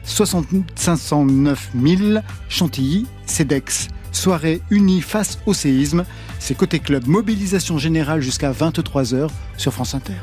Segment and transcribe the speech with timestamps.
[0.09, 3.87] 509 000 Chantilly, CEDEX.
[4.11, 6.03] Soirée unie face au séisme.
[6.39, 10.13] C'est Côté Club, mobilisation générale jusqu'à 23h sur France Inter.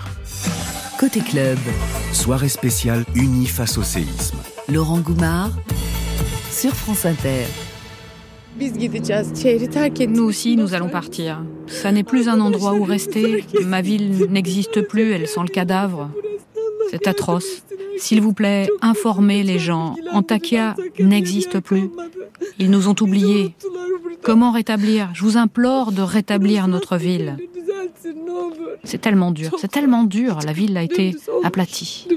[0.98, 1.58] Côté Club.
[2.12, 4.38] Soirée spéciale unie face au séisme.
[4.68, 5.50] Laurent Goumard
[6.50, 7.44] sur France Inter.
[10.08, 11.42] Nous aussi, nous allons partir.
[11.66, 13.44] Ça n'est plus un endroit où rester.
[13.64, 16.10] Ma ville n'existe plus, elle sent le cadavre.
[16.90, 17.62] C'est atroce.
[17.98, 19.96] S'il vous plaît, informez les gens.
[20.12, 21.90] Antakya n'existe plus.
[22.58, 23.54] Ils nous ont oubliés.
[24.22, 25.10] Comment rétablir?
[25.14, 27.36] Je vous implore de rétablir notre ville.
[28.84, 30.38] C'est tellement dur, c'est tellement dur.
[30.44, 32.08] La ville a été aplatie.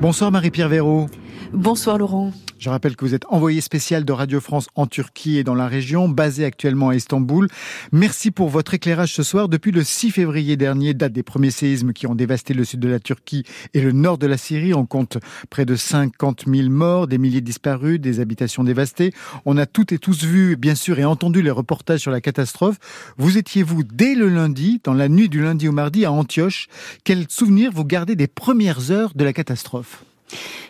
[0.00, 1.06] Bonsoir Marie-Pierre Véraud.
[1.52, 2.32] Bonsoir Laurent.
[2.58, 5.66] Je rappelle que vous êtes envoyé spécial de Radio France en Turquie et dans la
[5.66, 7.48] région, basé actuellement à Istanbul.
[7.90, 9.48] Merci pour votre éclairage ce soir.
[9.48, 12.88] Depuis le 6 février dernier, date des premiers séismes qui ont dévasté le sud de
[12.88, 13.44] la Turquie
[13.74, 14.74] et le nord de la Syrie.
[14.74, 15.18] On compte
[15.48, 19.12] près de 50 000 morts, des milliers disparus, des habitations dévastées.
[19.44, 22.76] On a toutes et tous vu, bien sûr, et entendu les reportages sur la catastrophe.
[23.16, 26.68] Vous étiez, vous, dès le lundi, dans la nuit du lundi au mardi à Antioche.
[27.04, 30.04] Quel souvenir vous gardez des premières heures de la catastrophe?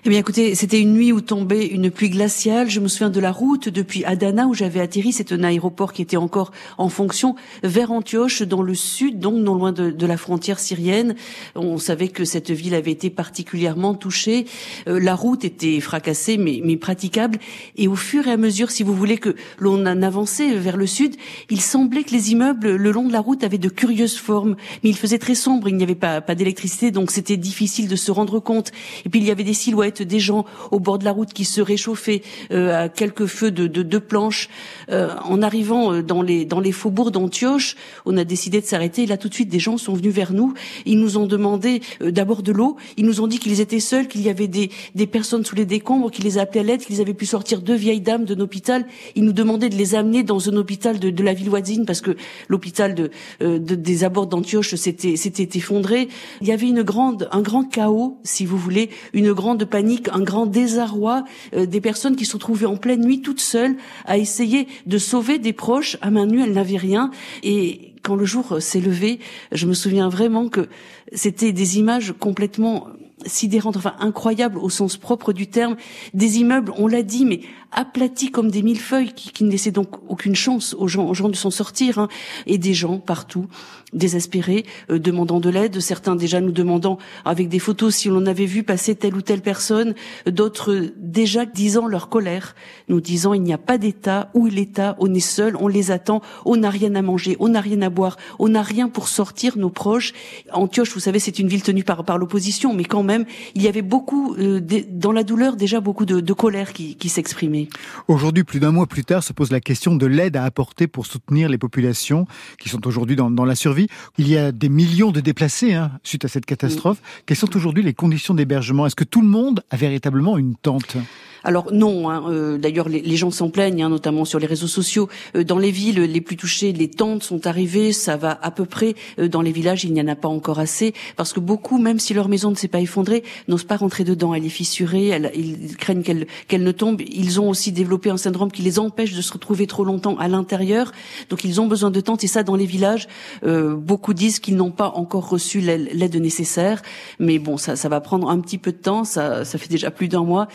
[0.06, 2.70] Eh bien, écoutez, c'était une nuit où tombait une pluie glaciale.
[2.70, 5.12] Je me souviens de la route depuis Adana où j'avais atterri.
[5.12, 9.54] C'est un aéroport qui était encore en fonction vers Antioche, dans le sud, donc non
[9.54, 11.14] loin de, la frontière syrienne.
[11.54, 14.46] On savait que cette ville avait été particulièrement touchée.
[14.88, 17.38] Euh, la route était fracassée, mais, mais praticable.
[17.76, 20.86] Et au fur et à mesure, si vous voulez, que l'on en avançait vers le
[20.86, 21.14] sud,
[21.50, 24.56] il semblait que les immeubles le long de la route avaient de curieuses formes.
[24.82, 25.68] Mais il faisait très sombre.
[25.68, 28.72] Il n'y avait pas, pas d'électricité, donc c'était difficile de se rendre compte.
[29.04, 31.44] Et puis il y avait des silhouettes des gens au bord de la route qui
[31.44, 34.48] se réchauffaient euh, à quelques feux de deux planches.
[34.90, 37.76] Euh, en arrivant euh, dans les dans les faubourgs d'Antioche,
[38.06, 39.06] on a décidé de s'arrêter.
[39.06, 40.54] Là, tout de suite, des gens sont venus vers nous.
[40.86, 42.76] Ils nous ont demandé d'abord de l'eau.
[42.96, 45.66] Ils nous ont dit qu'ils étaient seuls, qu'il y avait des des personnes sous les
[45.66, 48.86] décombres, qui les appelaient à l'aide, qu'ils avaient pu sortir deux vieilles dames d'un hôpital.
[49.14, 52.00] Ils nous demandaient de les amener dans un hôpital de, de la ville voisine parce
[52.00, 52.16] que
[52.48, 53.10] l'hôpital de,
[53.40, 56.08] de, des abords d'Antioche s'était s'était effondré.
[56.40, 60.20] Il y avait une grande un grand chaos, si vous voulez, une grande panique un
[60.20, 64.68] grand désarroi euh, des personnes qui se trouvaient en pleine nuit toutes seules à essayer
[64.86, 65.96] de sauver des proches.
[66.02, 67.10] À main nue, elles n'avaient rien.
[67.42, 69.18] Et quand le jour s'est levé,
[69.52, 70.68] je me souviens vraiment que
[71.12, 72.88] c'était des images complètement
[73.26, 75.76] sidérante, enfin incroyable au sens propre du terme,
[76.14, 77.40] des immeubles, on l'a dit, mais
[77.72, 81.28] aplatis comme des millefeuilles qui, qui ne laissaient donc aucune chance aux gens, aux gens
[81.28, 82.08] de s'en sortir, hein,
[82.46, 83.46] et des gens partout
[83.92, 88.46] désespérés, euh, demandant de l'aide, certains déjà nous demandant avec des photos si l'on avait
[88.46, 89.94] vu passer telle ou telle personne,
[90.26, 92.54] d'autres déjà disant leur colère,
[92.88, 95.90] nous disant il n'y a pas d'État, où est l'État, on est seul, on les
[95.90, 99.08] attend, on n'a rien à manger, on n'a rien à boire, on n'a rien pour
[99.08, 100.12] sortir nos proches.
[100.52, 103.24] Antioche, vous savez, c'est une ville tenue par, par l'opposition, mais quand même,
[103.54, 107.08] il y avait beaucoup, euh, dans la douleur, déjà beaucoup de, de colère qui, qui
[107.08, 107.59] s'exprimait.
[108.08, 111.06] Aujourd'hui, plus d'un mois plus tard, se pose la question de l'aide à apporter pour
[111.06, 112.26] soutenir les populations
[112.58, 113.88] qui sont aujourd'hui dans, dans la survie.
[114.18, 116.98] Il y a des millions de déplacés hein, suite à cette catastrophe.
[117.26, 118.86] Quelles sont aujourd'hui les conditions d'hébergement?
[118.86, 120.96] Est-ce que tout le monde a véritablement une tente?
[121.44, 125.08] Alors non, hein, euh, d'ailleurs les, gens s'en plaignent, hein, notamment sur les réseaux sociaux.
[125.36, 128.64] Euh, dans les villes les plus touchées, les tentes sont arrivées, ça va à peu
[128.64, 128.94] près.
[129.18, 131.98] Euh, dans les villages, il n'y en a pas encore assez, parce que beaucoup, même
[131.98, 134.34] si leur maison ne s'est pas effondrée, n'osent pas rentrer dedans.
[134.34, 137.00] Elle est fissurée, elle, ils craignent qu'elle qu'elle ne tombe.
[137.00, 140.28] Ils ont aussi développé un syndrome qui les empêche de se retrouver trop longtemps à
[140.28, 140.92] l'intérieur.
[141.30, 143.08] Donc ils ont besoin de tentes, et ça, dans les villages,
[143.42, 146.82] beaucoup disent qu'ils n'ont pas encore reçu l'aide nécessaire.
[147.18, 149.04] Mais bon, ça, ça va prendre un petit peu de temps.
[149.04, 150.48] Ça, ça fait déjà plus d'un mois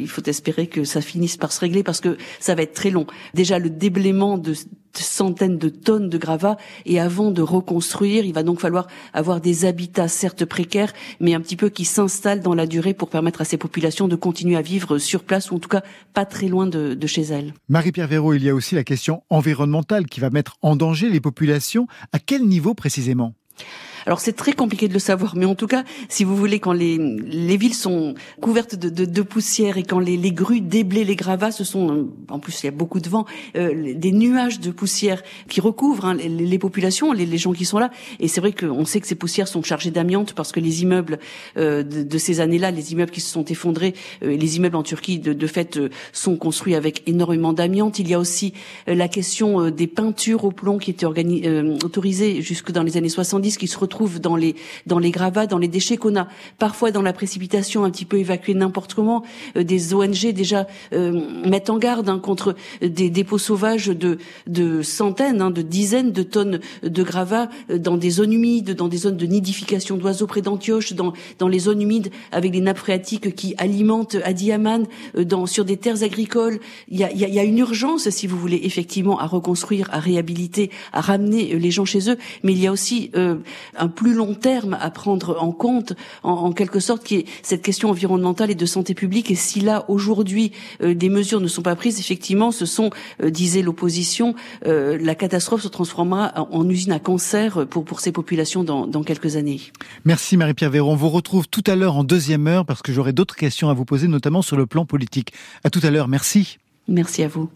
[0.00, 2.90] il faut espérer que ça finisse par se régler parce que ça va être très
[2.90, 3.06] long.
[3.34, 4.54] Déjà le déblaiement de
[5.02, 6.56] centaines de tonnes de gravats
[6.86, 11.40] et avant de reconstruire, il va donc falloir avoir des habitats certes précaires, mais un
[11.40, 14.62] petit peu qui s'installent dans la durée pour permettre à ces populations de continuer à
[14.62, 15.82] vivre sur place ou en tout cas
[16.12, 17.54] pas très loin de, chez elles.
[17.68, 21.20] Marie-Pierre Véraud, il y a aussi la question environnementale qui va mettre en danger les
[21.20, 21.86] populations.
[22.12, 23.34] À quel niveau précisément?
[24.06, 26.72] Alors c'est très compliqué de le savoir, mais en tout cas, si vous voulez, quand
[26.72, 31.04] les, les villes sont couvertes de, de, de poussière et quand les, les, grues déblaient
[31.04, 33.24] les gravats, ce sont, en plus il y a beaucoup de vent,
[33.56, 37.64] euh, des nuages de poussière qui recouvrent hein, les, les, populations, les, les, gens qui
[37.64, 37.90] sont là.
[38.20, 41.18] Et c'est vrai qu'on sait que ces poussières sont chargées d'amiante parce que les immeubles
[41.56, 44.82] euh, de, de, ces années-là, les immeubles qui se sont effondrés, euh, les immeubles en
[44.82, 47.98] Turquie de, de fait euh, sont construits avec énormément d'amiante.
[47.98, 48.52] Il y a aussi
[48.88, 53.08] euh, la question euh, des peintures au plomb qui étaient autorisées jusque dans les années
[53.08, 54.56] 70, qui se retrouvent trouve dans les
[54.86, 56.26] dans les gravats, dans les déchets qu'on a
[56.58, 59.22] parfois dans la précipitation un petit peu évacués n'importe comment.
[59.56, 64.18] Euh, des ONG déjà euh, mettent en garde hein, contre des dépôts sauvages de
[64.48, 68.88] de centaines, hein, de dizaines de tonnes de gravats euh, dans des zones humides, dans
[68.88, 72.78] des zones de nidification d'oiseaux près d'Antioche, dans dans les zones humides avec des nappes
[72.78, 74.86] phréatiques qui alimentent Adiaman,
[75.16, 76.58] dans sur des terres agricoles.
[76.88, 77.04] Il y
[77.38, 81.84] a, une urgence, si vous voulez, effectivement, à reconstruire, à réhabiliter, à ramener les gens
[81.84, 82.18] chez eux.
[82.42, 83.10] Mais il y a aussi
[83.88, 88.50] plus long terme à prendre en compte, en, quelque sorte, qui est cette question environnementale
[88.50, 89.30] et de santé publique.
[89.30, 90.52] Et si là, aujourd'hui,
[90.82, 92.90] euh, des mesures ne sont pas prises, effectivement, ce sont,
[93.22, 94.34] euh, disait l'opposition,
[94.66, 99.02] euh, la catastrophe se transformera en, usine à cancer pour, pour ces populations dans, dans
[99.02, 99.60] quelques années.
[100.04, 100.92] Merci Marie-Pierre Véron.
[100.92, 103.74] On vous retrouve tout à l'heure en deuxième heure parce que j'aurai d'autres questions à
[103.74, 105.32] vous poser, notamment sur le plan politique.
[105.64, 106.08] À tout à l'heure.
[106.08, 106.58] Merci.
[106.88, 107.48] Merci à vous.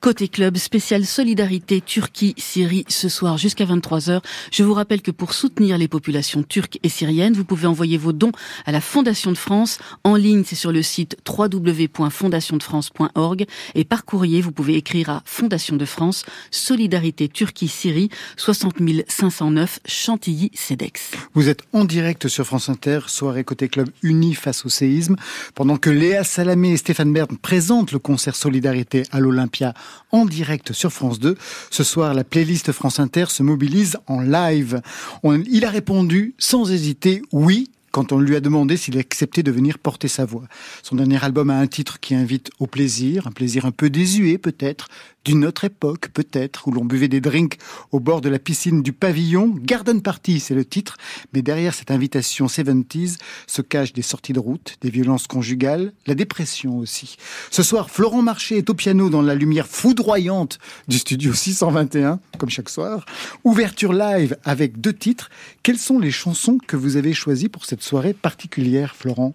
[0.00, 4.20] Côté club, spécial solidarité Turquie-Syrie ce soir jusqu'à 23h.
[4.52, 8.12] Je vous rappelle que pour soutenir les populations turques et syriennes, vous pouvez envoyer vos
[8.12, 8.32] dons
[8.66, 9.78] à la Fondation de France.
[10.04, 15.76] En ligne, c'est sur le site www.fondationdefrance.org et par courrier, vous pouvez écrire à Fondation
[15.76, 18.74] de France, Solidarité Turquie-Syrie, 60
[19.08, 21.12] 509 Chantilly-Cedex.
[21.34, 25.16] Vous êtes en direct sur France Inter, soirée Côté Club unis face au séisme,
[25.54, 29.74] pendant que Léa Salamé et Stéphane Bern présentent le concert Solidarité à l'Olympia
[30.12, 31.36] en direct sur France 2.
[31.70, 34.80] Ce soir, la playlist France Inter se mobilise en live.
[35.24, 39.78] il a répondu sans hésiter oui quand on lui a demandé s'il acceptait de venir
[39.78, 40.42] porter sa voix.
[40.82, 44.36] Son dernier album a un titre qui invite au plaisir, un plaisir un peu désuet
[44.36, 44.88] peut-être,
[45.24, 47.58] d'une autre époque peut-être, où l'on buvait des drinks
[47.92, 49.54] au bord de la piscine du pavillon.
[49.60, 50.96] Garden Party, c'est le titre,
[51.32, 56.14] mais derrière cette invitation 70s se cachent des sorties de route, des violences conjugales, la
[56.14, 57.16] dépression aussi.
[57.50, 62.50] Ce soir, Florent Marché est au piano dans la lumière foudroyante du studio 621, comme
[62.50, 63.06] chaque soir.
[63.44, 65.30] Ouverture live avec deux titres.
[65.62, 69.34] Quelles sont les chansons que vous avez choisies pour cette soirée particulière, Florent?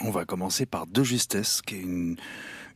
[0.00, 2.16] On va commencer par De Justesse, qui est une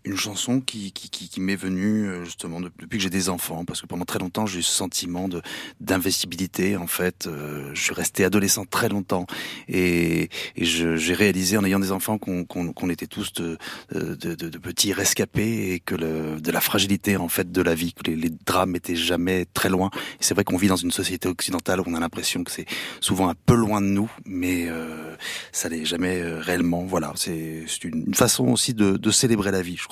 [0.04, 3.64] une chanson qui, qui, qui, qui m'est venue euh, justement depuis que j'ai des enfants,
[3.64, 5.42] parce que pendant très longtemps j'ai eu ce sentiment de
[5.80, 6.76] d'investibilité.
[6.76, 9.26] En fait, euh, je suis resté adolescent très longtemps
[9.68, 13.58] et, et j'ai réalisé en ayant des enfants qu'on qu'on était tous de,
[13.92, 17.92] de, de, petits rescapés et que le, de la fragilité en fait de la vie,
[17.92, 19.90] que les, les drames étaient jamais très loin.
[20.20, 22.66] C'est vrai qu'on vit dans une société occidentale où on a l'impression que c'est
[23.00, 25.14] souvent un peu loin de nous, mais euh,
[25.52, 26.84] ça n'est jamais euh, réellement.
[26.84, 29.86] Voilà, c'est une façon aussi de, de célébrer la vie, je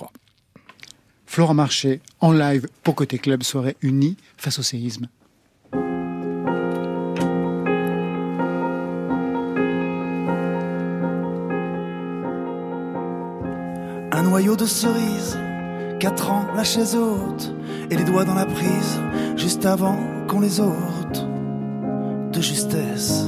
[1.37, 5.09] Flora Marché, en live pour Côté Club, soirée unie face au séisme.
[14.13, 15.39] Un noyau de cerise,
[16.01, 17.55] quatre ans la chaise haute,
[17.91, 18.99] et les doigts dans la prise,
[19.37, 21.27] juste avant qu'on les ôte
[22.33, 23.25] de justesse.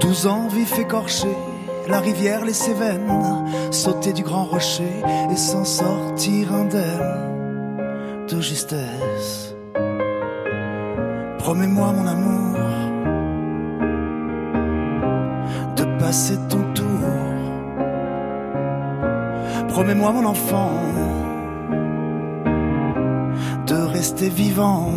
[0.00, 1.28] Douze ans vif écorché
[1.88, 3.10] la rivière les Cévennes,
[3.70, 9.54] sauter du grand rocher et s'en sortir indemne de justesse.
[11.38, 12.58] Promets-moi mon amour
[15.76, 16.86] de passer ton tour.
[19.68, 20.72] Promets-moi mon enfant
[23.66, 24.90] de rester vivant.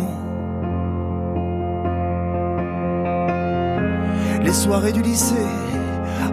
[4.42, 5.36] Les soirées du lycée,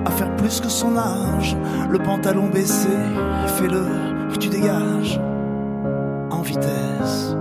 [0.07, 1.57] à faire plus que son âge,
[1.89, 2.87] le pantalon baissé,
[3.57, 3.83] fais-le,
[4.39, 5.19] tu dégages
[6.31, 7.35] en vitesse.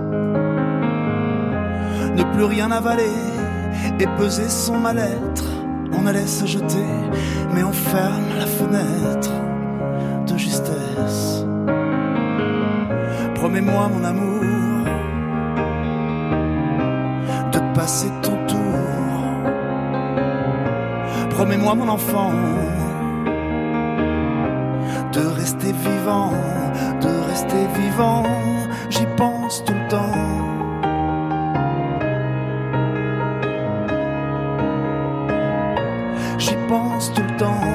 [2.17, 3.15] Ne plus rien avaler
[4.01, 5.45] et peser son mal-être.
[5.97, 6.89] On allait se jeter,
[7.53, 9.31] mais on ferme la fenêtre
[10.27, 11.45] de justesse.
[13.35, 14.43] Promets-moi mon amour
[17.53, 18.36] de passer ton
[21.37, 22.31] Promets-moi mon enfant
[25.13, 26.31] de rester vivant,
[26.99, 28.23] de rester vivant.
[28.89, 30.17] J'y pense tout le temps.
[36.39, 37.67] J'y pense tout le temps.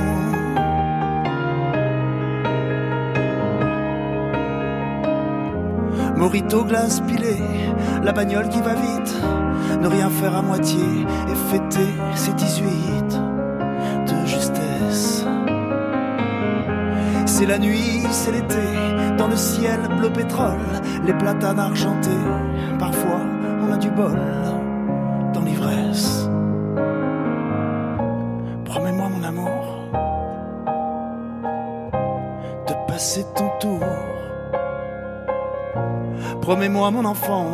[6.16, 7.37] Morito glace pilé,
[8.02, 9.14] la bagnole qui va vite,
[9.81, 10.83] ne rien faire à moitié
[11.28, 12.72] et fêter ses 18
[17.52, 18.66] la nuit, c'est l'été,
[19.18, 20.66] dans le ciel bleu pétrole,
[21.04, 22.25] les platanes argentés,
[22.78, 23.21] parfois
[23.62, 24.18] on a du bol
[25.35, 26.30] dans l'ivresse.
[28.64, 29.64] Promets-moi mon amour
[32.68, 33.85] de passer ton tour.
[36.40, 37.49] Promets-moi mon enfant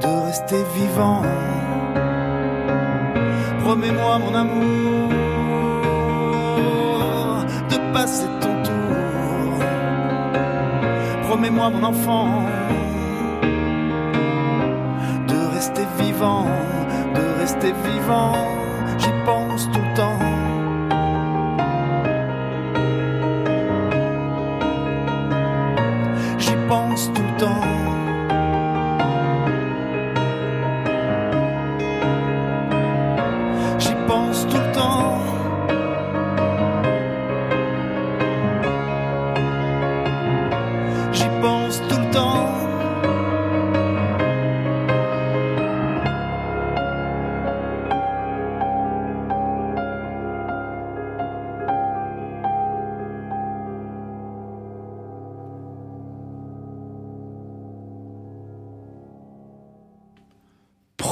[0.00, 1.20] de rester vivant.
[3.62, 4.49] Promets-moi mon amour
[11.70, 12.44] mon enfant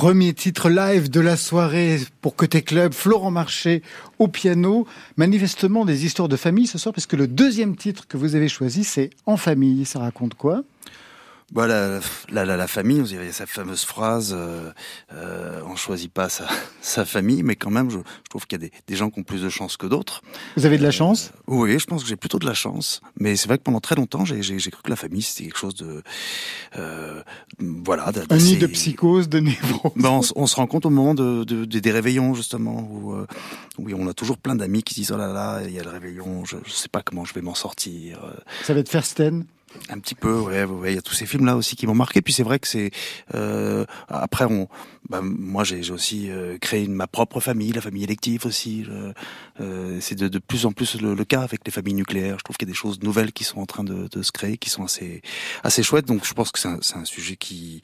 [0.08, 3.82] Premier titre live de la soirée pour Côté Club, Florent Marché
[4.18, 4.86] au piano.
[5.18, 8.48] Manifestement des histoires de famille ce soir, parce que le deuxième titre que vous avez
[8.48, 9.84] choisi, c'est En famille.
[9.84, 10.62] Ça raconte quoi?
[11.52, 14.70] Bah, la, famille, il y a cette fameuse phrase euh,
[15.12, 16.46] euh, on choisit pas sa,
[16.88, 19.20] sa famille, mais quand même, je, je trouve qu'il y a des, des, gens qui
[19.20, 20.22] ont plus de chance que d'autres.
[20.56, 21.30] Vous avez de la chance?
[21.48, 23.00] Euh, Oui, je pense que j'ai plutôt de la chance.
[23.18, 25.74] Mais c'est vrai que pendant très longtemps, j'ai cru que la famille, c'était quelque chose
[25.74, 26.02] de.
[26.76, 27.22] Euh,
[27.58, 28.10] voilà.
[28.30, 29.92] Un nid de psychose, de névrose.
[29.96, 33.12] Ben, on, on, se rend compte au moment de, de, de des réveillons, justement, où,
[33.12, 33.26] euh,
[33.78, 35.90] où on a toujours plein d'amis qui disent oh là là, il y a le
[35.90, 38.20] réveillon, je, je sais pas comment je vais m'en sortir.
[38.64, 39.44] Ça va être Fersten?
[39.90, 42.22] Un petit peu, ouais, ouais, il y a tous ces films-là aussi qui m'ont marqué.
[42.22, 42.90] Puis c'est vrai que c'est
[43.34, 44.68] euh, après on,
[45.08, 48.84] bah, moi j'ai aussi euh, créé ma propre famille, la famille élective aussi.
[49.60, 52.36] Euh, c'est de, de, plus en plus le, le, cas avec les familles nucléaires.
[52.38, 54.32] Je trouve qu'il y a des choses nouvelles qui sont en train de, de se
[54.32, 55.22] créer, qui sont assez
[55.64, 56.06] assez chouettes.
[56.06, 57.82] Donc je pense que c'est un, un, sujet qui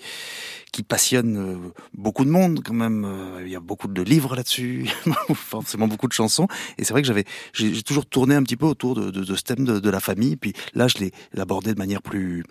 [0.73, 3.09] qui passionne beaucoup de monde quand même.
[3.41, 4.89] Il y a beaucoup de livres là-dessus,
[5.35, 6.49] forcément beaucoup de chansons.
[6.79, 9.43] Et c'est vrai que j'avais, j'ai toujours tourné un petit peu autour de, de, ce
[9.43, 10.37] thème de, de, la famille.
[10.37, 12.45] Puis là, je l'ai abordé de manière plus,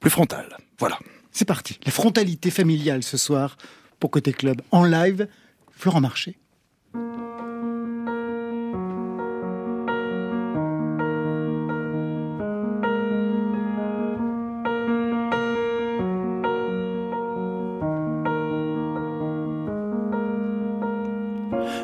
[0.00, 0.56] plus frontale.
[0.78, 0.98] Voilà.
[1.32, 1.78] C'est parti.
[1.86, 3.56] La frontalité familiale ce soir
[4.02, 5.28] pour Côté Club en live.
[5.70, 6.36] Florent Marché.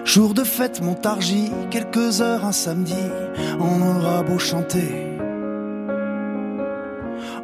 [0.05, 2.95] Jour de fête, Montargis, quelques heures un samedi,
[3.61, 5.08] on aura beau chanter.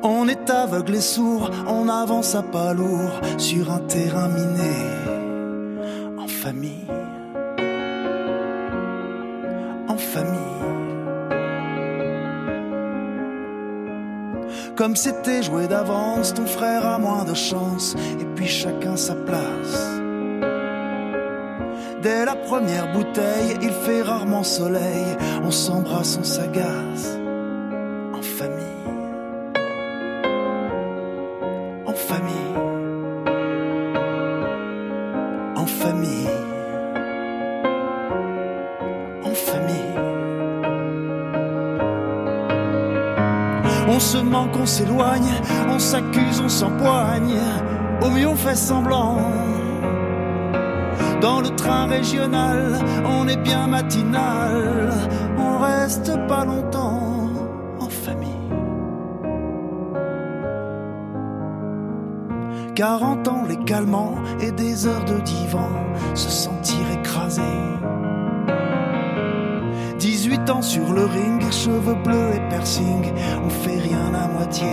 [0.07, 4.77] On est aveugle et sourd, on avance à pas lourd sur un terrain miné.
[6.19, 6.87] En famille.
[9.89, 10.41] En famille.
[14.77, 19.89] Comme c'était joué d'avance, ton frère a moins de chance, et puis chacun sa place.
[22.03, 27.24] Dès la première bouteille, il fait rarement soleil, on s'embrasse, on s'agace.
[44.65, 45.35] On s'éloigne,
[45.69, 47.37] on s'accuse, on s'empoigne.
[48.01, 49.19] Au mieux, on fait semblant.
[51.21, 54.91] Dans le train régional, on est bien matinal.
[55.37, 57.29] On reste pas longtemps
[57.79, 58.31] en famille.
[62.75, 65.69] 40 ans légalement et des heures de divan,
[66.15, 67.43] se sentir écrasé.
[70.55, 73.13] 18 ans sur le ring, cheveux bleus et piercing,
[73.45, 74.67] on fait rien à moitié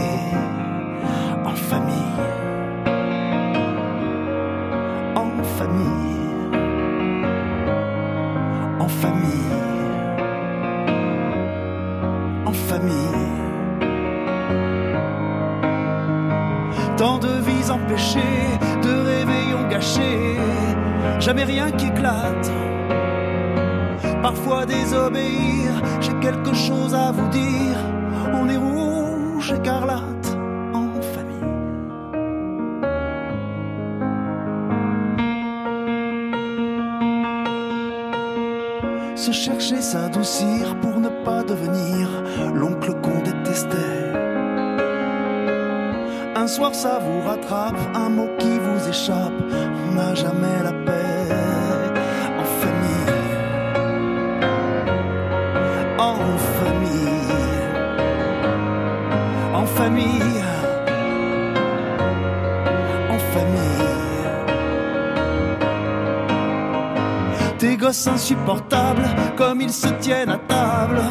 [68.01, 69.03] Gosses insupportables,
[69.37, 71.01] comme ils se tiennent à table,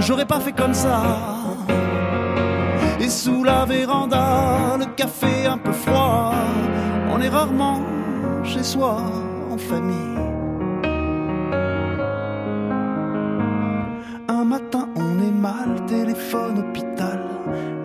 [0.00, 1.02] j'aurais pas fait comme ça.
[3.00, 6.32] Et sous la véranda, le café un peu froid,
[7.10, 7.82] on est rarement
[8.44, 9.02] chez soi
[9.50, 9.96] en famille.
[14.28, 17.20] Un matin, on est mal, téléphone, hôpital,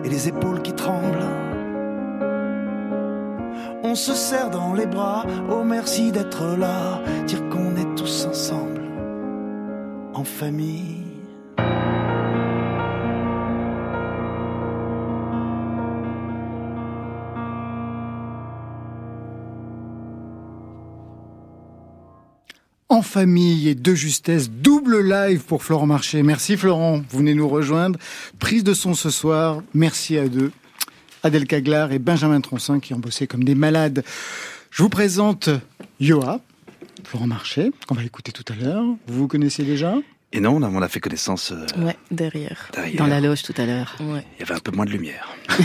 [0.04, 1.26] et les épaules qui tremblent.
[3.82, 8.80] On se serre dans les bras, oh merci d'être là, dire qu'on est ensemble,
[10.14, 11.04] en famille.
[22.88, 26.22] En famille et de justesse, double live pour Florent Marché.
[26.22, 27.98] Merci Florent, vous venez nous rejoindre.
[28.38, 30.50] Prise de son ce soir, merci à deux.
[31.22, 34.02] Adèle Caglar et Benjamin Troncin qui ont bossé comme des malades.
[34.70, 35.50] Je vous présente
[36.00, 36.40] Yoa,
[37.04, 38.84] Florent Marché, qu'on va écouter tout à l'heure.
[39.06, 39.94] Vous vous connaissez déjà?
[40.30, 42.68] Et non, on a, fait connaissance euh, Ouais, derrière.
[42.74, 42.98] derrière.
[42.98, 43.96] Dans la loge tout à l'heure.
[43.98, 44.22] Ouais.
[44.36, 45.34] Il y avait un peu moins de lumière.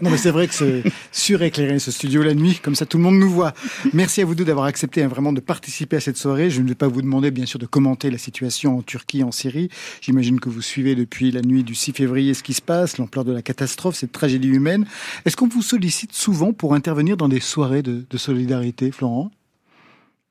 [0.00, 3.02] Non mais c'est vrai que c'est suréclairé ce studio la nuit, comme ça tout le
[3.02, 3.52] monde nous voit.
[3.92, 6.50] Merci à vous deux d'avoir accepté hein, vraiment de participer à cette soirée.
[6.50, 9.32] Je ne vais pas vous demander bien sûr de commenter la situation en Turquie, en
[9.32, 9.68] Syrie.
[10.00, 13.24] J'imagine que vous suivez depuis la nuit du 6 février ce qui se passe, l'ampleur
[13.24, 14.86] de la catastrophe, cette tragédie humaine.
[15.24, 19.30] Est-ce qu'on vous sollicite souvent pour intervenir dans des soirées de, de solidarité, Florent?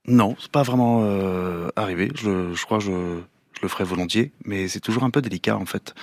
[0.07, 2.11] Non, c'est pas vraiment euh, arrivé.
[2.15, 3.19] Je, je crois que je,
[3.53, 5.93] je le ferai volontiers, mais c'est toujours un peu délicat en fait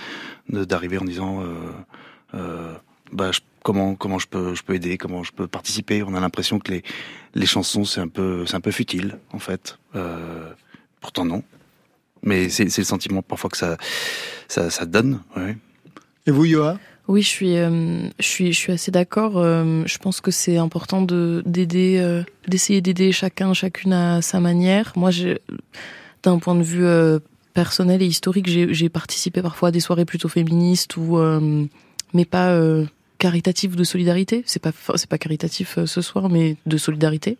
[0.48, 1.54] d'arriver en disant euh,
[2.34, 2.74] euh,
[3.12, 6.02] bah, je- comment comment je peux je peux aider, comment je peux participer.
[6.04, 6.82] On a l'impression que les
[7.34, 9.78] les chansons c'est un peu c'est un peu futile en fait.
[9.96, 10.48] Euh,
[11.00, 11.42] pourtant non,
[12.22, 13.76] mais c'est c'est le sentiment parfois que ça
[14.46, 15.20] ça, ça donne.
[15.37, 15.56] Ouais.
[16.26, 16.78] Et vous, Yoa?
[17.09, 19.38] Oui, je suis, euh, je suis, je suis assez d'accord.
[19.38, 24.40] Euh, je pense que c'est important de d'aider, euh, d'essayer d'aider chacun, chacune à sa
[24.40, 24.92] manière.
[24.94, 25.09] Moi,
[26.23, 26.87] d'un point de vue
[27.55, 31.18] personnel et historique, j'ai participé parfois à des soirées plutôt féministes ou,
[32.12, 32.61] mais pas
[33.16, 34.42] caritatives de solidarité.
[34.44, 37.38] C'est pas, c'est pas caritatif ce soir, mais de solidarité.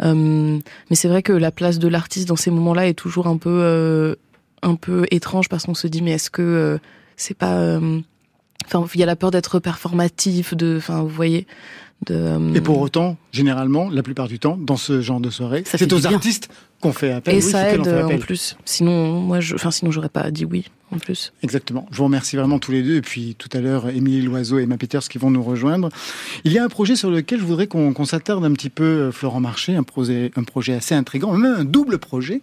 [0.00, 4.16] Mais c'est vrai que la place de l'artiste dans ces moments-là est toujours un peu,
[4.62, 6.80] un peu étrange parce qu'on se dit mais est-ce que
[7.16, 7.78] c'est pas
[8.66, 11.46] Enfin, il y a la peur d'être performatif, de, enfin, vous voyez,
[12.06, 12.14] de.
[12.14, 15.78] euh, Et pour autant, généralement, la plupart du temps, dans ce genre de soirée, Ça
[15.78, 16.12] c'est aux bien.
[16.14, 16.48] artistes
[16.80, 17.34] qu'on fait appel.
[17.34, 18.56] et Oui, ça en aide fait en plus.
[18.64, 21.32] Sinon, moi, je, enfin, sinon, j'aurais pas dit oui en plus.
[21.42, 21.86] Exactement.
[21.90, 22.96] Je vous remercie vraiment tous les deux.
[22.96, 25.88] Et puis tout à l'heure, Émilie Loiseau et Emma Peters qui vont nous rejoindre.
[26.44, 28.84] Il y a un projet sur lequel je voudrais qu'on qu'on s'attarde un petit peu,
[28.84, 32.40] euh, Florent Marché, un projet, un projet assez intrigant, même un double projet.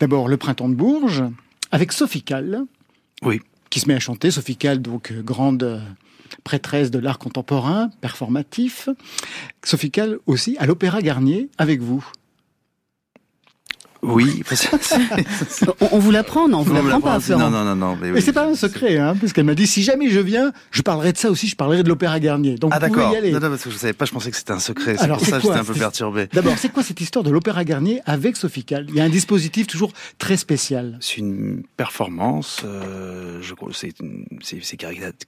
[0.00, 1.24] D'abord, le Printemps de Bourges,
[1.72, 2.62] avec Sophie Calle.
[3.22, 3.40] Oui.
[3.70, 4.30] Qui se met à chanter.
[4.30, 5.80] Sophie Calle, donc euh, grande euh,
[6.44, 8.88] prêtresse de l'art contemporain, performatif.
[9.64, 12.06] Sophie Calle aussi à l'Opéra Garnier avec vous.
[14.02, 14.42] Oui,
[15.80, 17.98] on, on, vous l'apprend, non, on vous l'apprend pas, Non, non, non, non.
[18.00, 20.82] Mais, oui, c'est pas un secret, hein, puisqu'elle m'a dit si jamais je viens, je
[20.82, 22.56] parlerai de ça aussi, je parlerai de l'Opéra Garnier.
[22.56, 23.12] Donc ah d'accord.
[23.12, 24.96] Non, non, parce que je savais pas, je pensais que c'était un secret.
[24.98, 26.28] C'est pour ça que j'étais un peu perturbé.
[26.32, 29.08] D'abord, c'est quoi cette histoire de l'Opéra Garnier avec Sophie Calle Il y a un
[29.08, 30.98] dispositif toujours très spécial.
[31.00, 32.62] C'est une performance.
[32.64, 33.92] Euh, je crois c'est
[34.42, 34.76] c'est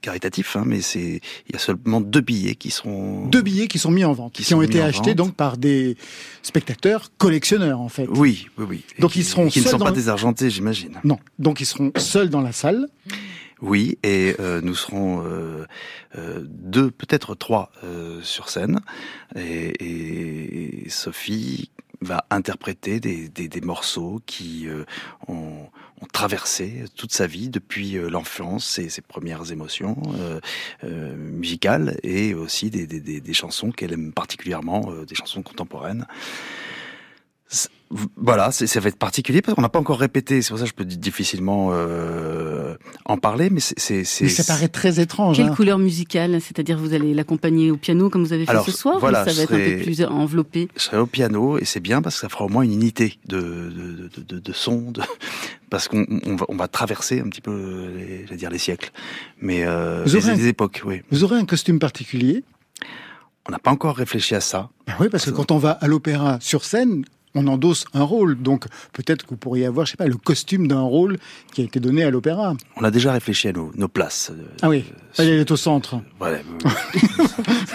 [0.01, 3.79] caritatif, hein, mais c'est il y a seulement deux billets qui sont deux billets qui
[3.79, 5.97] sont mis en vente, qui, qui ont été achetés donc par des
[6.41, 8.07] spectateurs collectionneurs en fait.
[8.09, 8.85] Oui, oui, oui.
[8.99, 10.99] Donc ils seront qui ne sont pas désargentés, j'imagine.
[11.03, 12.87] Non, donc ils seront seuls dans la salle.
[13.61, 15.65] Oui, et euh, nous serons euh,
[16.17, 17.71] euh, deux, peut-être trois
[18.21, 18.79] sur scène,
[19.35, 24.67] et, et, Sophie va interpréter des, des, des morceaux qui
[25.27, 25.69] ont,
[26.01, 29.97] ont, traversé toute sa vie depuis l'enfance, ses, ses, premières émotions
[30.83, 36.05] musicales, et aussi des, des chansons qu'elle aime particulièrement, des chansons contemporaines
[38.17, 40.43] voilà, ça va être particulier parce qu'on n'a pas encore répété.
[40.43, 42.75] C'est pour ça que je peux difficilement euh,
[43.05, 44.03] en parler, mais c'est.
[44.21, 45.37] Mais ça paraît très étrange.
[45.37, 45.55] Quelle hein.
[45.55, 48.99] couleur musicale C'est-à-dire vous allez l'accompagner au piano comme vous avez fait Alors, ce soir
[48.99, 50.67] voilà, ou ça va être un peu plus enveloppé?
[50.75, 53.17] Je serai au piano et c'est bien parce que ça fera au moins une unité
[53.25, 55.01] de, de, de, de, de son, de,
[55.71, 57.87] parce qu'on on va, on va, traverser un petit peu,
[58.29, 58.91] les, dire les siècles,
[59.41, 60.83] mais euh, les, les époques.
[60.85, 61.01] Oui.
[61.09, 62.43] Vous aurez un costume particulier?
[63.47, 64.69] On n'a pas encore réfléchi à ça.
[64.85, 67.03] Ben oui, parce que quand on va à l'opéra sur scène,
[67.39, 68.41] on endosse un rôle.
[68.41, 71.17] Donc peut-être que vous pourriez avoir, je sais pas, le costume d'un rôle
[71.53, 72.55] qui a été donné à l'opéra.
[72.75, 74.31] On a déjà réfléchi à nos, nos places.
[74.61, 74.85] Ah oui,
[75.19, 76.01] euh, elle est au centre.
[76.19, 76.39] Voilà.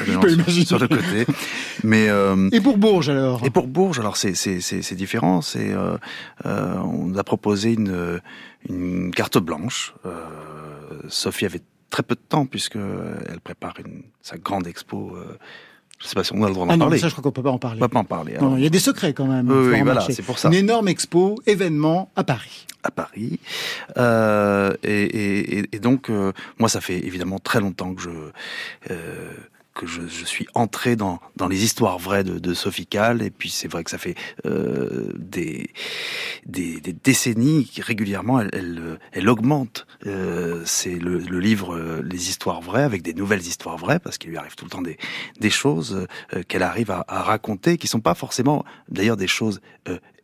[0.07, 0.65] je peux imaginer.
[0.65, 1.27] Sur le côté.
[1.83, 3.45] Mais euh, et pour Bourges alors?
[3.45, 5.43] Et pour Bourges, alors c'est différent.
[5.43, 5.97] C'est euh,
[6.47, 8.21] euh, on a proposé une
[8.69, 9.95] une carte blanche.
[10.07, 10.25] Euh,
[11.09, 15.17] Sophie avait très peu de temps puisque elle prépare une, sa grande expo.
[16.01, 16.99] Je sais pas si on a le droit d'en ah non, parler.
[16.99, 17.79] Ça, je crois qu'on peut pas en parler.
[17.81, 18.37] On peut pas en parler.
[18.41, 19.51] Non, il y a des secrets quand même.
[19.51, 20.49] Oui, oui voilà, c'est pour ça.
[20.49, 22.67] Une énorme expo, événement à Paris.
[22.83, 23.39] À Paris.
[23.97, 25.05] Euh, et,
[25.59, 28.11] et, et, donc, euh, moi, ça fait évidemment très longtemps que je
[28.91, 29.33] euh,
[29.75, 33.31] que je, je, suis entré dans, dans les histoires vraies de, de Sophie Calle, et
[33.31, 34.15] puis c'est vrai que ça fait
[34.47, 35.71] euh, des,
[36.47, 39.87] des, des, décennies régulièrement elle, elle, elle augmente.
[40.07, 44.17] Euh, c'est le, le, livre euh, Les histoires vraies avec des nouvelles histoires vraies, parce
[44.17, 44.97] qu'il lui arrive tout le temps des,
[45.41, 46.07] des choses
[46.49, 49.61] qu'elle arrive à, à, raconter, qui sont pas forcément d'ailleurs des choses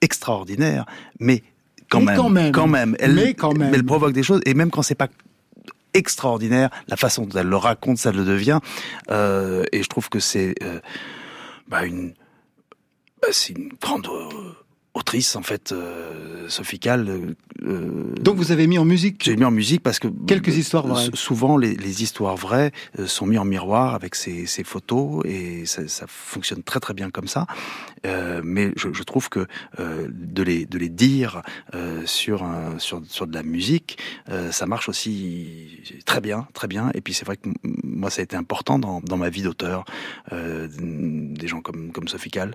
[0.01, 0.87] extraordinaires,
[1.19, 1.43] mais
[1.89, 4.55] quand, même, quand même, quand même, elle, mais quand même, elle provoque des choses, et
[4.55, 5.09] même quand c'est pas
[5.95, 8.61] extraordinaire, la façon dont elle le raconte, ça le devient,
[9.11, 10.81] euh, et je trouve que c'est euh,
[11.69, 12.15] bah une,
[13.23, 14.53] bah c'est une grande euh,
[14.95, 17.35] autrice en fait, euh, Sophie Calle.
[17.63, 20.87] Euh, Donc vous avez mis en musique J'ai mis en musique parce que quelques histoires
[20.87, 21.09] vraies.
[21.15, 25.67] Souvent les, les, histoires vraies euh, sont mises en miroir avec ces, ces photos et
[25.67, 27.47] ça, ça, fonctionne très très bien comme ça.
[28.07, 29.47] Euh, mais je, je, trouve que
[29.79, 31.43] euh, de les de les dire
[31.75, 33.99] euh, sur un, sur sur de la musique,
[34.51, 36.91] ça marche aussi très bien très bien.
[36.95, 39.85] Et puis c'est vrai que moi ça a été important dans, dans ma vie d'auteur.
[40.33, 42.55] des gens comme comme Sophie Calle,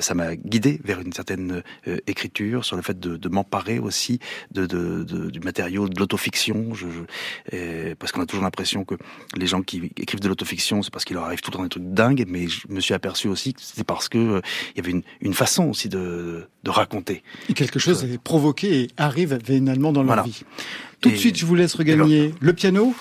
[0.00, 1.62] ça m'a guidé vers une certaine euh,
[2.06, 4.18] écriture, sur le fait de, de m'emparer aussi
[4.50, 6.74] de, de, de, du matériau de l'autofiction.
[6.74, 8.94] Je, je, parce qu'on a toujours l'impression que
[9.36, 11.68] les gens qui écrivent de l'autofiction, c'est parce qu'il leur arrive tout le temps des
[11.68, 14.40] trucs dingues, mais je me suis aperçu aussi que c'était parce que euh,
[14.74, 17.22] il y avait une, une façon aussi de, de raconter.
[17.48, 20.22] Et quelque chose est provoqué et arrive finalement dans leur voilà.
[20.22, 20.42] vie.
[21.00, 22.94] Tout et, de suite, je vous laisse regagner le piano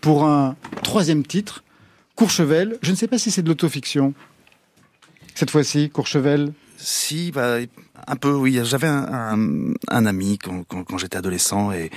[0.00, 1.64] pour un troisième titre,
[2.14, 2.78] Courchevel.
[2.82, 4.14] Je ne sais pas si c'est de l'autofiction.
[5.34, 6.52] Cette fois-ci, Courchevel.
[6.84, 7.58] Si, bah,
[8.08, 8.58] un peu, oui.
[8.64, 11.90] J'avais un, ami quand, j'étais adolescent et,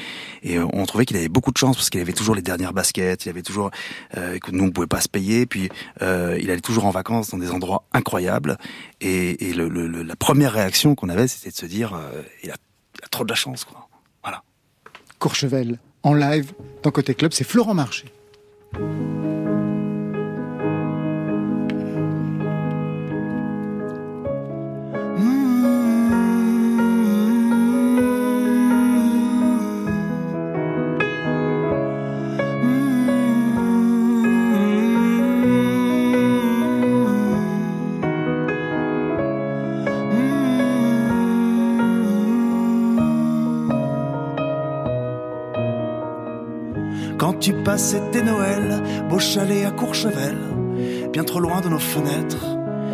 [0.43, 3.25] et, on trouvait qu'il avait beaucoup de chance parce qu'il avait toujours les dernières baskets,
[3.25, 3.71] il avait toujours
[4.15, 5.69] euh, que nous on pouvait pas se payer, puis
[6.03, 8.57] euh, il allait toujours en vacances dans des endroits incroyables.
[9.01, 12.55] Et, la première réaction qu'on avait, c'était de se dire, euh, il, a,
[12.95, 13.87] il, a, trop de la chance, quoi.
[14.21, 14.43] Voilà.
[15.17, 18.05] Courchevel en live dans Côté Club, c'est Florent Marché.
[49.25, 50.37] Chalet à Courchevel,
[51.11, 52.45] bien trop loin de nos fenêtres.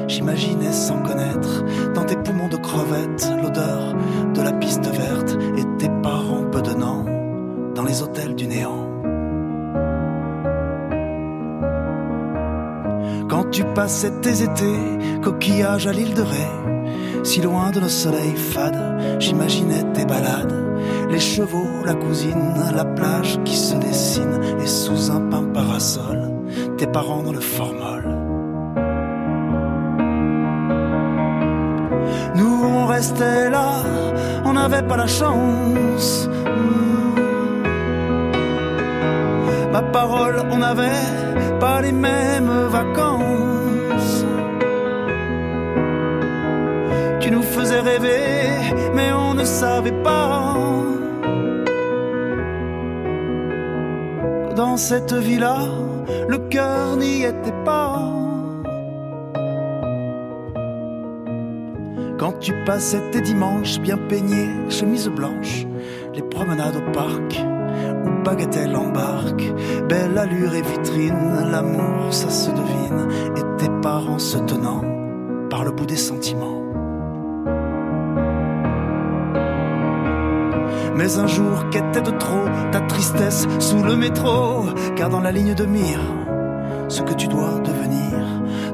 [0.07, 1.63] J'imaginais sans connaître,
[1.93, 3.95] dans tes poumons de crevettes, l'odeur
[4.33, 6.61] de la piste verte et tes parents de
[7.75, 8.87] dans les hôtels du néant.
[13.29, 14.79] Quand tu passais tes étés,
[15.21, 16.47] coquillages à l'île de Ré,
[17.23, 20.60] si loin de nos soleils fades, j'imaginais tes balades,
[21.11, 26.19] les chevaux, la cousine, la plage qui se dessine, et sous un pain parasol,
[26.77, 28.03] tes parents dans le formol.
[32.35, 33.71] Nous on restait là,
[34.45, 36.29] on n'avait pas la chance.
[39.71, 41.07] Ma parole, on n'avait
[41.59, 44.25] pas les mêmes vacances.
[47.21, 48.19] Tu nous faisais rêver,
[48.93, 49.90] mais on ne savait
[54.61, 55.57] Dans cette vie-là,
[56.29, 57.99] le cœur n'y était pas.
[62.19, 65.65] Quand tu passais tes dimanches bien peignés, chemise blanche,
[66.13, 67.43] les promenades au parc,
[68.05, 69.51] où bagatelle embarque,
[69.89, 74.83] belle allure et vitrine, l'amour ça se devine, et tes parents se tenant
[75.49, 76.60] par le bout des sentiments.
[81.01, 85.55] Mais un jour qu'était de trop ta tristesse sous le métro, car dans la ligne
[85.55, 85.99] de mire,
[86.89, 88.19] ce que tu dois devenir,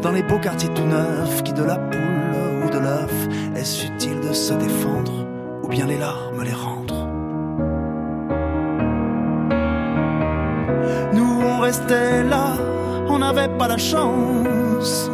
[0.02, 3.14] dans les beaux quartiers tout neufs qui de la poule ou de l'œuf,
[3.56, 5.26] est-ce utile de se défendre
[5.64, 7.08] ou bien les larmes les rendre
[11.14, 12.58] Nous on restait là,
[13.08, 15.10] on n'avait pas la chance.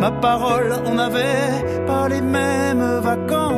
[0.00, 3.49] Ma parole, on n'avait pas les mêmes vacances.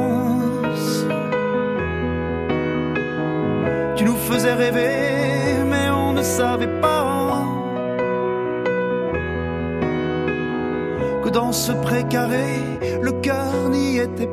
[4.52, 7.44] Faisais rêver, mais on ne savait pas
[11.22, 12.58] que dans ce précaré,
[13.00, 14.31] le cœur n'y était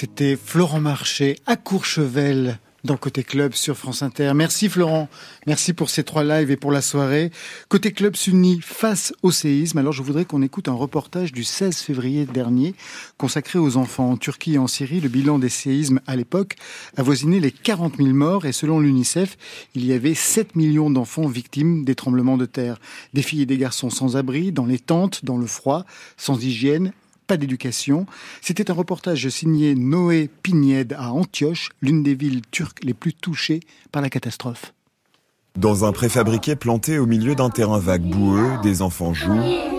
[0.00, 4.32] C'était Florent Marché à Courchevel dans Côté Club sur France Inter.
[4.32, 5.08] Merci Florent,
[5.44, 7.32] merci pour ces trois lives et pour la soirée.
[7.68, 9.76] Côté Club s'unit face au séisme.
[9.78, 12.76] Alors je voudrais qu'on écoute un reportage du 16 février dernier
[13.16, 15.00] consacré aux enfants en Turquie et en Syrie.
[15.00, 16.54] Le bilan des séismes à l'époque
[16.96, 19.36] avoisinait les 40 000 morts et selon l'UNICEF,
[19.74, 22.78] il y avait 7 millions d'enfants victimes des tremblements de terre.
[23.14, 25.84] Des filles et des garçons sans abri, dans les tentes, dans le froid,
[26.16, 26.92] sans hygiène
[27.28, 28.06] pas d'éducation.
[28.40, 33.60] C'était un reportage signé Noé Pigned à Antioche, l'une des villes turques les plus touchées
[33.92, 34.72] par la catastrophe.
[35.56, 39.77] Dans un préfabriqué planté au milieu d'un terrain vague boueux, des enfants jouent.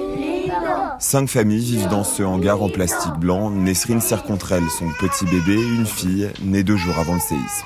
[1.00, 3.50] Cinq familles vivent dans ce hangar en plastique blanc.
[3.50, 7.66] Nesrine serre contre elle son petit bébé, une fille, née deux jours avant le séisme.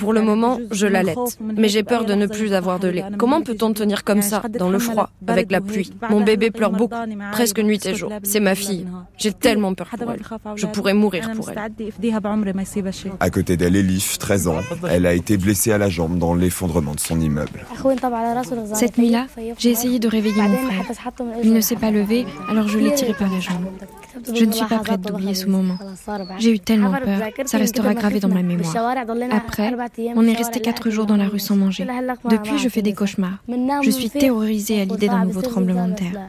[0.00, 3.04] Pour le moment, je l'allaite, mais j'ai peur de ne plus avoir de lait.
[3.16, 5.90] Comment peut-on tenir comme ça, dans le froid, avec la pluie?
[6.10, 6.94] Mon bébé pleure beaucoup,
[7.32, 8.12] presque nuit et jour.
[8.22, 8.86] C'est ma fille.
[9.16, 10.20] J'ai tellement peur pour elle.
[10.56, 11.58] Je pourrais mourir pour elle.
[13.20, 14.60] À côté d'elle, Elif, 13 ans.
[14.90, 17.64] Elle a été blessée à la jambe dans l'effondrement de son immeuble.
[18.74, 19.26] Cette nuit-là,
[19.58, 20.84] j'ai essayé de réveiller mon frère.
[21.42, 23.66] Il ne s'est pas levé, alors je l'ai tiré par la jambe.
[24.34, 25.78] Je ne suis pas prête d'oublier ce moment.
[26.38, 28.74] J'ai eu tellement peur, ça restera gravé dans ma mémoire.
[29.30, 29.74] Après,
[30.14, 31.86] on est resté quatre jours dans la rue sans manger.
[32.30, 33.38] Depuis, je fais des cauchemars.
[33.82, 36.28] Je suis terrorisée à l'idée d'un nouveau tremblement de terre.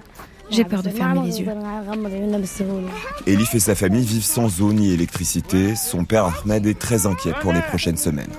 [0.49, 1.47] J'ai peur de fermer les yeux.
[3.27, 5.75] Elif et sa famille vivent sans eau ni électricité.
[5.75, 8.31] Son père Ahmed est très inquiet pour les prochaines semaines.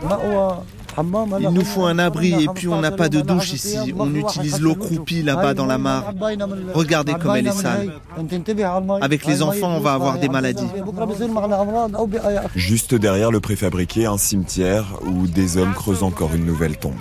[1.40, 3.78] Il nous faut un abri et puis on n'a pas de douche ici.
[3.96, 6.12] On utilise l'eau croupie là-bas dans la mare.
[6.74, 7.92] Regardez comme elle est sale.
[9.00, 10.66] Avec les enfants, on va avoir des maladies.
[12.54, 16.94] Juste derrière le préfabriqué, un cimetière où des hommes creusent encore une nouvelle tombe.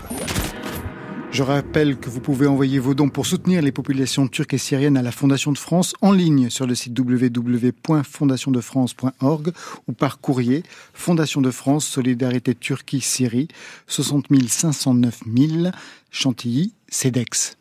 [1.31, 4.97] Je rappelle que vous pouvez envoyer vos dons pour soutenir les populations turques et syriennes
[4.97, 9.51] à la Fondation de France en ligne sur le site www.fondationdefrance.org
[9.87, 10.63] ou par courrier
[10.93, 13.49] Fondation de France Solidarité Turquie-Syrie
[13.87, 15.71] 60 509 000
[16.11, 17.57] Chantilly, CEDEX.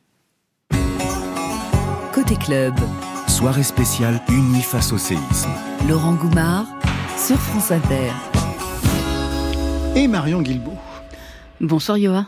[2.15, 2.75] Côté club.
[3.29, 5.51] Soirée spéciale unie face au séisme.
[5.89, 6.67] Laurent Goumard
[7.19, 8.13] sur France Inter.
[9.95, 10.79] Et Marion Guilbault.
[11.61, 12.27] Bonsoir Yoa.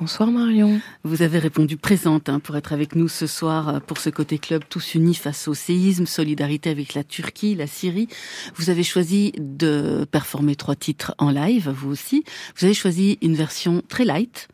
[0.00, 0.80] Bonsoir Marion.
[1.04, 4.38] Vous avez répondu présente hein, pour être avec nous ce soir euh, pour ce côté
[4.38, 8.08] club tous unis face au séisme, solidarité avec la Turquie, la Syrie.
[8.56, 12.24] Vous avez choisi de performer trois titres en live, vous aussi.
[12.56, 14.48] Vous avez choisi une version très light,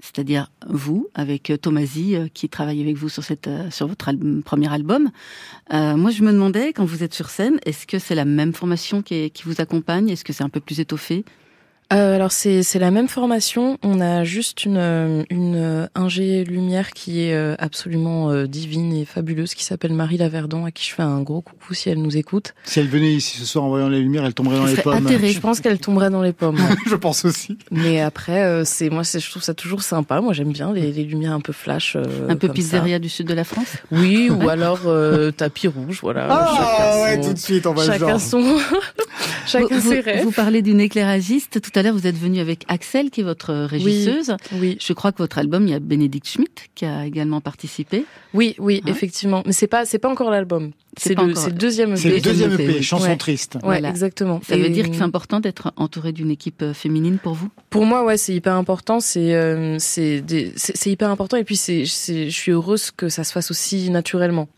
[0.00, 4.10] c'est-à-dire vous avec euh, Tomasi euh, qui travaille avec vous sur cette sur votre
[4.44, 5.10] premier album.
[5.70, 9.00] moi, je me demandais quand vous êtes sur scène, est-ce que c'est la même formation
[9.00, 10.08] qui, qui vous accompagne?
[10.08, 11.24] Est-ce que c'est un peu plus étoffé?
[11.92, 13.78] Euh, alors c'est c'est la même formation.
[13.82, 19.04] On a juste une euh, une euh, ingé lumière qui est euh, absolument divine et
[19.04, 22.16] fabuleuse qui s'appelle Marie Laverdon à qui je fais un gros coucou si elle nous
[22.16, 22.54] écoute.
[22.64, 25.06] Si elle venait ici ce soir en voyant les lumières, elle tomberait dans les pommes.
[25.08, 26.58] Je pense qu'elle tomberait dans les pommes.
[26.86, 27.56] je pense aussi.
[27.70, 30.20] Mais après c'est moi c'est je trouve ça toujours sympa.
[30.20, 31.96] Moi j'aime bien les, les, lumières un peu flash.
[32.28, 33.76] un peu pizzeria du sud de la France?
[33.92, 34.80] Oui ou alors
[35.36, 36.26] tapis rouge voilà.
[36.28, 38.58] Ah ouais tout de suite on va chacun son
[39.46, 40.24] chacun vous, ses rêves.
[40.24, 43.24] Vous parlez d'une éclairagiste tout tout à l'heure, vous êtes venu avec Axel, qui est
[43.24, 44.36] votre régisseuse.
[44.52, 48.04] Oui, Je crois que votre album, il y a Bénédicte Schmitt qui a également participé.
[48.34, 49.42] Oui, oui, hein effectivement.
[49.46, 50.72] Mais c'est pas, c'est pas encore l'album.
[50.96, 51.98] C'est le, le, deuxième EP.
[51.98, 53.58] C'est le deuxième EP, chanson triste.
[53.62, 54.40] Ouais, exactement.
[54.46, 57.50] Ça veut dire que c'est important d'être entouré d'une équipe euh, féminine pour vous?
[57.68, 59.00] Pour moi, ouais, c'est hyper important.
[59.00, 60.22] C'est euh, c'est
[60.86, 61.36] hyper important.
[61.36, 64.48] Et puis, c'est je suis heureuse que ça se fasse aussi naturellement.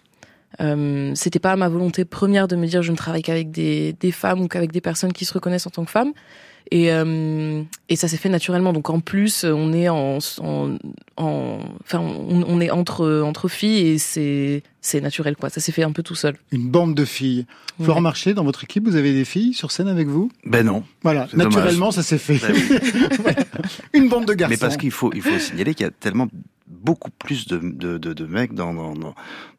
[0.60, 4.10] Euh, c'était pas ma volonté première de me dire je ne travaille qu'avec des, des
[4.10, 6.12] femmes ou qu'avec des personnes qui se reconnaissent en tant que femmes.
[6.70, 8.72] Et, euh, et ça s'est fait naturellement.
[8.72, 10.76] Donc en plus, on est en, en,
[11.16, 15.48] en enfin, on, on, est entre entre filles et c'est c'est naturel quoi.
[15.48, 16.36] Ça s'est fait un peu tout seul.
[16.52, 17.46] Une bande de filles.
[17.78, 17.84] Ouais.
[17.84, 20.30] Florent Marché, dans votre équipe, vous avez des filles sur scène avec vous?
[20.44, 20.84] Ben non.
[21.02, 21.94] Voilà, naturellement, dommage.
[21.94, 22.38] ça s'est fait.
[22.38, 23.34] Ben
[23.94, 24.50] Une bande de garçons.
[24.50, 26.28] Mais parce qu'il faut il faut signaler qu'il y a tellement
[26.68, 29.14] beaucoup plus de, de, de, de mecs dans, dans, dans,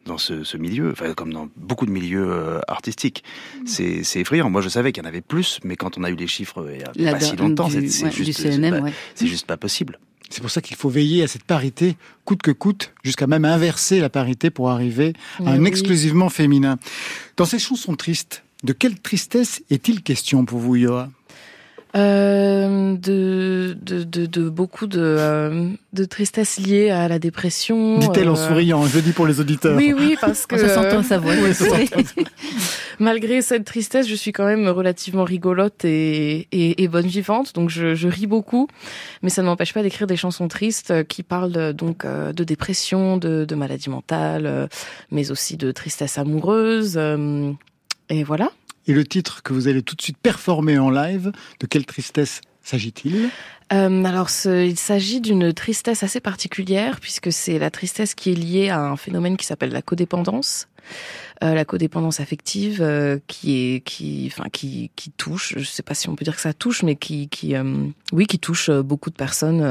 [0.05, 3.23] dans ce, ce, milieu, enfin, comme dans beaucoup de milieux euh, artistiques.
[3.65, 4.49] C'est, c'est effrayant.
[4.49, 6.69] Moi, je savais qu'il y en avait plus, mais quand on a eu les chiffres
[6.95, 8.93] il y a pas si longtemps, du, c'est, ouais, juste, CNM, ouais.
[9.15, 9.99] c'est juste pas possible.
[10.29, 13.99] C'est pour ça qu'il faut veiller à cette parité, coûte que coûte, jusqu'à même inverser
[13.99, 15.67] la parité pour arriver à un oui.
[15.67, 16.77] exclusivement féminin.
[17.35, 21.09] Dans ces chansons tristes, de quelle tristesse est-il question pour vous, Yoa?
[21.95, 27.97] Euh, de, de, de, de, beaucoup de, euh, de tristesse liée à la dépression.
[27.97, 28.33] Dit-elle euh...
[28.33, 29.75] en souriant, je dis pour les auditeurs.
[29.75, 30.57] Oui, oui, parce que...
[30.57, 31.33] ça s'entend sa voix.
[31.41, 31.65] Oui, ça.
[32.99, 37.69] Malgré cette tristesse, je suis quand même relativement rigolote et, et, et bonne vivante, donc
[37.69, 38.67] je, je, ris beaucoup,
[39.23, 43.17] mais ça ne m'empêche pas d'écrire des chansons tristes qui parlent donc euh, de dépression,
[43.17, 44.67] de, de maladie mentale, euh,
[45.11, 46.95] mais aussi de tristesse amoureuse.
[46.97, 47.51] euh,
[48.09, 48.51] et voilà.
[48.89, 52.41] Et le titre que vous allez tout de suite performer en live, de quelle tristesse
[52.63, 53.29] s'agit-il?
[53.71, 58.35] Euh, alors, ce, il s'agit d'une tristesse assez particulière puisque c'est la tristesse qui est
[58.35, 60.67] liée à un phénomène qui s'appelle la codépendance.
[61.43, 65.93] Euh, la codépendance affective euh, qui est qui enfin qui qui touche je sais pas
[65.93, 69.09] si on peut dire que ça touche mais qui qui euh, oui qui touche beaucoup
[69.09, 69.61] de personnes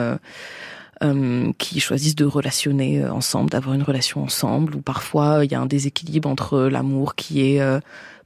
[1.03, 5.61] euh, qui choisissent de relationner ensemble d'avoir une relation ensemble ou parfois il y a
[5.61, 7.61] un déséquilibre entre l'amour qui est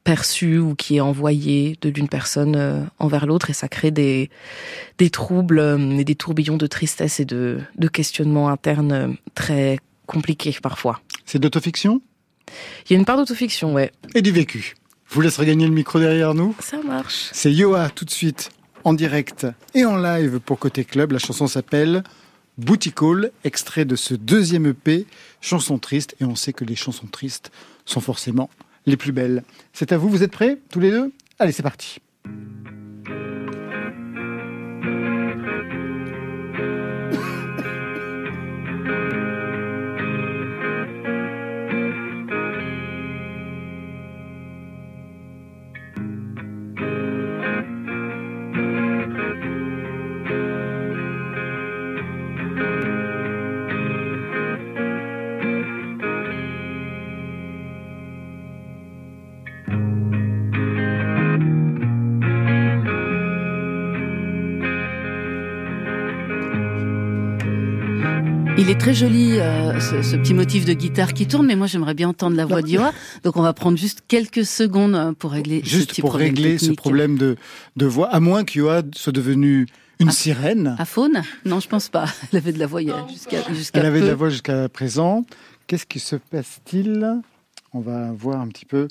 [0.05, 4.31] perçu ou qui est envoyé de l'une personne euh, envers l'autre et ça crée des
[4.99, 9.79] des troubles euh, et des tourbillons de tristesse et de de questionnement interne euh, très
[10.07, 11.01] compliqués parfois.
[11.25, 12.01] C'est d'autofiction
[12.87, 13.93] Il y a une part d'autofiction, ouais.
[14.15, 14.75] Et du vécu.
[15.09, 16.55] Je vous laisse regagner le micro derrière nous?
[16.59, 17.29] Ça marche.
[17.33, 18.51] C'est Yoa tout de suite
[18.85, 21.13] en direct et en live pour Côté Club.
[21.13, 22.03] La chanson s'appelle
[22.59, 25.07] Booty Call, extrait de ce deuxième EP,
[25.41, 26.17] chanson triste.
[26.21, 27.51] Et on sait que les chansons tristes
[27.85, 28.51] sont forcément
[28.87, 29.43] les plus belles.
[29.73, 31.13] C'est à vous, vous êtes prêts tous les deux?
[31.39, 31.99] Allez, c'est parti.
[68.63, 71.67] Il est très joli euh, ce, ce, petit motif de guitare qui tourne, mais moi
[71.67, 72.93] j'aimerais bien entendre la voix d'Ioa.
[73.25, 76.29] Donc on va prendre juste quelques secondes euh, pour régler juste ce petit pour problème
[76.29, 76.71] régler technique.
[76.71, 77.37] ce problème de,
[77.75, 79.67] de voix, à moins qu'Ioa soit devenue
[79.99, 81.23] Une sirène À faune?
[81.45, 82.05] Non, je pense pas.
[82.33, 84.05] Elle avait de la voix jusqu'à jusqu'à Elle avait peu.
[84.05, 85.25] de la voix jusqu'à présent.
[85.67, 87.21] Qu'est-ce qui se passe-t-il?
[87.75, 88.87] On va voir un petit peu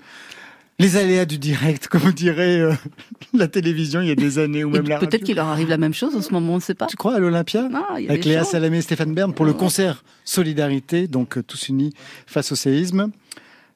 [0.82, 2.74] les aléas du direct, comme dirait euh,
[3.34, 4.98] la télévision il y a des années ou même la.
[4.98, 6.88] Peut-être qu'il leur arrive la même chose en ce moment, on ne sait pas.
[6.88, 8.50] Tu crois à l'Olympia Ah, Avec Léa choses.
[8.52, 11.94] Salamé et Stéphane Bern pour le concert Solidarité, donc euh, tous unis
[12.26, 13.12] face au séisme.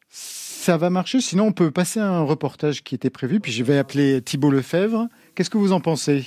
[0.10, 3.64] Ça va marcher, sinon on peut passer à un reportage qui était prévu, puis je
[3.64, 5.08] vais appeler Thibault Lefebvre.
[5.36, 6.26] Qu'est-ce que vous en pensez?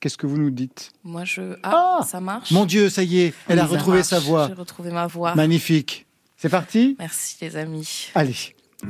[0.00, 0.92] Qu'est-ce que vous nous dites?
[1.02, 1.56] Moi, je.
[1.62, 2.50] Ah, ça marche.
[2.50, 4.08] Mon Dieu, ça y est, elle a retrouvé marche.
[4.08, 4.46] sa voix.
[4.48, 5.34] J'ai retrouvé ma voix.
[5.34, 6.06] Magnifique.
[6.36, 6.96] C'est parti?
[6.98, 8.08] Merci, les amis.
[8.14, 8.34] Allez,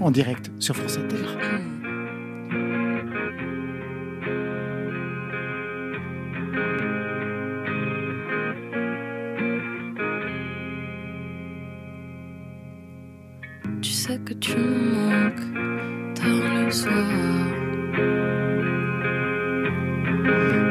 [0.01, 1.17] en direct sur France Inter.
[13.83, 16.95] Tu sais que tu me manques tard le soir.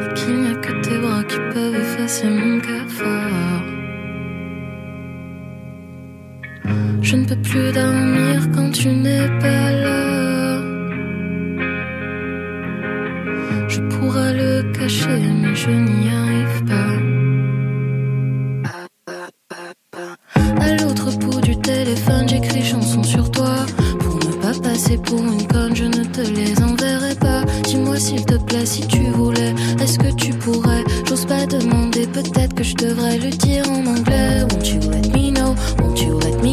[0.02, 3.63] Et qu'il n'y a que tes bras qui peuvent effacer mon cafard.
[7.04, 10.58] Je ne peux plus dormir quand tu n'es pas là.
[13.68, 16.94] Je pourrais le cacher, mais je n'y arrive pas.
[20.62, 23.54] À l'autre bout du téléphone, j'écris chansons sur toi.
[24.00, 27.44] Pour ne pas passer pour une conne, je ne te les enverrai pas.
[27.66, 29.54] Dis-moi s'il te plaît si tu voulais.
[29.82, 30.86] Est-ce que tu pourrais?
[31.06, 34.46] J'ose pas demander, peut-être que je devrais le dire en anglais.
[34.50, 35.54] Won't you let me know?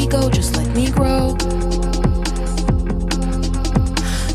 [0.00, 1.36] Me go Just let me grow.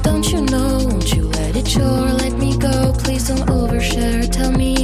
[0.04, 0.78] Don't you know?
[0.86, 2.94] Won't you let it show or let me go?
[3.00, 4.32] Please don't overshare.
[4.32, 4.75] Tell me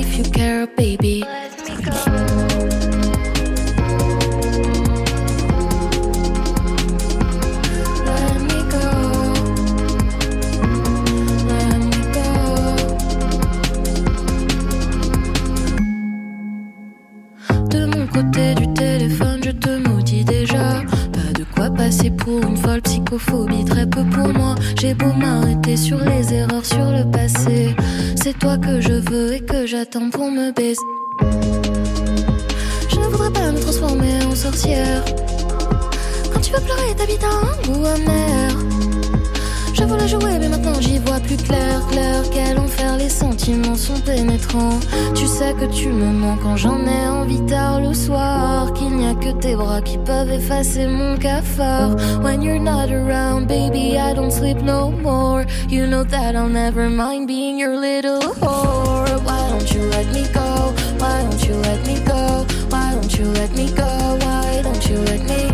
[23.21, 24.55] psychophobie, très peu pour moi.
[24.79, 27.75] J'ai beau m'arrêter sur les erreurs, sur le passé.
[28.21, 30.79] C'est toi que je veux et que j'attends pour me baiser.
[32.89, 35.03] Je ne voudrais pas me transformer en sorcière.
[36.33, 38.70] Quand tu veux pleurer, t'habites un goût amer.
[39.81, 42.21] Je voulais jouer, mais maintenant j'y vois plus clair, clair.
[42.31, 44.79] Quel enfer, les sentiments sont pénétrants.
[45.15, 48.73] Tu sais que tu me manques quand j'en ai envie tard le soir.
[48.73, 51.95] Qu'il n'y a que tes bras qui peuvent effacer mon cafard.
[52.21, 55.45] When you're not around, baby, I don't sleep no more.
[55.67, 59.19] You know that I'll never mind being your little whore.
[59.25, 60.75] Why don't you let me go?
[60.99, 62.45] Why don't you let me go?
[62.69, 64.17] Why don't you let me go?
[64.21, 65.49] Why don't you let me?
[65.49, 65.50] Why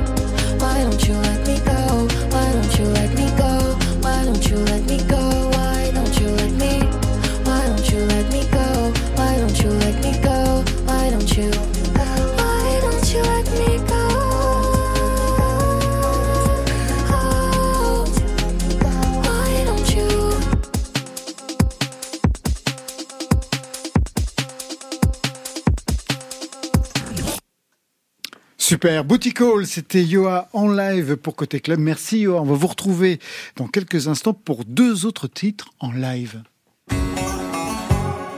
[28.77, 31.79] Super, Booty Call, c'était Yoa en live pour Côté Club.
[31.79, 33.17] Merci Yoa, on va vous retrouver
[33.55, 36.43] dans quelques instants pour deux autres titres en live.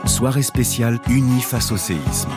[0.05, 2.29] Soirée spéciale unie face au séisme.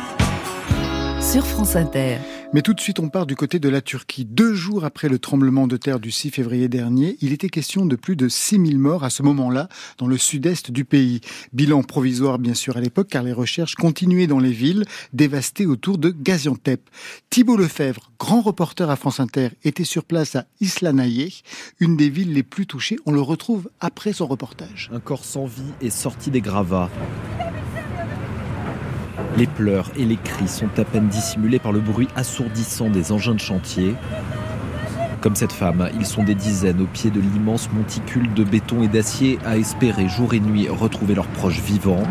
[1.20, 2.18] Sur France Inter.
[2.55, 4.26] Mais tout de suite, on part du côté de la Turquie.
[4.26, 7.96] Deux jours après le tremblement de terre du 6 février dernier, il était question de
[7.96, 11.22] plus de 6000 morts à ce moment-là dans le sud-est du pays.
[11.55, 14.84] Bilan provisoire bien sûr à l'époque car les recherches continuaient dans les villes
[15.14, 16.90] dévastées autour de Gaziantep.
[17.30, 21.40] Thibault Lefebvre, grand reporter à France Inter, était sur place à Islanaye,
[21.80, 22.98] une des villes les plus touchées.
[23.07, 24.90] On le retrouve après son reportage.
[24.92, 26.90] Un corps sans vie est sorti des gravats.
[29.39, 33.35] Les pleurs et les cris sont à peine dissimulés par le bruit assourdissant des engins
[33.35, 33.95] de chantier.
[35.20, 38.89] Comme cette femme, ils sont des dizaines au pied de l'immense monticule de béton et
[38.89, 42.03] d'acier à espérer jour et nuit retrouver leurs proches vivants.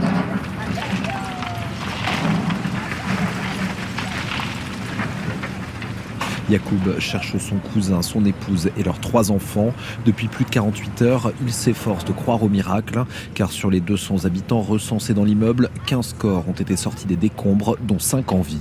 [6.51, 9.73] Yacoub cherche son cousin, son épouse et leurs trois enfants.
[10.05, 14.25] Depuis plus de 48 heures, il s'efforce de croire au miracle, car sur les 200
[14.25, 18.59] habitants recensés dans l'immeuble, 15 corps ont été sortis des décombres, dont 5 en vie.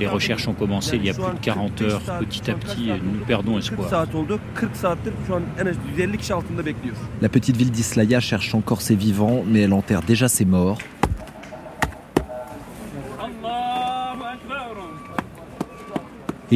[0.00, 2.02] Les recherches ont commencé il y a plus de 40 heures.
[2.20, 3.90] Petit à petit, nous perdons 40 espoir.
[3.90, 4.38] saat oldu.
[4.54, 6.96] 40 saattir şu an en az 150 kişi altında bekliyor.
[7.22, 10.78] La petite ville d'Islaya cherche encore ses vivants, mais elle enterre déjà ses morts.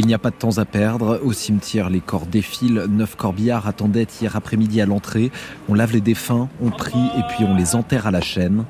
[0.01, 1.20] Il n'y a pas de temps à perdre.
[1.24, 2.84] Au cimetière, les corps défilent.
[2.88, 5.30] Neuf corbillards attendaient hier après-midi à l'entrée.
[5.68, 8.64] On lave les défunts, on prie et puis on les enterre à la chaîne.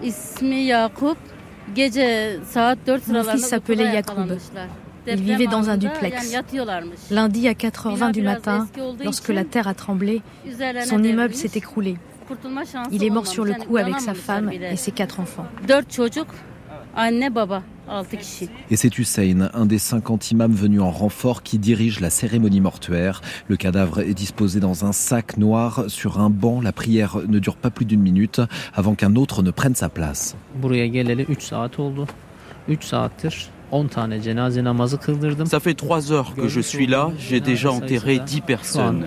[3.08, 4.36] Mon fils s'appelait Yacoub.
[5.08, 6.34] Il vivait dans un duplex.
[7.10, 8.68] Lundi à 4h20 du matin,
[9.04, 10.22] lorsque la terre a tremblé,
[10.84, 11.96] son immeuble s'est écroulé.
[12.90, 15.46] Il est mort sur le coup avec sa femme et ses quatre enfants.
[18.70, 23.20] Et c'est Hussein, un des 50 imams venus en renfort, qui dirige la cérémonie mortuaire.
[23.48, 26.60] Le cadavre est disposé dans un sac noir sur un banc.
[26.60, 28.40] La prière ne dure pas plus d'une minute
[28.74, 30.36] avant qu'un autre ne prenne sa place.
[35.46, 39.06] Ça fait trois heures que je suis là, j'ai déjà enterré dix personnes.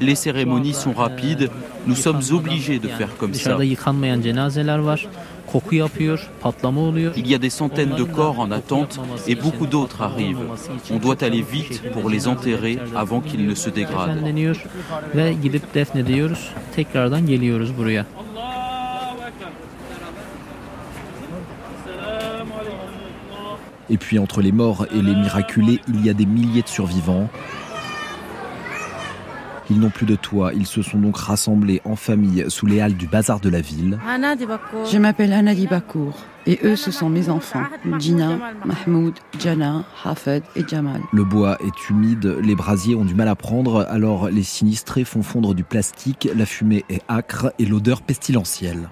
[0.00, 1.50] Les cérémonies sont rapides,
[1.86, 3.56] nous sommes obligés de faire comme ça.
[7.16, 10.44] Il y a des centaines de corps en attente et beaucoup d'autres arrivent.
[10.90, 14.22] On doit aller vite pour les enterrer avant qu'ils ne se dégradent.
[23.88, 27.28] Et puis entre les morts et les miraculés, il y a des milliers de survivants.
[29.70, 32.94] Ils n'ont plus de toit, ils se sont donc rassemblés en famille sous les halles
[32.94, 33.98] du bazar de la ville.
[34.04, 36.14] Je m'appelle Anadi Bakour
[36.46, 37.64] et eux ce sont mes enfants,
[37.98, 41.00] Gina, Mahmoud, Jana, Hafed et Jamal.
[41.12, 45.22] Le bois est humide, les brasiers ont du mal à prendre, alors les sinistrés font
[45.22, 48.88] fondre du plastique, la fumée est âcre et l'odeur pestilentielle.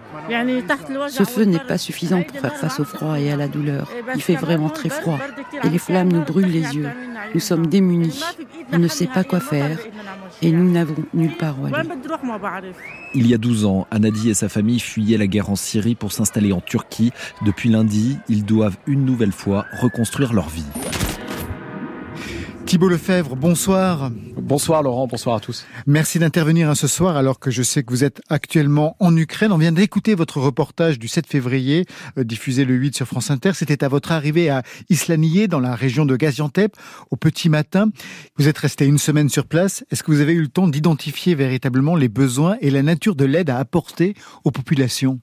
[1.08, 3.90] Ce feu n'est pas suffisant pour faire face au froid et à la douleur.
[4.14, 5.18] Il fait vraiment très froid
[5.62, 6.88] et les flammes nous brûlent les yeux.
[7.34, 8.20] Nous sommes démunis,
[8.72, 9.78] on ne sait pas quoi faire
[10.42, 11.88] et nous n'avons nulle part où aller.
[13.14, 16.12] Il y a 12 ans, Anadi et sa famille fuyaient la guerre en Syrie pour
[16.12, 17.12] s'installer en Turquie.
[17.44, 20.64] Depuis lundi, ils doivent une nouvelle fois reconstruire leur vie.
[22.64, 24.10] Thibault Lefebvre, bonsoir.
[24.38, 25.66] Bonsoir Laurent, bonsoir à tous.
[25.86, 29.52] Merci d'intervenir hein, ce soir alors que je sais que vous êtes actuellement en Ukraine.
[29.52, 31.84] On vient d'écouter votre reportage du 7 février,
[32.18, 33.52] euh, diffusé le 8 sur France Inter.
[33.52, 36.74] C'était à votre arrivée à Islaniye, dans la région de Gaziantep,
[37.10, 37.90] au petit matin.
[38.38, 39.84] Vous êtes resté une semaine sur place.
[39.90, 43.26] Est-ce que vous avez eu le temps d'identifier véritablement les besoins et la nature de
[43.26, 44.14] l'aide à apporter
[44.44, 45.20] aux populations?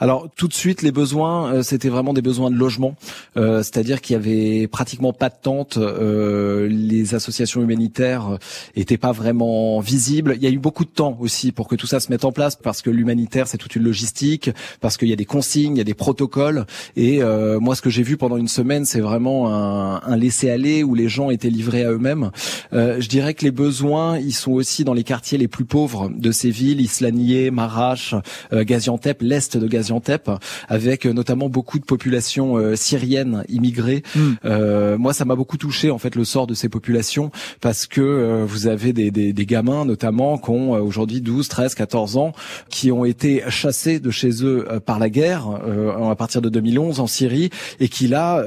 [0.00, 2.96] Alors tout de suite, les besoins, euh, c'était vraiment des besoins de logement,
[3.36, 8.38] euh, c'est-à-dire qu'il y avait pratiquement pas de tente, euh, les associations humanitaires
[8.74, 10.34] étaient pas vraiment visibles.
[10.36, 12.32] Il y a eu beaucoup de temps aussi pour que tout ça se mette en
[12.32, 14.50] place, parce que l'humanitaire c'est toute une logistique,
[14.80, 16.66] parce qu'il y a des consignes, il y a des protocoles.
[16.96, 17.20] Et
[17.60, 21.08] moi, ce que j'ai vu pendant une semaine, c'est vraiment un, un laisser-aller où les
[21.08, 22.30] gens étaient livrés à eux-mêmes.
[22.72, 26.32] je dirais que les besoins, ils sont aussi dans les quartiers les plus pauvres de
[26.32, 28.14] ces villes, Islaniye, Marash,
[28.52, 30.30] Gaziantep, l'est de Gaziantep,
[30.68, 34.02] avec euh, notamment beaucoup de populations euh, syriennes immigrées.
[34.14, 34.32] Hmm.
[34.44, 37.30] Euh, moi, ça m'a beaucoup touché en fait le sort de ces populations
[37.60, 42.16] parce que vous avez des, des, des, gamins notamment qui ont aujourd'hui 12, 13, 14
[42.16, 42.32] ans,
[42.68, 47.06] qui ont été chassés de chez eux par la guerre à partir de 2011 en
[47.06, 48.44] Syrie et qui là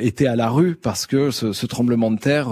[0.00, 2.48] étaient à la rue parce que ce, ce tremblement de terre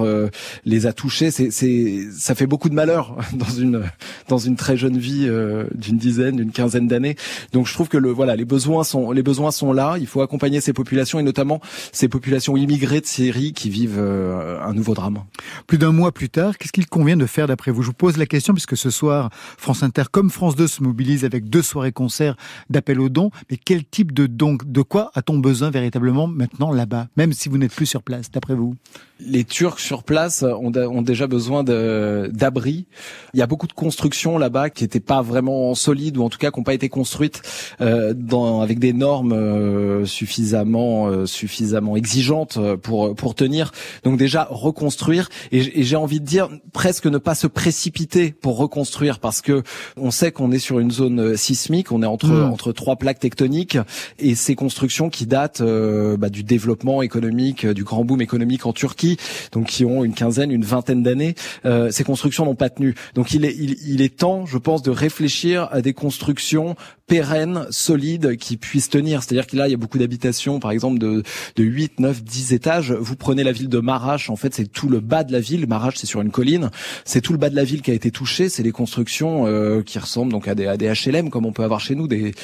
[0.65, 1.31] les a touchés.
[1.31, 3.83] C'est, c'est, ça fait beaucoup de malheur dans une
[4.29, 5.29] dans une très jeune vie
[5.75, 7.17] d'une dizaine, d'une quinzaine d'années.
[7.53, 9.97] Donc je trouve que le voilà, les besoins sont les besoins sont là.
[9.99, 11.61] Il faut accompagner ces populations et notamment
[11.93, 15.25] ces populations immigrées de Syrie qui vivent euh, un nouveau drame.
[15.67, 17.83] Plus d'un mois plus tard, qu'est-ce qu'il convient de faire d'après vous?
[17.83, 21.25] Je vous pose la question puisque ce soir France Inter comme France 2 se mobilise
[21.25, 22.37] avec deux soirées concerts
[22.71, 23.31] d'appel aux dons.
[23.51, 27.59] Mais quel type de dons De quoi a-t-on besoin véritablement maintenant là-bas, même si vous
[27.59, 28.75] n'êtes plus sur place, d'après vous?
[29.21, 32.87] Les Turcs sur place ont, ont déjà besoin d'abris.
[33.33, 36.39] Il y a beaucoup de constructions là-bas qui n'étaient pas vraiment solides ou en tout
[36.39, 37.43] cas qui n'ont pas été construites
[37.81, 43.73] dans, avec des normes euh, suffisamment euh, suffisamment exigeantes pour pour tenir.
[44.05, 48.57] Donc déjà reconstruire et, et j'ai envie de dire presque ne pas se précipiter pour
[48.57, 49.63] reconstruire parce que
[49.97, 52.53] on sait qu'on est sur une zone sismique, on est entre mmh.
[52.53, 53.79] entre trois plaques tectoniques
[54.19, 59.19] et ces constructions qui datent bah, du développement économique, du grand boom économique en Turquie
[59.53, 61.35] donc qui ont une quinzaine, une vingtaine d'années.
[61.65, 62.95] Euh, ces constructions n'ont pas tenu.
[63.15, 68.37] Donc il est, il, est temps, je pense, de réfléchir à des constructions pérennes, solides,
[68.37, 69.23] qui puissent tenir.
[69.23, 71.23] C'est-à-dire que là, il y a beaucoup d'habitations, par exemple, de,
[71.57, 72.93] de 8, 9, 10 étages.
[72.93, 75.67] Vous prenez la ville de Marash, en fait, c'est tout le bas de la ville.
[75.67, 76.71] Marash, c'est sur une colline.
[77.05, 78.49] C'est tout le bas de la ville qui a été touché.
[78.49, 81.65] C'est les constructions euh, qui ressemblent donc à des, à des HLM, comme on peut
[81.65, 82.35] avoir chez nous, des,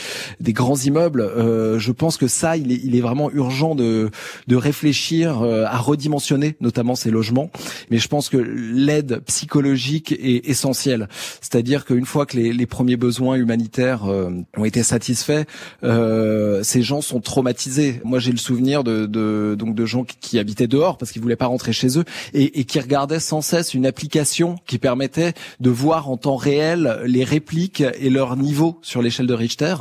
[0.41, 1.21] des grands immeubles.
[1.21, 4.11] Euh, je pense que ça, il est, il est vraiment urgent de,
[4.47, 7.51] de réfléchir à redimensionner notamment ces logements.
[7.91, 11.09] Mais je pense que l'aide psychologique est essentielle.
[11.41, 15.47] C'est-à-dire qu'une fois que les, les, premiers besoins humanitaires euh, ont été satisfait,
[15.83, 18.03] euh, ces gens sont traumatisés.
[18.05, 21.37] Moi, j'ai le souvenir de, de, donc de gens qui, habitaient dehors parce qu'ils voulaient
[21.37, 25.71] pas rentrer chez eux et, et, qui regardaient sans cesse une application qui permettait de
[25.71, 29.75] voir en temps réel les répliques et leur niveau sur l'échelle de Richter.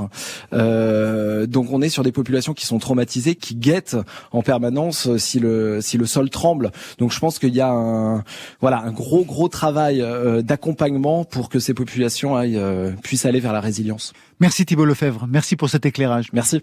[0.53, 3.97] Euh, donc, on est sur des populations qui sont traumatisées, qui guettent
[4.31, 6.71] en permanence si le si le sol tremble.
[6.97, 8.23] Donc, je pense qu'il y a un
[8.61, 13.39] voilà un gros gros travail euh, d'accompagnement pour que ces populations aillent, euh, puissent aller
[13.39, 14.13] vers la résilience.
[14.39, 16.31] Merci Thibault Lefebvre, merci pour cet éclairage.
[16.33, 16.61] Merci.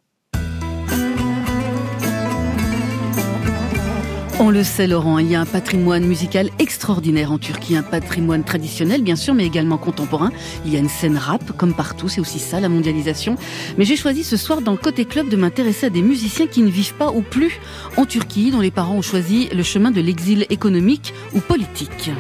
[4.41, 8.43] On le sait, Laurent, il y a un patrimoine musical extraordinaire en Turquie, un patrimoine
[8.43, 10.31] traditionnel, bien sûr, mais également contemporain.
[10.67, 13.37] Il y a une scène rap, comme partout, c'est aussi ça, la mondialisation.
[13.79, 16.63] Mais j'ai choisi ce soir, dans le Côté Club, de m'intéresser à des musiciens qui
[16.63, 17.61] ne vivent pas ou plus
[17.97, 22.11] en Turquie, dont les parents ont choisi le chemin de l'exil économique ou politique.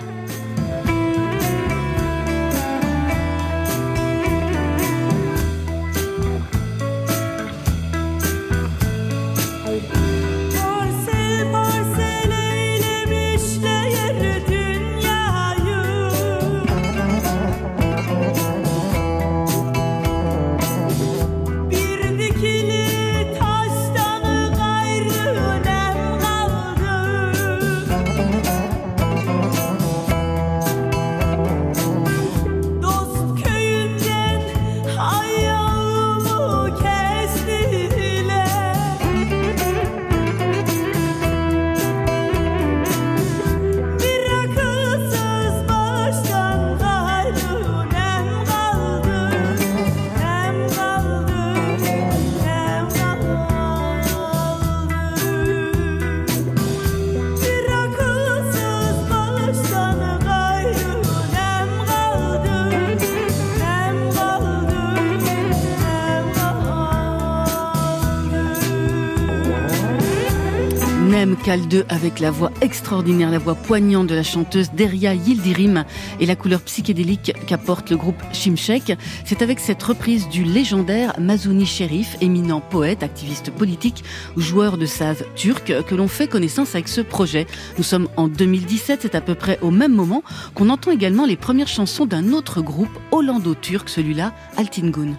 [71.55, 75.84] Cal 2 avec la voix extraordinaire, la voix poignante de la chanteuse Deria Yildirim
[76.18, 78.98] et la couleur psychédélique qu'apporte le groupe Shimshek.
[79.24, 84.02] C'est avec cette reprise du légendaire Mazouni Sherif, éminent poète, activiste politique,
[84.36, 87.46] joueur de saz turc, que l'on fait connaissance avec ce projet.
[87.78, 90.24] Nous sommes en 2017, c'est à peu près au même moment
[90.55, 95.14] qu'on entend également les premières chansons d'un autre groupe hollando-turc, celui-là Altingun.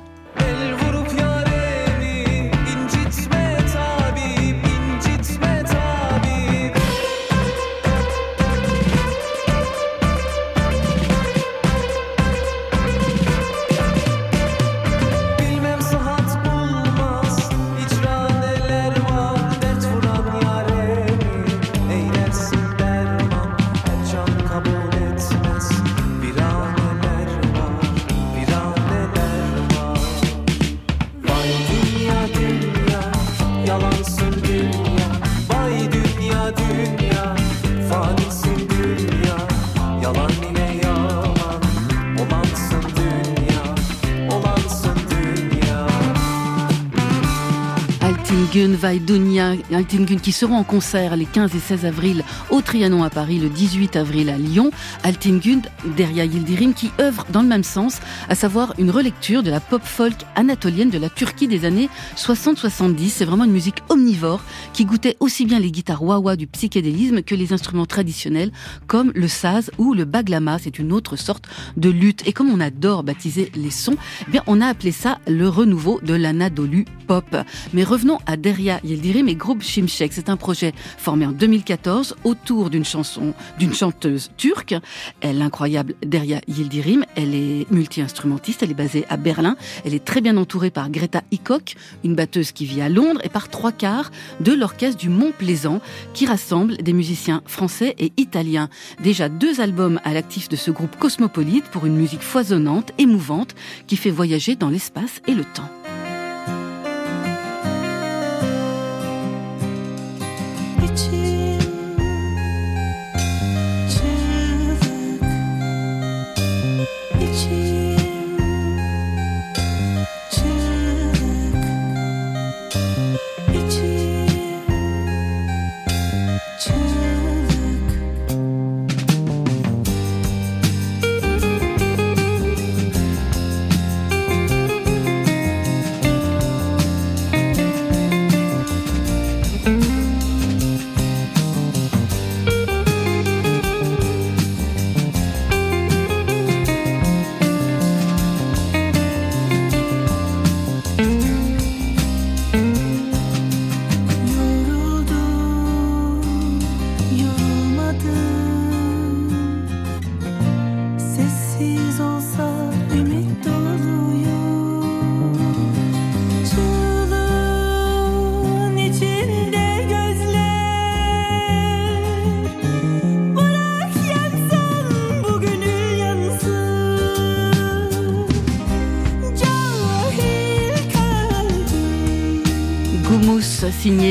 [48.86, 53.40] Vaidunia Altingun qui seront en concert les 15 et 16 avril au Trianon à Paris,
[53.40, 54.70] le 18 avril à Lyon.
[55.02, 55.62] Altingun,
[55.98, 57.98] Derya Yildirim, qui œuvre dans le même sens,
[58.30, 63.10] à savoir une relecture de la pop folk anatolienne de la Turquie des années 60-70.
[63.10, 67.34] C'est vraiment une musique omnivore qui goûtait aussi bien les guitares wah du psychédélisme que
[67.34, 68.52] les instruments traditionnels
[68.86, 70.60] comme le saz ou le baglama.
[70.60, 72.22] C'est une autre sorte de lutte.
[72.28, 76.00] Et comme on adore baptiser les sons, eh bien on a appelé ça le renouveau
[76.04, 77.36] de l'anadolu pop.
[77.74, 80.14] Mais revenons à Derya Yildirim et groupe Shimshek.
[80.14, 84.76] C'est un projet formé en 2014 autour d'une chanson, d'une chanteuse turque.
[85.24, 89.56] L'incroyable Derya Yildirim, elle est multi-instrumentiste, elle est basée à Berlin.
[89.84, 93.30] Elle est très bien entourée par Greta Hickok, une batteuse qui vit à Londres, et
[93.30, 95.82] par trois quarts de l'orchestre du Mont Plaisant,
[96.14, 98.70] qui rassemble des musiciens français et italiens.
[99.04, 103.56] Déjà deux albums à l'actif de ce groupe cosmopolite pour une musique foisonnante, émouvante,
[103.88, 105.70] qui fait voyager dans l'espace et le temps.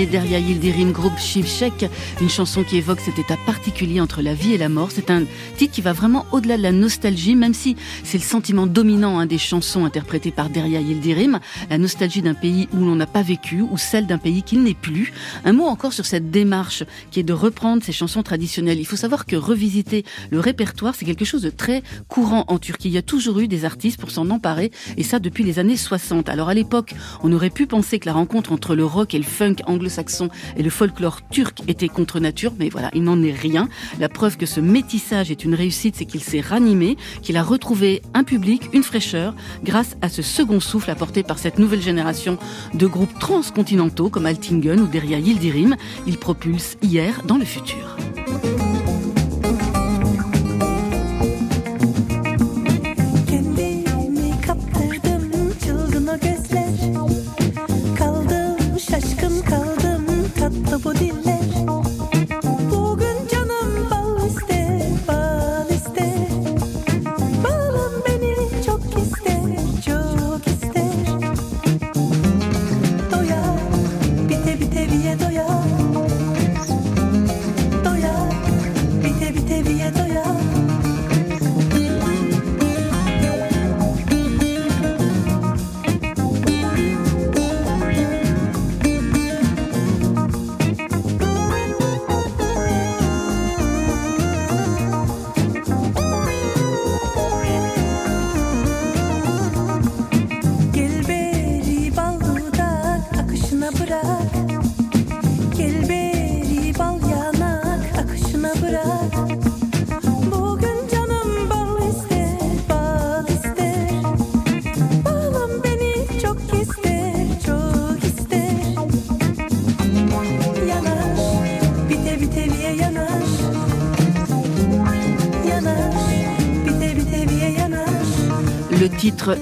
[0.07, 1.89] Signé Derya Yildirim, groupe Shivchek,
[2.21, 4.89] une chanson qui évoque cet état particulier entre la vie et la mort.
[4.91, 5.23] C'est un
[5.57, 9.27] titre qui va vraiment au-delà de la nostalgie, même si c'est le sentiment dominant hein,
[9.27, 11.39] des chansons interprétées par Derya Yildirim,
[11.71, 14.75] la nostalgie d'un pays où l'on n'a pas vécu, ou celle d'un pays qui n'est
[14.75, 15.13] plus.
[15.45, 16.83] Un mot encore sur cette démarche
[17.13, 18.81] qui est de reprendre ces chansons traditionnelles.
[18.81, 22.89] Il faut savoir que revisiter le répertoire, c'est quelque chose de très courant en Turquie.
[22.89, 25.77] Il y a toujours eu des artistes pour s'en emparer, et ça depuis les années
[25.77, 26.29] 60.
[26.29, 29.23] Alors à l'époque, on aurait pu penser que la rencontre entre le rock et le
[29.23, 30.24] funk anglo-saxon
[30.57, 33.69] et le folklore turc était contre nature, mais voilà, il n'en est rien.
[33.99, 38.03] La preuve que ce métissage est une réussite, c'est qu'il s'est ranimé, qu'il a retrouvé
[38.15, 42.39] un public, une fraîcheur, grâce à ce second souffle apporté par cette nouvelle génération
[42.75, 45.77] de groupes transcontinentaux comme Altingen ou Deria Yildirim.
[46.07, 47.97] Il propulse hier dans le futur.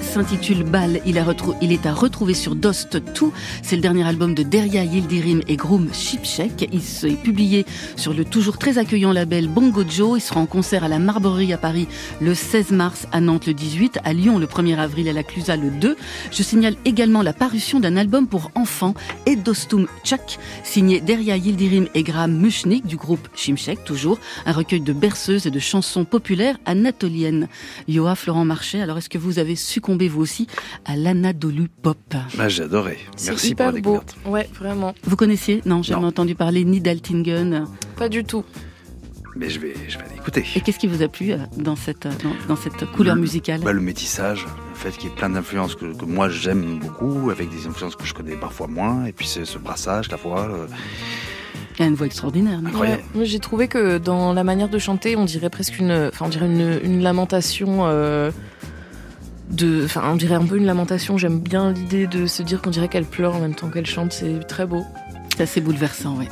[0.01, 1.01] S'intitule Bal.
[1.05, 3.03] Il, est à retrouver sur Dost 2.
[3.61, 6.69] C'est le dernier album de Derya Yildirim et Groom Shipchek.
[6.71, 7.65] Il est publié
[7.95, 10.19] sur le toujours très accueillant label Bongo Joe.
[10.19, 11.87] Il sera en concert à la Marborie à Paris
[12.21, 15.55] le 16 mars, à Nantes le 18, à Lyon le 1er avril, à la Clusa
[15.55, 15.97] le 2.
[16.31, 18.93] Je signale également la parution d'un album pour enfants,
[19.25, 24.93] Edostum Chak, signé Derya Yildirim et Graham Mushnik du groupe Shimshek, toujours, un recueil de
[24.93, 27.47] berceuses et de chansons populaires anatoliennes.
[27.87, 30.47] Yoa Florent Marchais, alors est-ce que vous avez succombé vous aussi
[30.85, 31.97] à l'Anadolu Pop
[32.37, 32.99] bah, J'ai adoré.
[33.25, 34.01] Merci hyper pour la beau.
[34.25, 34.93] Ouais, vraiment.
[35.03, 37.65] Vous connaissiez Non, j'ai jamais entendu parler ni d'Altingen.
[37.97, 38.43] Pas du tout.
[39.35, 40.45] Mais je vais, je vais l'écouter.
[40.55, 43.61] Et qu'est-ce qui vous a plu euh, dans cette, dans, dans cette couleur le, musicale
[43.61, 47.31] bah, Le métissage, le fait qu'il y ait plein d'influences que, que, moi j'aime beaucoup,
[47.31, 50.47] avec des influences que je connais parfois moins, et puis ce brassage, la voix.
[50.47, 50.67] Le...
[51.79, 52.59] Il y a une voix extraordinaire.
[52.63, 53.01] Incroyable.
[53.15, 56.29] Ouais, j'ai trouvé que dans la manière de chanter, on dirait presque une, enfin, on
[56.29, 57.87] dirait une, une lamentation.
[57.87, 58.29] Euh,
[59.49, 61.17] de, enfin, on dirait un peu une lamentation.
[61.17, 64.13] J'aime bien l'idée de se dire qu'on dirait qu'elle pleure en même temps qu'elle chante.
[64.13, 64.83] C'est très beau.
[65.35, 66.27] C'est assez bouleversant, oui.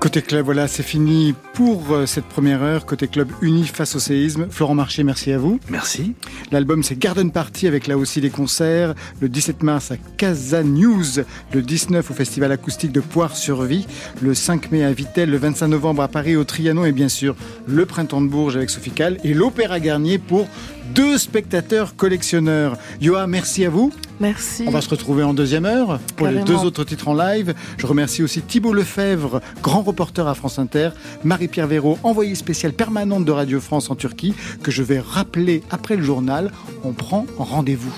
[0.00, 2.86] Côté club, voilà, c'est fini pour cette première heure.
[2.86, 4.46] Côté club uni face au séisme.
[4.48, 5.60] Florent Marché, merci à vous.
[5.68, 6.14] Merci.
[6.50, 8.94] L'album, c'est Garden Party avec là aussi des concerts.
[9.20, 11.04] Le 17 mars à Casa News,
[11.52, 13.86] le 19 au Festival acoustique de Poire-sur-Vie,
[14.22, 17.36] le 5 mai à Vitel, le 25 novembre à Paris au Trianon et bien sûr
[17.66, 20.48] le Printemps de Bourges avec Sophie Cal et l'Opéra Garnier pour
[20.94, 22.76] deux spectateurs collectionneurs.
[23.00, 23.92] Yoa, merci à vous.
[24.20, 24.64] Merci.
[24.66, 26.44] On va se retrouver en deuxième heure pour Carrément.
[26.44, 27.54] les deux autres titres en live.
[27.78, 30.90] Je remercie aussi Thibault Lefebvre, grand reporter à France Inter,
[31.24, 35.96] Marie-Pierre Véraud, envoyée spéciale permanente de Radio France en Turquie, que je vais rappeler après
[35.96, 36.52] le journal.
[36.84, 37.94] On prend rendez-vous.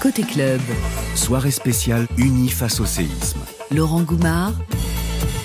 [0.01, 0.61] Côté club.
[1.15, 3.39] Soirée spéciale unie face au séisme.
[3.71, 4.53] Laurent Goumard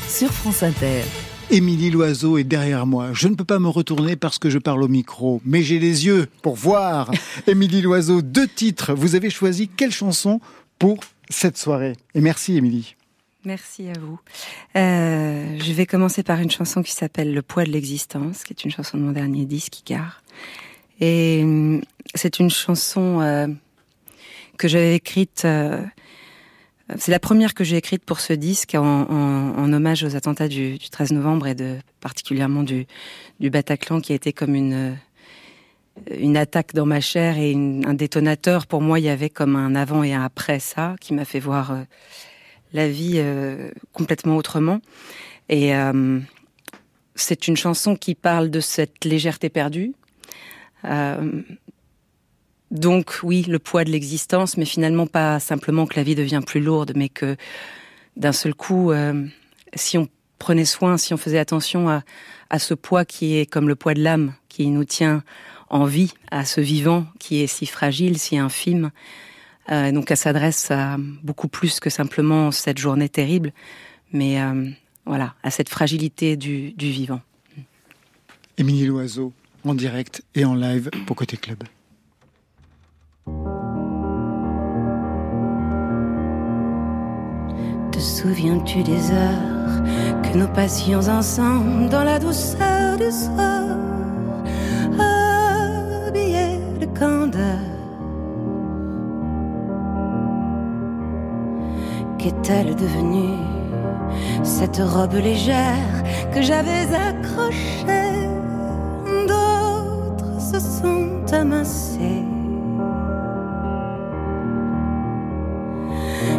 [0.09, 1.03] sur France Inter.
[1.51, 3.11] Émilie Loiseau est derrière moi.
[3.15, 6.05] Je ne peux pas me retourner parce que je parle au micro, mais j'ai les
[6.05, 7.11] yeux pour voir.
[7.47, 8.93] Émilie Loiseau, deux titres.
[8.93, 10.39] Vous avez choisi quelle chanson
[10.79, 11.01] pour
[11.31, 11.95] cette soirée?
[12.15, 12.97] Et merci Émilie.
[13.47, 14.21] Merci à vous.
[14.77, 18.65] Euh, je vais commencer par une chanson qui s'appelle Le poids de l'existence, qui est
[18.65, 20.23] une chanson de mon dernier disque, Icar.
[21.01, 21.81] Et hum,
[22.15, 23.47] c'est une chanson euh,
[24.59, 25.43] que j'avais écrite.
[25.45, 25.83] Euh,
[26.97, 31.13] c'est la première que j'ai écrite pour ce disque en, hommage aux attentats du, 13
[31.13, 31.57] novembre et
[32.01, 32.87] particulièrement du,
[33.41, 34.97] Bataclan qui a été comme une
[36.11, 38.67] une attaque dans ma chair et un détonateur.
[38.67, 41.39] Pour moi, il y avait comme un avant et un après ça qui m'a fait
[41.39, 41.85] voir
[42.73, 44.81] la vie euh, complètement autrement.
[45.49, 46.21] Et euh,
[47.15, 49.93] c'est une chanson qui parle de cette légèreté perdue.
[52.73, 56.43] Euh, donc oui, le poids de l'existence, mais finalement pas simplement que la vie devient
[56.47, 57.37] plus lourde, mais que
[58.17, 58.93] d'un seul coup,
[59.75, 60.09] si on
[60.39, 62.03] prenait soin, si on faisait attention à,
[62.51, 65.23] à ce poids qui est comme le poids de l'âme, qui nous tient
[65.71, 68.91] en vie, à ce vivant qui est si fragile, si infime,
[69.71, 73.53] euh, donc elle s'adresse à beaucoup plus que simplement cette journée terrible,
[74.13, 74.69] mais euh,
[75.07, 77.21] voilà, à cette fragilité du, du vivant.
[78.59, 79.33] Émilie Loiseau,
[79.65, 81.65] en direct et en live pour Côté Club.
[83.27, 83.33] Te
[88.01, 89.83] souviens-tu des heures
[90.23, 93.63] que nous passions ensemble dans la douceur du soir,
[94.99, 97.61] habillés de candeur?
[102.19, 103.39] Qu'est-elle devenue
[104.43, 106.03] cette robe légère
[106.33, 108.29] que j'avais accrochée?
[109.29, 112.32] D'autres se sont amassés.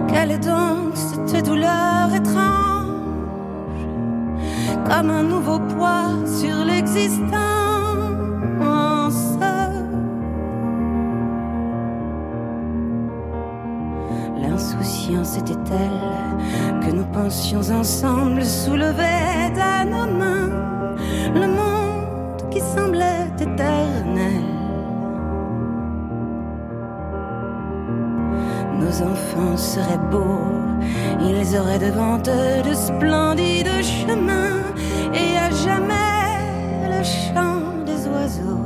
[0.07, 2.87] Quelle est donc cette douleur étrange
[4.87, 7.53] Comme un nouveau poids sur l'existence?
[15.23, 20.95] C'était-elle que nous pensions ensemble soulever à nos mains
[21.33, 24.52] le monde qui semblait éternel.
[28.83, 30.51] Nos enfants seraient beaux,
[31.21, 34.61] ils auraient devant eux de splendides chemins
[35.13, 38.59] et à jamais le chant des oiseaux.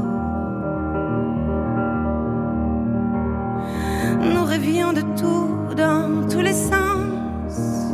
[4.34, 7.92] Nous rêvions de tout dans tous les sens,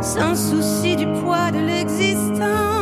[0.00, 2.77] sans souci du poids de l'existence.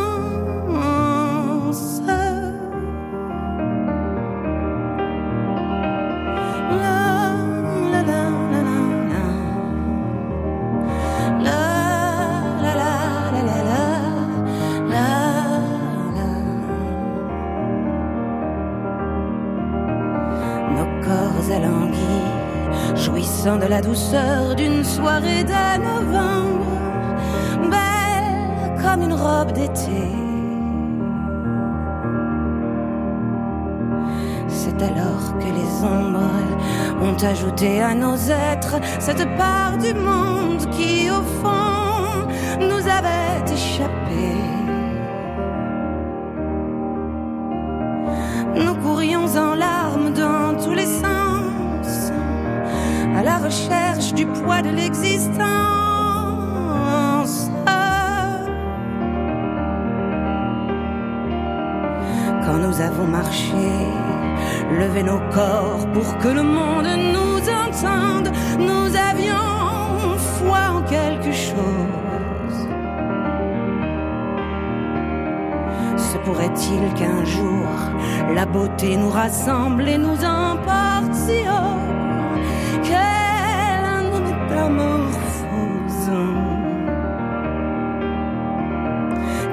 [23.55, 26.67] De la douceur d'une soirée de novembre,
[27.71, 30.03] belle comme une robe d'été.
[34.49, 36.43] C'est alors que les ombres
[37.01, 42.27] ont ajouté à nos êtres cette part du monde qui, au fond,
[42.59, 44.66] nous avait échappé.
[53.47, 55.41] Recherche du poids de l'existence.
[62.45, 63.71] Quand nous avons marché,
[64.81, 68.29] levé nos corps pour que le monde nous entende,
[68.59, 72.59] nous avions foi en quelque chose.
[75.97, 77.69] Se pourrait-il qu'un jour
[78.35, 82.06] la beauté nous rassemble et nous emporte si haut?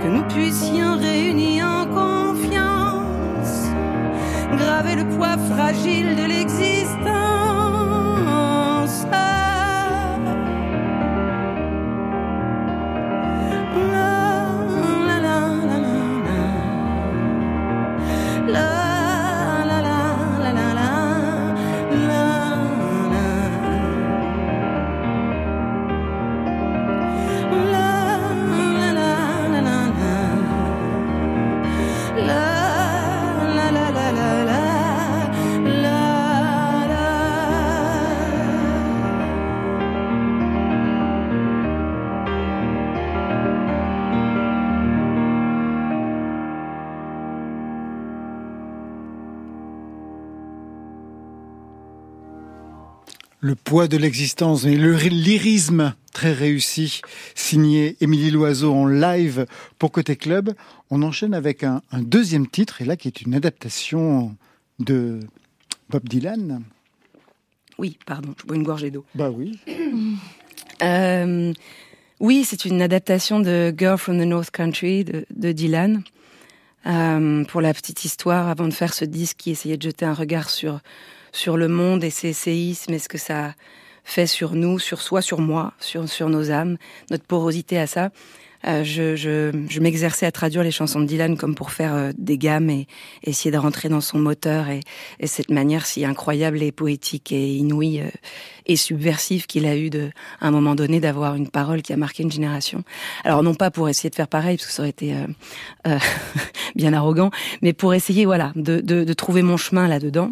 [0.01, 3.69] Que nous puissions réunis en confiance
[4.57, 6.82] graver le poids fragile de l'existence.
[53.43, 57.01] Le poids de l'existence et le lyrisme très réussi,
[57.35, 59.47] signé Émilie Loiseau en live
[59.79, 60.53] pour Côté Club.
[60.89, 64.33] On enchaîne avec un, deuxième titre, et là qui est une adaptation
[64.79, 65.19] de
[65.89, 66.63] Bob Dylan.
[67.77, 69.03] Oui, pardon, je bois une gorgée d'eau.
[69.13, 69.59] Bah oui.
[70.81, 71.53] Euh,
[72.19, 76.03] oui, c'est une adaptation de Girl from the North Country de, Dylan.
[76.87, 80.13] Euh, pour la petite histoire, avant de faire ce disque qui essayait de jeter un
[80.13, 80.81] regard sur
[81.33, 83.55] sur le monde et ses séismes et ce que ça
[84.05, 86.77] fait sur nous, sur soi, sur moi, sur, sur nos âmes,
[87.09, 88.11] notre porosité à ça.
[88.65, 92.11] Euh, je, je, je m'exerçais à traduire les chansons de Dylan comme pour faire euh,
[92.17, 92.87] des gammes et,
[93.23, 94.79] essayer de rentrer dans son moteur et,
[95.19, 98.09] et, cette manière si incroyable et poétique et inouïe euh,
[98.65, 101.97] et subversive qu'il a eu de, à un moment donné d'avoir une parole qui a
[101.97, 102.85] marqué une génération.
[103.25, 105.13] Alors non pas pour essayer de faire pareil parce que ça aurait été
[106.75, 107.31] bien arrogant,
[107.61, 110.31] mais pour essayer voilà de, de, de trouver mon chemin là-dedans.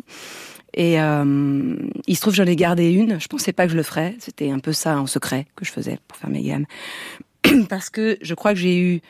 [0.73, 1.75] Et euh,
[2.07, 3.19] il se trouve j'en ai gardé une.
[3.19, 4.15] Je pensais pas que je le ferais.
[4.19, 6.65] C'était un peu ça en secret que je faisais pour faire mes gammes.
[7.69, 9.01] Parce que je crois que j'ai eu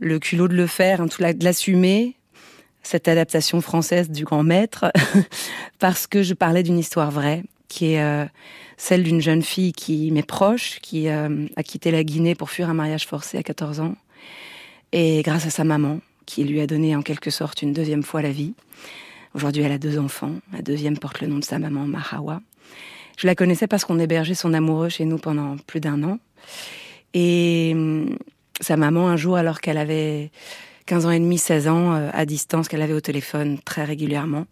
[0.00, 2.16] le culot de le faire, hein, tout de l'assumer,
[2.82, 4.92] cette adaptation française du grand maître,
[5.78, 8.24] parce que je parlais d'une histoire vraie, qui est euh,
[8.76, 12.70] celle d'une jeune fille qui m'est proche, qui euh, a quitté la Guinée pour fuir
[12.70, 13.96] un mariage forcé à 14 ans,
[14.92, 18.22] et grâce à sa maman, qui lui a donné en quelque sorte une deuxième fois
[18.22, 18.54] la vie.
[19.38, 20.32] Aujourd'hui, elle a deux enfants.
[20.52, 22.40] La deuxième porte le nom de sa maman, Mahawa.
[23.16, 26.18] Je la connaissais parce qu'on hébergeait son amoureux chez nous pendant plus d'un an.
[27.14, 28.18] Et hum,
[28.60, 30.32] sa maman, un jour, alors qu'elle avait
[30.86, 34.46] 15 ans et demi, 16 ans, euh, à distance, qu'elle avait au téléphone très régulièrement,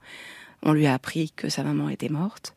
[0.62, 2.55] on lui a appris que sa maman était morte.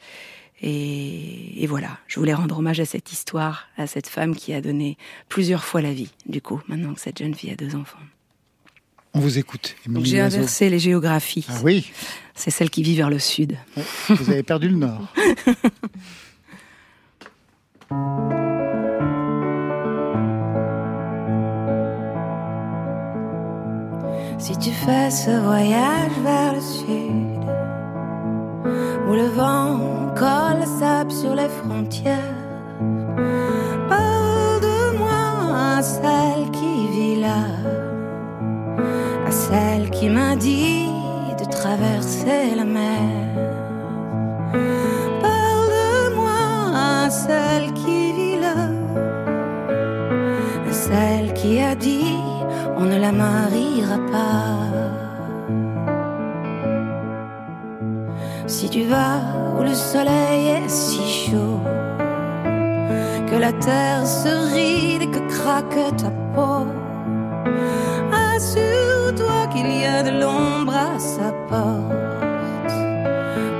[0.61, 4.61] Et, et, voilà, je voulais rendre hommage à cette histoire, à cette femme qui a
[4.61, 4.99] donné
[5.29, 7.97] plusieurs fois la vie, du coup, maintenant que cette jeune fille a deux enfants.
[9.13, 9.75] On vous écoute.
[10.03, 11.45] J'ai inversé les géographies.
[11.49, 11.91] Ah oui.
[12.35, 13.57] C'est celle qui vit vers le sud.
[14.09, 15.01] Vous avez perdu le nord.
[24.37, 27.43] si tu fais ce voyage vers le sud,
[29.07, 32.35] où le vent colle le sable sur les frontières,
[33.89, 37.47] parle de moi celle qui vit là
[39.31, 40.87] celle qui m'a dit
[41.39, 43.09] de traverser la mer.
[45.21, 46.43] Parle de moi
[47.05, 48.59] à celle qui vit là,
[50.69, 52.17] à celle qui a dit
[52.77, 54.59] on ne la mariera pas.
[58.47, 59.19] Si tu vas
[59.57, 61.59] où le soleil est si chaud,
[63.29, 66.65] que la terre se ride et que craque ta peau,
[68.11, 72.73] assure toi qu'il y a de l'ombre à sa porte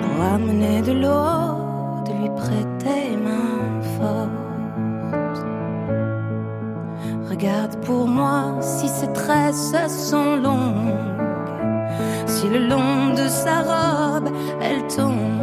[0.01, 5.45] pour amener de l'eau, de lui prêter main forte.
[7.29, 10.95] Regarde pour moi si ses tresses sont longues,
[12.25, 14.29] si le long de sa robe
[14.61, 15.39] elle tombe.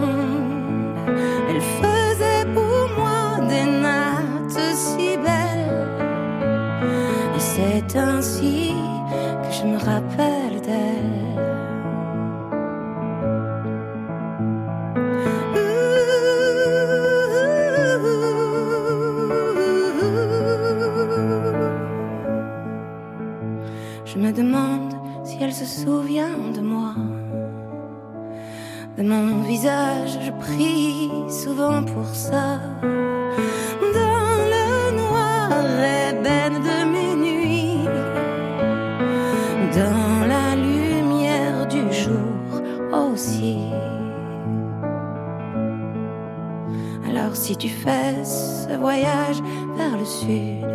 [1.49, 1.63] Elle
[7.97, 8.73] ainsi
[9.51, 11.27] je me rappelle d'elle.
[24.05, 24.95] Je me demande
[25.25, 26.95] si elle se souvient de moi,
[28.99, 30.19] de mon visage.
[30.23, 32.61] Je prie souvent pour ça.
[47.47, 49.41] Si tu fais ce voyage
[49.77, 50.67] vers le sud,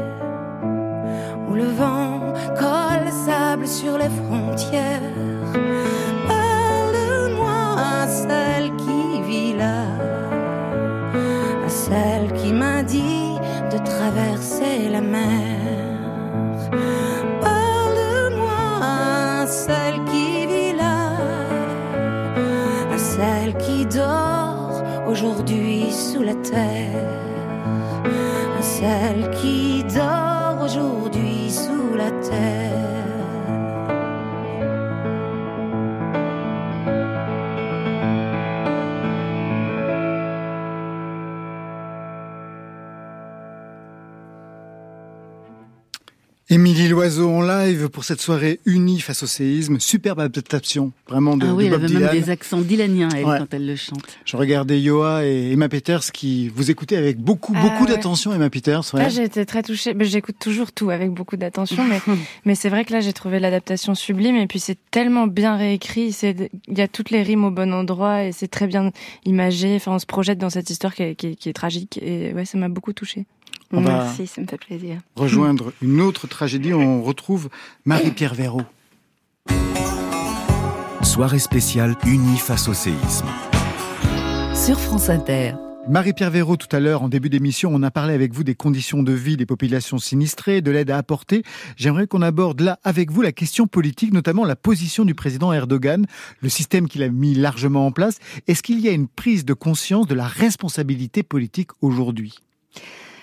[1.49, 2.21] où le vent
[2.57, 5.01] colle le sable sur les frontières,
[47.11, 49.81] Loiseau en live pour cette soirée unie face au séisme.
[49.81, 53.53] Superbe adaptation, vraiment de, ah oui, de elle avait même des accents dilaniens, elle, quand
[53.53, 54.17] elle le chante.
[54.23, 58.49] Je regardais Yoa et Emma Peters qui vous écoutez avec beaucoup, ah beaucoup d'attention, Emma
[58.49, 58.93] Peters.
[58.93, 59.01] Ouais.
[59.01, 59.93] Là, j'ai été très touchée.
[59.99, 61.99] J'écoute toujours tout avec beaucoup d'attention, mais,
[62.45, 66.15] mais c'est vrai que là, j'ai trouvé l'adaptation sublime et puis c'est tellement bien réécrit.
[66.23, 68.91] Il y a toutes les rimes au bon endroit et c'est très bien
[69.25, 69.75] imagé.
[69.75, 72.45] Enfin, on se projette dans cette histoire qui est, qui qui est tragique et ouais,
[72.45, 73.25] ça m'a beaucoup touchée.
[73.73, 74.97] Merci, ça me fait plaisir.
[75.15, 77.49] Rejoindre une autre tragédie, on retrouve
[77.85, 78.63] Marie-Pierre Véraud.
[81.03, 83.27] Soirée spéciale unie face au séisme.
[84.53, 85.53] Sur France Inter.
[85.89, 89.01] Marie-Pierre Véraud, tout à l'heure, en début d'émission, on a parlé avec vous des conditions
[89.01, 91.41] de vie des populations sinistrées, de l'aide à apporter.
[91.75, 96.05] J'aimerais qu'on aborde là avec vous la question politique, notamment la position du président Erdogan,
[96.41, 98.19] le système qu'il a mis largement en place.
[98.47, 102.35] Est-ce qu'il y a une prise de conscience de la responsabilité politique aujourd'hui?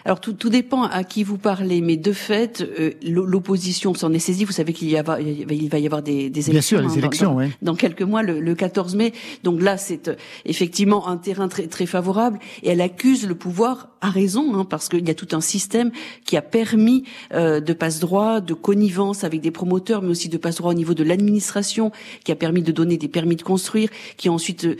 [0.08, 4.18] Alors tout, tout, dépend à qui vous parlez, mais de fait, euh, l'opposition s'en est
[4.18, 4.46] saisie.
[4.46, 6.52] Vous savez qu'il y il va y avoir des, des élections.
[6.52, 7.50] Bien sûr, les hein, élections, dans, oui.
[7.60, 9.12] dans, quelques mois, le, le, 14 mai.
[9.44, 10.14] Donc là, c'est euh,
[10.46, 12.38] effectivement un terrain très, très favorable.
[12.62, 15.90] Et elle accuse le pouvoir à raison, hein, parce qu'il y a tout un système
[16.24, 17.04] qui a permis
[17.34, 21.04] euh, de passe-droit, de connivence avec des promoteurs, mais aussi de passe-droit au niveau de
[21.04, 21.92] l'administration,
[22.24, 24.76] qui a permis de donner des permis de construire, qui a ensuite euh,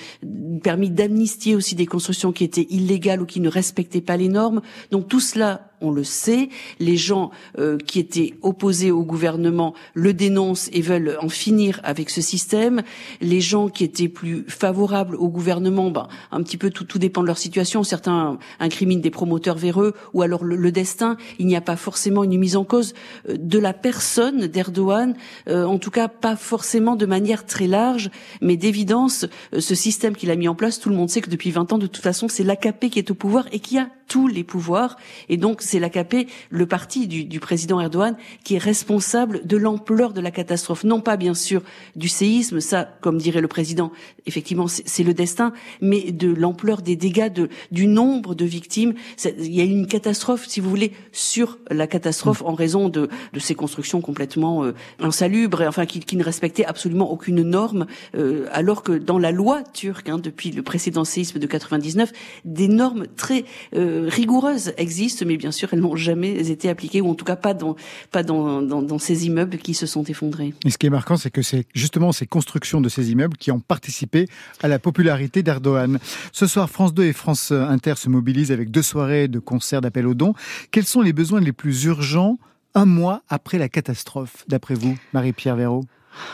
[0.63, 4.63] permis d'amnistier aussi des constructions qui étaient illégales ou qui ne respectaient pas les normes.
[4.91, 6.49] Donc tout cela on le sait.
[6.79, 12.11] Les gens euh, qui étaient opposés au gouvernement le dénoncent et veulent en finir avec
[12.11, 12.83] ce système.
[13.21, 17.23] Les gens qui étaient plus favorables au gouvernement, ben, un petit peu tout, tout dépend
[17.23, 17.83] de leur situation.
[17.85, 21.17] Certains incriminent des promoteurs véreux ou alors le, destin.
[21.39, 22.95] Il n'y a pas forcément une mise en cause
[23.29, 25.15] euh, de la personne d'Erdogan,
[25.49, 28.11] euh, en tout cas pas forcément de manière très large,
[28.41, 29.27] mais d'évidence,
[29.57, 31.79] ce système qu'il a mis en place, tout le monde sait que depuis 20 ans,
[31.79, 34.97] de toute façon, c'est l'AKP qui est au pouvoir et qui a tous les pouvoirs.
[35.29, 40.13] Et donc, c'est l'AKP, le parti du, du, président Erdogan, qui est responsable de l'ampleur
[40.13, 40.85] de la catastrophe.
[40.85, 41.63] Non pas, bien sûr,
[41.97, 43.93] du séisme, ça, comme dirait le président,
[44.27, 48.95] effectivement, c'est le destin, mais de l'ampleur des dégâts, de, du nombre de victimes.
[49.39, 53.39] Il y a une catastrophe, si vous voulez, sur la catastrophe en raison de, de
[53.39, 57.87] ces constructions complètement euh, insalubres, enfin, qui, qui, ne respectaient absolument aucune norme,
[58.17, 62.13] euh, alors que dans la loi turque, hein, depuis le précédent séisme de 99,
[62.45, 63.45] des normes très
[63.75, 67.37] euh, rigoureuses existent, mais bien sûr, elles n'ont jamais été appliquées, ou en tout cas
[67.37, 67.77] pas dans,
[68.11, 70.55] pas dans, dans, dans ces immeubles qui se sont effondrés.
[70.65, 73.51] Et ce qui est marquant, c'est que c'est justement ces constructions de ces immeubles qui
[73.51, 74.27] ont participé
[74.63, 75.99] à la popularité d'Erdogan.
[76.33, 80.07] Ce soir, France 2 et France Inter se mobilisent avec deux soirées de concerts d'appel
[80.07, 80.35] aux dons.
[80.71, 82.39] Quels sont les besoins les plus urgents
[82.75, 85.85] un mois après la catastrophe, d'après vous, Marie-Pierre Véraud?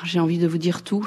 [0.05, 1.07] J'ai envie de vous dire tout.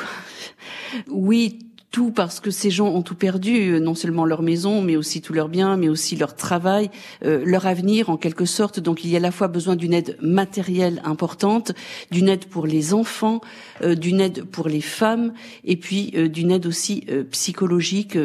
[1.09, 1.59] Oui,
[1.91, 5.21] tout parce que ces gens ont tout perdu, euh, non seulement leur maison, mais aussi
[5.21, 6.89] tous leurs biens, mais aussi leur travail,
[7.23, 8.79] euh, leur avenir en quelque sorte.
[8.79, 11.71] Donc il y a à la fois besoin d'une aide matérielle importante,
[12.11, 13.41] d'une aide pour les enfants,
[13.81, 15.33] euh, d'une aide pour les femmes,
[15.63, 18.17] et puis d'une aide aussi psychologique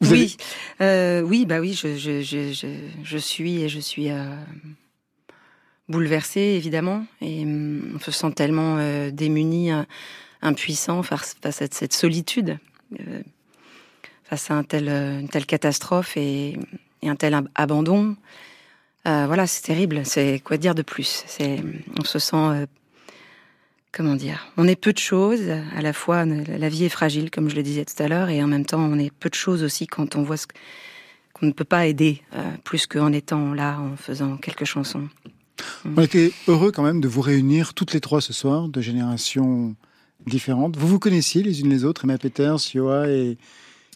[0.02, 0.38] oui,
[0.82, 4.24] euh, oui, bah oui, je, je, je, je, suis et je suis euh,
[5.90, 9.72] bouleversé évidemment, et hum, on se sent tellement euh, démuni,
[10.42, 12.58] impuissant face, à cette solitude,
[14.24, 16.58] face à un tel, une telle catastrophe et,
[17.04, 18.16] un tel abandon.
[19.06, 20.06] voilà, c'est terrible.
[20.06, 21.24] C'est quoi dire de plus?
[21.28, 21.62] C'est,
[22.00, 22.66] on se sent
[23.94, 25.50] comment dire, on est peu de choses.
[25.76, 28.44] À la fois, la vie est fragile, comme je le disais tout à l'heure, et
[28.44, 30.48] en même temps, on est peu de choses aussi quand on voit ce
[31.34, 35.08] qu'on ne peut pas aider euh, plus qu'en étant là, en faisant quelques chansons.
[35.86, 39.76] On était heureux quand même de vous réunir toutes les trois ce soir, de générations
[40.26, 40.76] différentes.
[40.76, 43.38] Vous vous connaissiez les unes les autres, Emma Peters, Yoa et,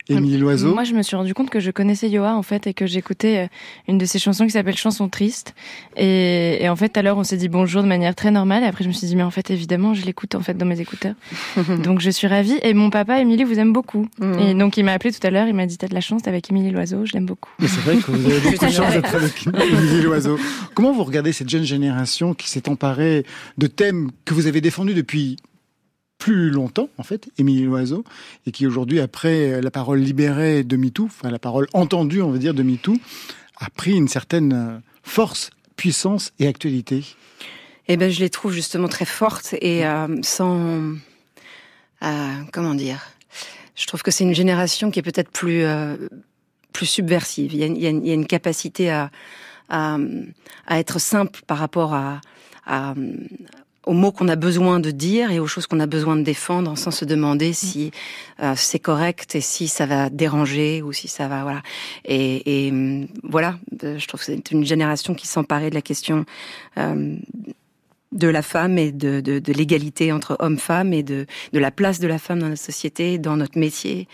[0.09, 0.73] Émilie Loiseau.
[0.73, 3.37] Moi, je me suis rendu compte que je connaissais Yoa en fait et que j'écoutais
[3.37, 3.47] euh,
[3.87, 5.53] une de ses chansons qui s'appelle Chanson triste.
[5.95, 8.63] Et, et en fait, tout à l'heure, on s'est dit bonjour de manière très normale.
[8.63, 10.65] Et après, je me suis dit mais en fait, évidemment, je l'écoute en fait dans
[10.65, 11.15] mes écouteurs.
[11.83, 12.57] donc, je suis ravie.
[12.63, 14.07] Et mon papa, Émilie, vous aime beaucoup.
[14.19, 14.39] Mm.
[14.39, 15.47] Et donc, il m'a appelé tout à l'heure.
[15.47, 17.05] Il m'a dit t'as de la chance, t'es avec Émilie Loiseau.
[17.05, 17.51] Je l'aime beaucoup.
[17.59, 20.37] c'est vrai que vous avez beaucoup de chance d'être avec Émilie Loiseau.
[20.73, 23.25] Comment vous regardez cette jeune génération qui s'est emparée
[23.57, 25.37] de thèmes que vous avez défendus depuis
[26.17, 28.03] plus longtemps, en fait, Émilie Loiseau,
[28.45, 32.37] et qui aujourd'hui, après la parole libérée de MeToo, enfin la parole entendue, on va
[32.37, 32.97] dire, de MeToo,
[33.57, 37.03] a pris une certaine force, puissance et actualité.
[37.87, 40.95] Eh ben, je les trouve justement très fortes et euh, sans,
[42.03, 43.01] euh, comment dire,
[43.75, 45.95] je trouve que c'est une génération qui est peut-être plus euh,
[46.73, 47.53] plus subversive.
[47.53, 49.09] Il y, a, il, y a, une capacité à,
[49.69, 49.97] à,
[50.67, 52.21] à être simple par rapport à,
[52.65, 52.93] à,
[53.87, 56.77] aux mots qu'on a besoin de dire et aux choses qu'on a besoin de défendre
[56.77, 57.91] sans se demander si
[58.41, 61.61] euh, c'est correct et si ça va déranger ou si ça va voilà
[62.05, 65.81] et, et hum, voilà euh, je trouve que c'est une génération qui s'emparait de la
[65.81, 66.25] question
[66.77, 67.15] euh,
[68.11, 71.99] de la femme et de, de, de l'égalité entre hommes-femmes et de, de la place
[71.99, 74.07] de la femme dans la société, dans notre métier.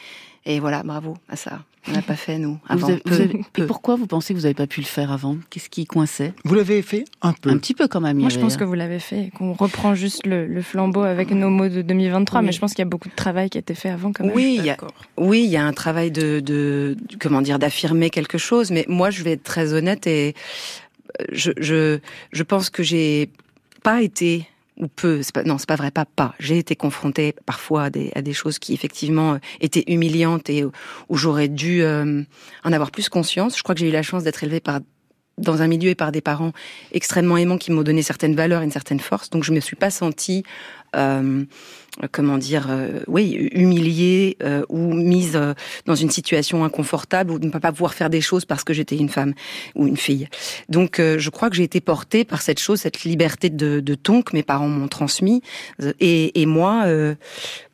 [0.45, 1.59] Et voilà, bravo à ça.
[1.87, 2.89] On n'a pas fait, nous, avant.
[2.89, 5.37] Et pourquoi vous pensez que vous n'avez pas pu le faire avant?
[5.49, 6.33] Qu'est-ce qui coinçait?
[6.45, 7.49] Vous l'avez fait un peu.
[7.49, 8.17] Un petit peu quand même.
[8.17, 11.67] Moi, je pense que vous l'avez fait, qu'on reprend juste le, flambeau avec nos mots
[11.67, 13.89] de 2023, mais je pense qu'il y a beaucoup de travail qui a été fait
[13.89, 14.33] avant quand même.
[14.33, 14.77] Oui, il y a,
[15.17, 19.09] oui, il y a un travail de, de comment dire, d'affirmer quelque chose, mais moi,
[19.09, 20.35] je vais être très honnête et
[21.31, 21.99] je, je,
[22.31, 23.29] je pense que j'ai
[23.83, 24.47] pas été
[24.77, 26.33] ou peu, pas, non, c'est pas vrai, pas pas.
[26.39, 30.63] J'ai été confrontée parfois à des, à des choses qui effectivement euh, étaient humiliantes et
[30.63, 32.23] où j'aurais dû euh,
[32.63, 33.57] en avoir plus conscience.
[33.57, 34.79] Je crois que j'ai eu la chance d'être élevée par
[35.39, 36.51] dans un milieu et par des parents
[36.91, 39.29] extrêmement aimants qui m'ont donné certaines valeurs et une certaine force.
[39.29, 40.43] Donc je me suis pas sentie
[40.95, 41.45] euh,
[42.11, 45.53] comment dire, euh, oui, humiliée euh, ou mise euh,
[45.85, 48.97] dans une situation inconfortable ou de ne pas pouvoir faire des choses parce que j'étais
[48.97, 49.33] une femme
[49.75, 50.27] ou une fille.
[50.69, 54.21] Donc, je crois que j'ai été portée par cette chose, cette liberté de, de ton
[54.21, 55.41] que mes parents m'ont transmis,
[55.99, 56.85] et, et moi,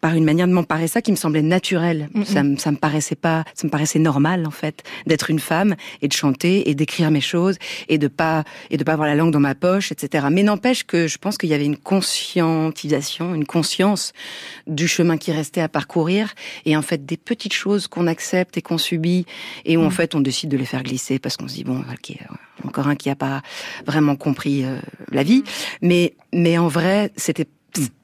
[0.01, 2.09] par une manière de m'emparer ça qui me semblait naturelle.
[2.23, 5.75] Ça, me, ça me paraissait pas, ça me paraissait normal en fait d'être une femme
[6.01, 9.15] et de chanter et d'écrire mes choses et de pas et de pas avoir la
[9.15, 10.27] langue dans ma poche, etc.
[10.31, 14.13] Mais n'empêche que je pense qu'il y avait une conscientisation, une conscience
[14.67, 16.33] du chemin qui restait à parcourir
[16.65, 19.25] et en fait des petites choses qu'on accepte et qu'on subit
[19.65, 19.91] et où en mm.
[19.91, 22.17] fait on décide de les faire glisser parce qu'on se dit bon ok
[22.65, 23.41] encore un qui a pas
[23.85, 24.79] vraiment compris euh,
[25.11, 25.43] la vie
[25.81, 27.47] mais mais en vrai c'était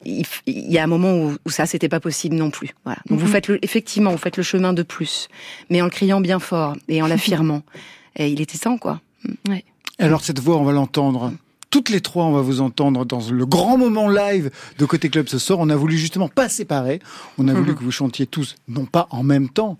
[0.04, 2.70] il y a un moment où, ça c'était pas possible non plus.
[2.84, 3.00] Voilà.
[3.10, 3.30] Donc vous mm-hmm.
[3.30, 5.28] faites le, effectivement vous faites le chemin de plus,
[5.70, 7.62] mais en le criant bien fort et en l'affirmant.
[8.16, 9.00] et il était temps quoi.
[9.24, 9.50] Mm.
[9.50, 9.64] Ouais.
[9.98, 11.32] Alors cette voix on va l'entendre
[11.70, 15.28] toutes les trois, on va vous entendre dans le grand moment live de Côté Club
[15.28, 15.58] ce soir.
[15.60, 17.00] On a voulu justement pas séparer.
[17.38, 17.76] On a voulu mhm.
[17.76, 19.78] que vous chantiez tous, non pas en même temps.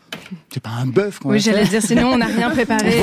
[0.53, 1.21] C'est pas un bœuf.
[1.25, 2.97] Oui, j'allais dire, sinon on n'a rien préparé.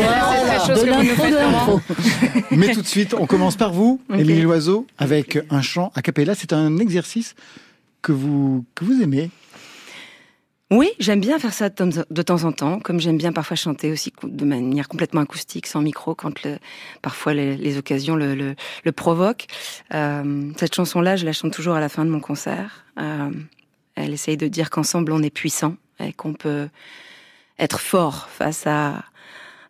[2.51, 6.35] Mais tout de suite, on commence par vous, Émilie Loiseau, avec un chant a cappella.
[6.35, 7.35] C'est un exercice
[8.01, 9.29] que vous, que vous aimez.
[10.75, 14.11] Oui, j'aime bien faire ça de temps en temps, comme j'aime bien parfois chanter aussi
[14.23, 16.33] de manière complètement acoustique, sans micro, quand
[17.03, 19.45] parfois les, occasions le, le, provoquent.
[19.93, 22.85] Euh, cette chanson-là, je la chante toujours à la fin de mon concert.
[22.99, 23.29] Euh,
[23.93, 26.69] elle essaye de dire qu'ensemble on est puissant et qu'on peut
[27.59, 29.03] être fort face à,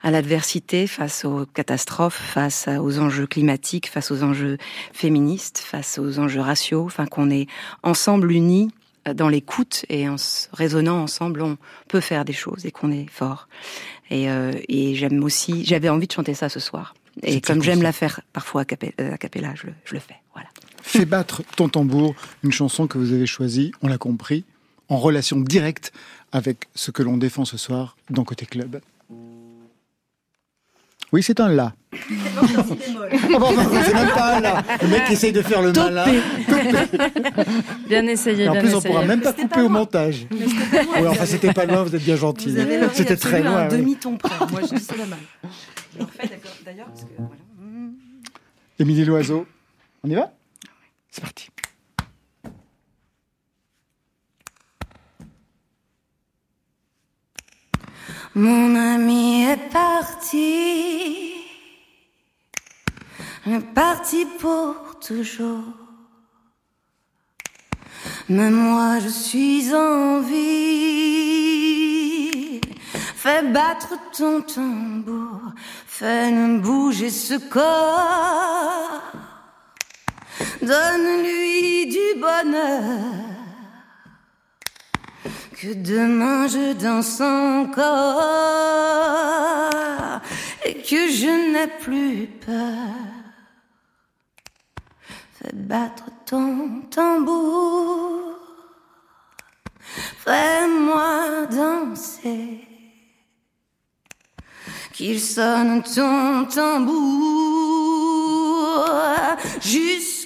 [0.03, 4.57] à l'adversité, face aux catastrophes, face aux enjeux climatiques, face aux enjeux
[4.93, 7.47] féministes, face aux enjeux raciaux, enfin qu'on est
[7.83, 8.71] ensemble unis
[9.11, 10.15] dans l'écoute et en
[10.53, 11.57] raisonnant ensemble, on
[11.87, 13.47] peut faire des choses et qu'on est fort.
[14.09, 16.93] Et, euh, et j'aime aussi, j'avais envie de chanter ça ce soir.
[17.21, 20.15] Et comme j'aime la faire parfois à, capella, à capella je, je, le fais.
[20.33, 20.49] Voilà.
[20.81, 24.45] Fais battre ton tambour, une chanson que vous avez choisie, on l'a compris,
[24.89, 25.93] en relation directe
[26.31, 28.81] avec ce que l'on défend ce soir dans Côté Club.
[31.13, 31.73] Oui, c'est un la.
[31.93, 34.63] c'est même pas un la.
[34.81, 36.05] Le mec essaye de faire le malin.
[37.87, 38.45] bien essayé.
[38.45, 40.25] Et en plus, on pourra même pas couper au montage.
[40.31, 42.55] Oui, enfin, c'était pas loin, vous êtes bien gentil.
[42.93, 43.57] C'était très loin.
[43.57, 44.33] un demi-ton près.
[44.51, 45.19] Moi, je dis ça la mal.
[46.65, 47.29] D'ailleurs, parce que voilà.
[48.79, 49.45] Émilie Loiseau,
[50.03, 50.33] on y va?
[51.11, 51.49] C'est parti.
[58.35, 61.35] Mon ami est parti,
[63.75, 65.65] parti pour toujours.
[68.29, 71.13] Mais moi je suis en vie.
[73.15, 75.53] Fais battre ton tambour,
[75.85, 79.03] fais bouger ce corps.
[80.59, 83.42] Donne-lui du bonheur.
[85.63, 88.21] Que demain je danse encore
[90.65, 92.89] et que je n'ai plus peur.
[95.39, 98.39] Fais battre ton tambour,
[100.25, 102.67] fais-moi danser.
[104.91, 107.63] Qu'il sonne ton tambour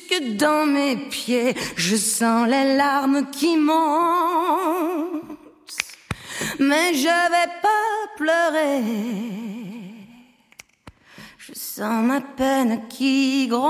[0.07, 1.55] jusque dans mes pieds.
[1.75, 5.21] Je sens les larmes qui montent,
[6.59, 8.83] mais je vais pas pleurer.
[11.37, 13.67] Je sens ma peine qui gronde,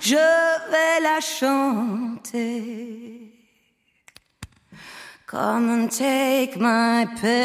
[0.00, 0.14] je
[0.70, 2.62] vais la chanter.
[5.26, 7.36] Come and take my pain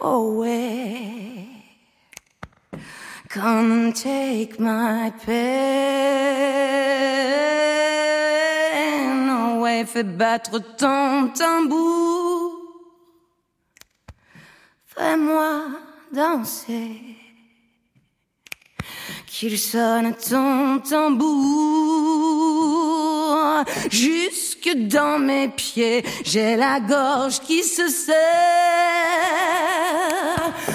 [0.00, 1.19] away.
[3.40, 5.30] Come take my pain
[9.30, 9.84] away.
[9.86, 12.52] Fais battre ton tambour.
[14.84, 15.70] Fais-moi
[16.12, 17.09] danser.
[19.40, 21.24] Qu'il sonne ton tambour
[23.90, 26.04] jusque dans mes pieds.
[26.26, 28.12] J'ai la gorge qui se serre,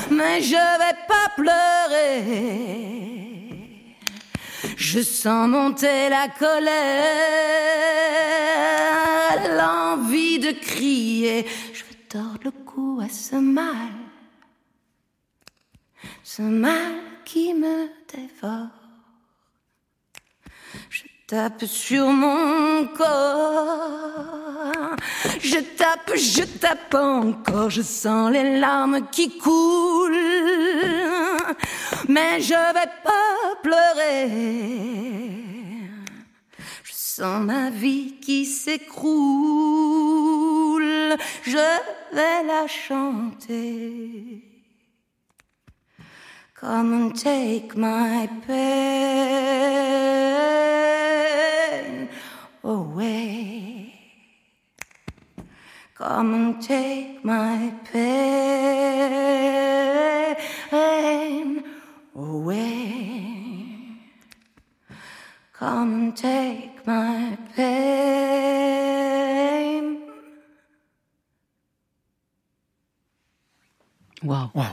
[0.10, 2.24] mais je vais pas pleurer.
[4.76, 6.66] Je sens monter la colère,
[9.60, 11.46] l'envie de crier.
[11.72, 13.94] Je veux tordre le cou à ce mal,
[16.24, 17.90] ce mal qui me
[20.90, 24.96] Je tape sur mon corps,
[25.42, 30.16] je tape, je tape encore, je sens les larmes qui coulent,
[32.08, 34.30] mais je vais pas pleurer.
[36.84, 39.12] Je sens ma vie qui s'écroule,
[41.44, 41.58] je
[42.14, 44.55] vais la chanter.
[46.68, 48.58] Come and take my pain
[52.64, 53.94] away.
[55.94, 58.36] Come and take my pain
[62.16, 64.00] away.
[65.54, 67.86] Come and take my pain.
[74.26, 74.50] Waouh.
[74.54, 74.64] Wow.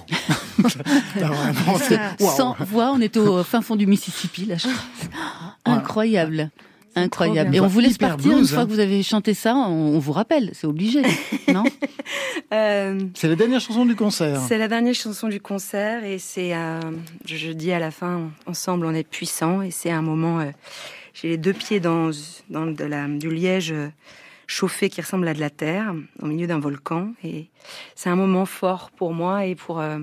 [2.20, 2.30] wow.
[2.30, 4.46] Sans voix, on est au fin fond du Mississippi.
[4.46, 4.56] Là.
[5.64, 6.50] Incroyable.
[6.94, 7.50] Incroyable.
[7.50, 7.62] bien.
[7.62, 8.66] Et on vous laisse Hyper partir blues, une fois hein.
[8.66, 11.02] que vous avez chanté ça, on, vous rappelle, c'est obligé,
[11.48, 11.64] non?
[12.50, 14.40] C'est la dernière chanson du concert.
[14.46, 16.80] C'est la dernière chanson du concert et c'est, euh,
[17.24, 20.50] je, dis à la fin, ensemble on est puissant et c'est un moment, euh,
[21.14, 22.10] j'ai les deux pieds dans,
[22.50, 23.74] dans de la, du liège
[24.42, 27.48] euh, chauffé qui ressemble à de la terre au milieu d'un volcan et
[27.94, 29.98] c'est un moment fort pour moi et pour, euh,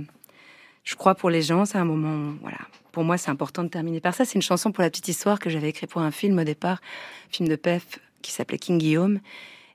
[0.83, 2.57] je crois pour les gens, c'est un moment, voilà.
[2.91, 4.25] Pour moi, c'est important de terminer par ça.
[4.25, 6.81] C'est une chanson pour la petite histoire que j'avais écrite pour un film au départ,
[7.29, 9.19] film de PEF qui s'appelait King Guillaume.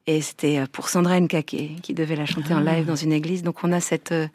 [0.09, 2.75] Et c'était euh, pour Sandra Nkake qui devait la chanter en Ah.
[2.75, 3.43] live dans une église.
[3.45, 4.27] Donc on a cette euh,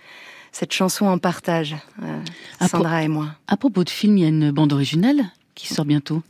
[0.52, 2.22] cette chanson en partage, euh,
[2.68, 3.28] Sandra et moi.
[3.48, 6.24] À propos de film, il y a une bande originale qui sort bientôt.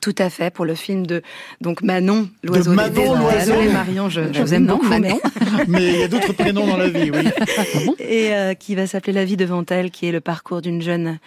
[0.00, 1.22] Tout à fait pour le film de
[1.60, 2.72] donc Manon l'oiseau.
[2.72, 3.52] Manon, l'oiseau.
[3.52, 5.20] Désolée, Marion, je, je vous aime Non, beaucoup, Manon.
[5.68, 7.24] mais il y a d'autres prénoms dans la vie, oui.
[7.98, 11.18] et euh, qui va s'appeler La vie devant elle, qui est le parcours d'une jeune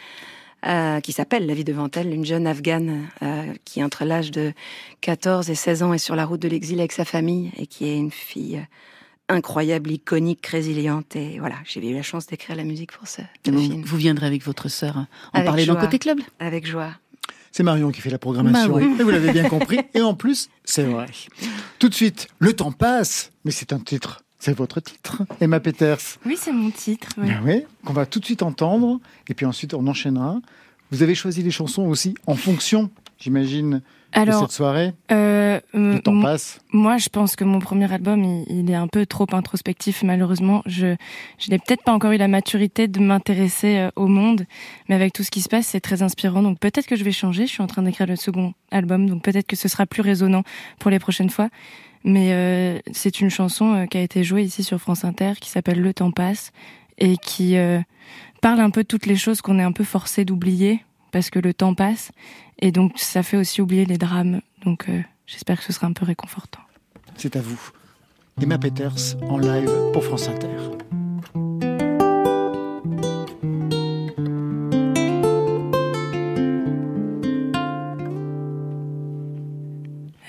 [0.66, 4.54] euh, qui s'appelle La vie devant elle, une jeune afghane euh, qui entre l'âge de
[5.02, 7.88] 14 et 16 ans est sur la route de l'exil avec sa famille et qui
[7.90, 8.62] est une fille
[9.28, 13.52] incroyable, iconique, résiliente et voilà, j'ai eu la chance d'écrire la musique pour ce, ce
[13.52, 13.82] Vous, film.
[13.84, 15.76] vous viendrez avec votre sœur en Avec parler dans.
[15.78, 16.20] Côté Club?
[16.40, 16.92] Avec joie.
[17.52, 18.70] C'est Marion qui fait la programmation.
[18.70, 18.96] Bah oui.
[19.00, 19.80] Et vous l'avez bien compris.
[19.94, 21.08] Et en plus, c'est vrai.
[21.80, 24.24] Tout de suite, le temps passe, mais c'est un titre.
[24.40, 26.00] C'est votre titre, Emma Peters.
[26.26, 27.10] Oui, c'est mon titre.
[27.18, 27.28] oui.
[27.28, 30.40] Ben oui, qu'on va tout de suite entendre, et puis ensuite on enchaînera.
[30.90, 33.82] Vous avez choisi les chansons aussi en fonction, j'imagine,
[34.14, 36.60] Alors, cette soirée euh, Le temps passe.
[36.72, 40.04] Moi, je pense que mon premier album, il, est un peu trop introspectif.
[40.04, 40.96] Malheureusement, je,
[41.38, 44.46] je n'ai peut-être pas encore eu la maturité de m'intéresser euh, au monde,
[44.90, 46.42] mais avec tout ce qui se passe, c'est très inspirant.
[46.42, 47.48] Donc peut-être que je vais changer.
[47.48, 50.44] Je suis en train d'écrire le second album, donc peut-être que ce sera plus résonnant
[50.80, 51.50] pour les prochaines fois.
[52.04, 55.50] Mais euh, c'est une chanson euh, qui a été jouée ici sur France Inter, qui
[55.50, 56.52] s'appelle Le temps passe
[56.98, 57.80] et qui euh,
[58.42, 61.40] parle un peu de toutes les choses qu'on est un peu forcé d'oublier parce que
[61.40, 62.12] le temps passe
[62.60, 64.42] et donc ça fait aussi oublier les drames.
[64.66, 66.62] Donc euh, j'espère que ce sera un peu réconfortant.
[67.16, 67.60] C'est à vous.
[68.42, 70.48] Emma Peters en live pour France Inter.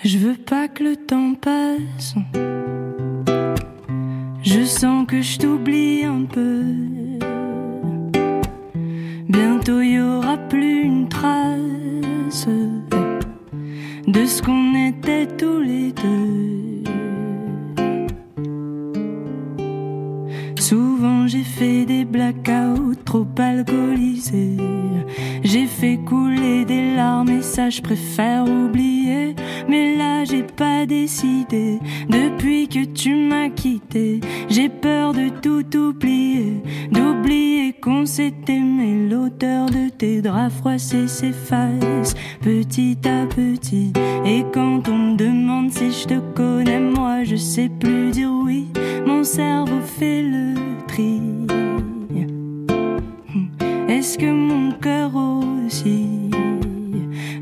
[0.05, 2.15] Je veux pas que le temps passe.
[4.43, 7.02] Je sens que je t'oublie un peu.
[9.29, 12.49] Bientôt il y aura plus une trace
[14.07, 16.72] de ce qu'on était tous les deux.
[20.73, 24.57] Souvent j'ai fait des blackouts trop alcoolisés.
[25.45, 29.37] J'ai fait couler des larmes et ça je préfère oublier.
[29.69, 31.79] Mais là j'ai pas décidé
[32.09, 34.23] depuis que tu m'as quitté.
[34.49, 39.11] J'ai peur de tout oublier, d'oublier qu'on s'est aimé.
[39.11, 43.93] L'odeur de tes draps froissés s'efface petit à petit.
[44.25, 48.69] Et quand on me demande si je te connais, moi je sais plus dire oui.
[49.07, 51.21] Mon cerveau fait le tri.
[53.89, 56.31] Est-ce que mon cœur aussi?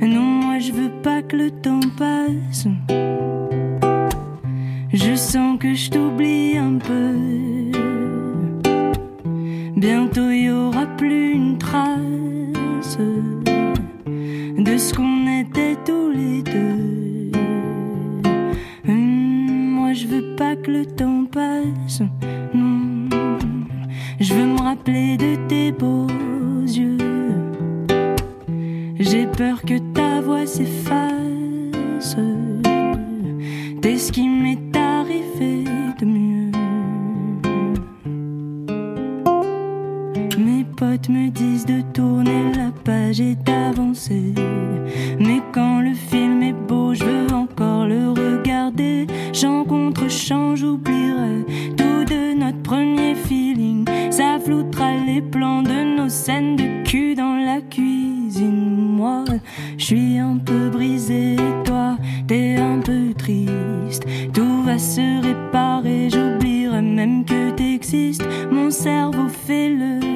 [0.03, 2.67] Non, moi je veux pas que le temps passe.
[4.93, 7.15] Je sens que je t'oublie un peu.
[9.77, 12.99] Bientôt il y aura plus une trace
[14.59, 17.31] de ce qu'on était tous les deux.
[18.89, 22.03] Hum, moi je veux pas que le temps passe.
[22.53, 22.80] Non,
[24.21, 26.07] je veux me rappeler de tes beaux
[26.67, 26.99] yeux.
[28.99, 32.17] J'ai peur que ta voix s'efface.
[33.81, 35.65] T'es ce qui m'est arrivé
[40.85, 44.33] me disent de tourner la page et d'avancer.
[45.19, 49.07] Mais quand le film est beau, je veux encore le regarder.
[49.33, 51.45] J'en contre-champ, j'oublierai
[51.77, 53.85] tout de notre premier feeling.
[54.11, 58.97] Ça floutera les plans de nos scènes de cul dans la cuisine.
[58.97, 59.25] Moi,
[59.77, 64.07] je suis un peu brisé, toi, t'es un peu triste.
[64.33, 68.27] Tout va se réparer, j'oublierai même que t'existes.
[68.51, 70.10] Mon cerveau fait le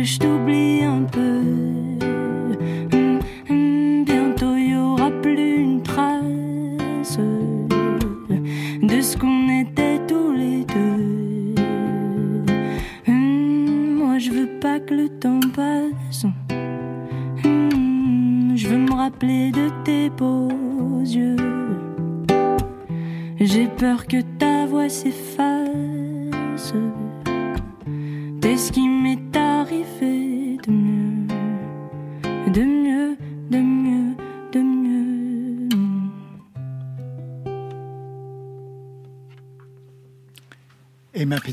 [0.00, 0.79] sens que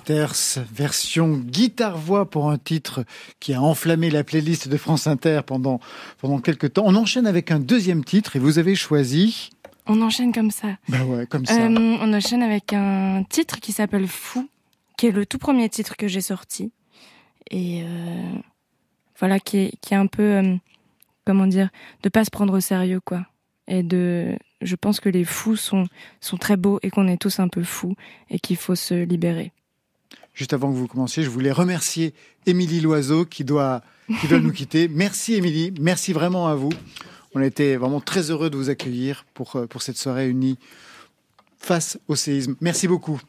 [0.09, 3.03] Version guitare-voix pour un titre
[3.39, 5.79] qui a enflammé la playlist de France Inter pendant,
[6.19, 6.83] pendant quelques temps.
[6.85, 9.49] On enchaîne avec un deuxième titre et vous avez choisi...
[9.89, 10.77] On enchaîne comme ça.
[10.89, 11.61] Ouais, comme ça.
[11.61, 14.49] Euh, on enchaîne avec un titre qui s'appelle Fou,
[14.97, 16.73] qui est le tout premier titre que j'ai sorti.
[17.49, 18.33] Et euh,
[19.17, 20.55] voilà, qui est, qui est un peu, euh,
[21.25, 21.69] comment dire,
[22.03, 23.25] de pas se prendre au sérieux, quoi.
[23.69, 25.87] Et de, je pense que les fous sont,
[26.19, 27.95] sont très beaux et qu'on est tous un peu fous
[28.29, 29.53] et qu'il faut se libérer.
[30.37, 32.13] Juste avant que vous commenciez, je voulais remercier
[32.45, 33.81] Émilie Loiseau qui doit,
[34.21, 34.87] qui doit nous quitter.
[34.93, 36.69] Merci Émilie, merci vraiment à vous.
[37.33, 40.59] On a été vraiment très heureux de vous accueillir pour, euh, pour cette soirée unie
[41.57, 42.55] face au séisme.
[42.61, 43.19] Merci beaucoup.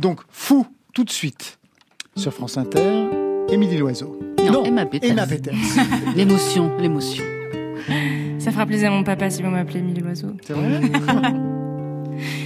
[0.00, 1.60] Donc, fou, tout de suite,
[2.16, 3.10] sur France Inter,
[3.48, 4.18] Émilie Loiseau.
[4.50, 5.12] Non, Emma Peters.
[5.12, 5.54] Emma Peters.
[6.16, 7.24] l'émotion, l'émotion.
[8.40, 10.36] Ça fera plaisir à mon papa si vous m'appelez Émilie Loiseau.
[10.42, 10.80] C'est vrai?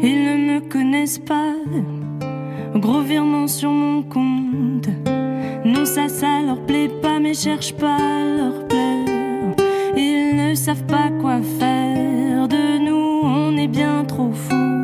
[0.00, 1.54] Ils ne me connaissent pas.
[2.76, 4.88] Gros virement sur mon compte.
[5.64, 7.98] Non, ça, ça leur plaît pas, mais cherche pas
[8.36, 9.54] leur plaire.
[9.96, 14.82] Ils ne savent pas quoi faire de nous, on est bien trop fous.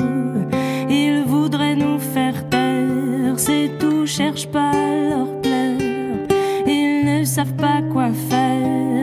[0.90, 6.26] Ils voudraient nous faire taire, c'est tout, cherche pas leur plaire.
[6.66, 8.93] Ils ne savent pas quoi faire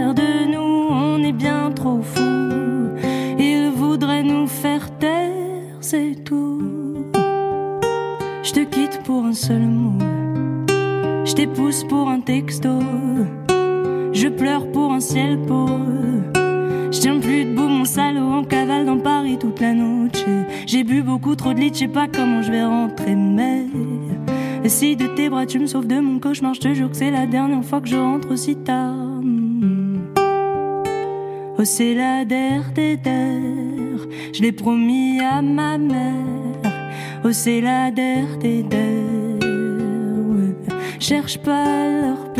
[9.11, 9.99] pour un seul mot.
[11.25, 12.69] Je t'épouse pour un texto.
[14.13, 15.85] Je pleure pour un ciel pauvre.
[16.93, 20.11] Je tiens plus debout mon salaud en cavale dans Paris toute la nuit.
[20.65, 23.65] J'ai bu beaucoup trop de lit, je sais pas comment je vais rentrer, mais
[24.67, 27.11] si de tes bras tu me sauves de mon cauchemar, je te jure que c'est
[27.11, 28.95] la dernière fois que je rentre aussi tard.
[31.59, 32.97] Oh, c'est la der des
[34.33, 36.50] je l'ai promis à ma mère.
[37.23, 40.55] Oh, c'est la der des der, ouais.
[40.99, 42.30] cherche pas leur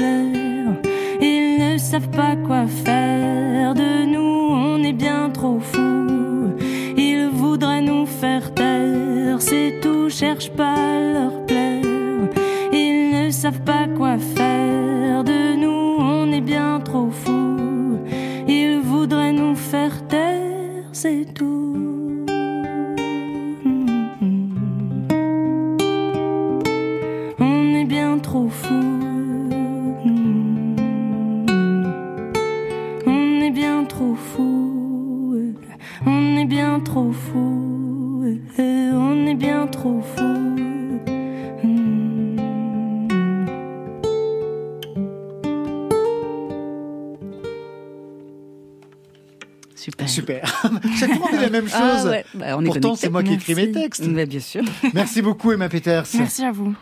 [52.62, 54.06] est Pourtant, c'est moi qui écris mes textes.
[54.08, 54.64] Mais bien sûr.
[54.94, 56.06] Merci beaucoup, Emma Peters.
[56.16, 56.74] Merci à vous.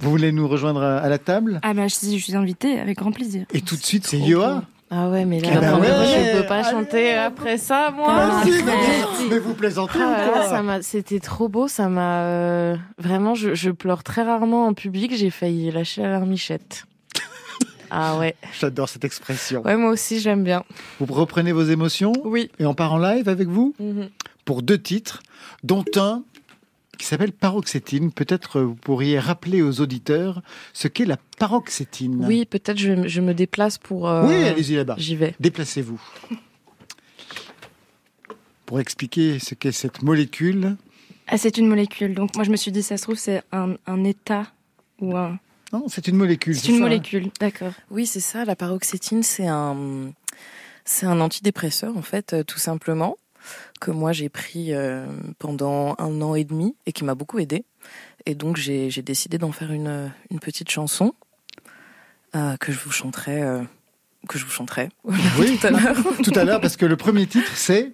[0.00, 1.60] Vous voulez nous rejoindre à la table?
[1.62, 3.44] Ah bah si je suis invitée, avec grand plaisir.
[3.52, 4.62] Et tout de suite, c'est Yoa.
[4.94, 5.86] Ah ouais, mais là, Ah bah ouais.
[5.86, 8.42] je peux pas chanter après ça, moi.
[8.44, 8.72] Si, mais,
[9.30, 13.34] mais vous plaisantez Ah c'était trop beau, ça m'a euh, vraiment.
[13.34, 15.14] Je, je pleure très rarement en public.
[15.16, 16.84] J'ai failli lâcher la larmichette.
[17.90, 18.34] ah ouais.
[18.60, 19.62] J'adore cette expression.
[19.62, 20.62] Ouais, moi aussi j'aime bien.
[21.00, 22.50] Vous reprenez vos émotions Oui.
[22.58, 23.74] Et on part en live avec vous?
[23.80, 24.10] Mhm.
[24.44, 25.22] Pour deux titres,
[25.62, 26.24] dont un
[26.98, 28.12] qui s'appelle Paroxétine.
[28.12, 30.42] Peut-être vous pourriez rappeler aux auditeurs
[30.72, 32.24] ce qu'est la paroxétine.
[32.26, 34.08] Oui, peut-être je, je me déplace pour.
[34.08, 34.94] euh, Oui, allez-y là-bas.
[34.98, 35.34] J'y vais.
[35.40, 36.00] Déplacez-vous.
[38.66, 40.76] Pour expliquer ce qu'est cette molécule.
[41.28, 42.14] Ah, c'est une molécule.
[42.14, 44.46] Donc moi je me suis dit, ça se trouve, c'est un, un état
[45.00, 45.38] ou un.
[45.72, 46.56] Non, c'est une molécule.
[46.56, 47.72] C'est une ça molécule, d'accord.
[47.90, 48.44] Oui, c'est ça.
[48.44, 50.10] La paroxétine, c'est un,
[50.84, 53.16] c'est un antidépresseur en fait, euh, tout simplement,
[53.80, 55.06] que moi j'ai pris euh,
[55.38, 57.64] pendant un an et demi et qui m'a beaucoup aidé.
[58.26, 61.14] Et donc j'ai décidé d'en faire une, une petite chanson
[62.34, 63.62] euh, que je vous chanterai, euh,
[64.26, 64.88] que je vous chanterai
[65.38, 65.96] Oui, tout à l'heure.
[66.24, 67.92] tout à l'heure, parce que le premier titre, c'est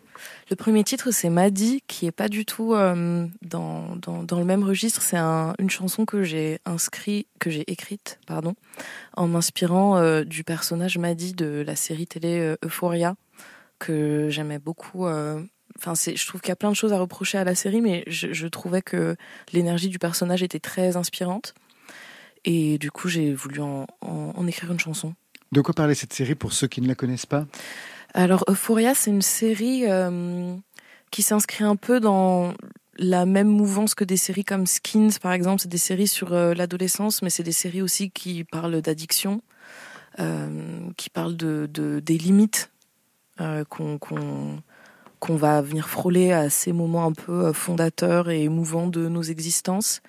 [0.48, 4.44] Le premier titre, c'est Maddy, qui est pas du tout euh, dans, dans, dans le
[4.44, 5.02] même registre.
[5.02, 8.54] C'est un, une chanson que j'ai inscrit, que j'ai écrite, pardon,
[9.16, 13.16] en m'inspirant du personnage Maddy de la série télé Euphoria,
[13.78, 15.06] que j'aimais beaucoup.
[15.06, 15.42] euh,
[15.78, 17.80] Enfin, c'est, je trouve qu'il y a plein de choses à reprocher à la série,
[17.80, 19.14] mais je, je trouvais que
[19.52, 21.54] l'énergie du personnage était très inspirante.
[22.44, 25.14] Et du coup, j'ai voulu en, en- en écrire une chanson.
[25.52, 27.46] de quoi parler cette série pour ceux qui ne la connaissent pas?
[28.14, 30.56] Alors, Euphoria, c'est une série euh,
[31.12, 32.54] qui s'inscrit un peu dans
[32.96, 35.62] la même mouvance que des séries comme Skins, par exemple.
[35.62, 39.42] C'est des séries sur euh, l'adolescence, mais c'est des séries aussi qui parlent d'addiction,
[40.18, 42.70] euh, qui parlent de, de- des limites
[43.40, 49.08] euh, qu'on va venir frôler à ces moments un peu euh, fondateurs et émouvants de
[49.08, 50.00] nos existences.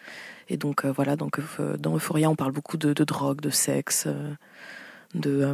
[0.50, 1.40] Et donc euh, voilà, donc
[1.78, 4.08] dans Euphoria, on parle beaucoup de, drogue, de sexe,
[5.14, 5.46] de,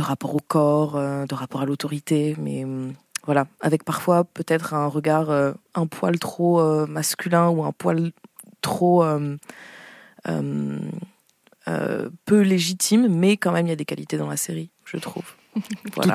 [0.00, 2.66] rapport au corps, de rapport à l'autorité, mais
[3.24, 8.10] voilà, avec parfois peut-être un regard un poil trop masculin ou un poil
[8.62, 9.04] trop
[10.24, 15.35] peu légitime, mais quand même il y a des qualités dans la série, je trouve.
[15.94, 16.14] Voilà.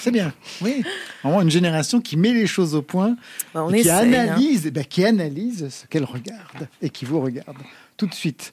[0.00, 0.32] C'est bien.
[0.60, 0.82] Oui.
[1.22, 3.16] Vraiment une génération qui met les choses au point,
[3.54, 4.22] Bah, on et qui essaye, hein.
[4.28, 7.56] analyse, ben, qui analyse ce qu'elle regarde et qui vous regarde.
[7.96, 8.52] Tout de suite.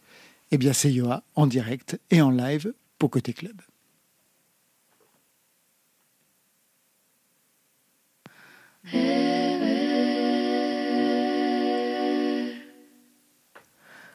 [0.51, 3.59] Eh bien, c'est Yoa en direct et en live pour Côté Club.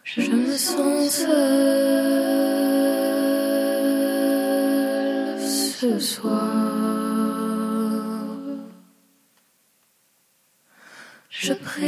[0.05, 2.56] Je me sens seule
[5.81, 6.41] ce soir.
[11.29, 11.87] Je prie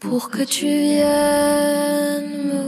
[0.00, 2.65] pour que tu viennes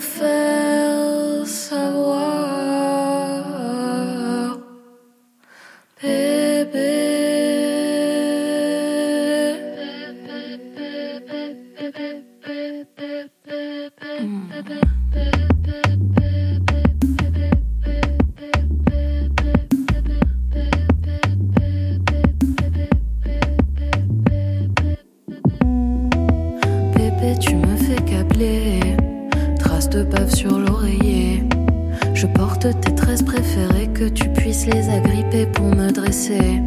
[0.00, 2.29] pour te le faire
[35.54, 36.60] pour me dresser.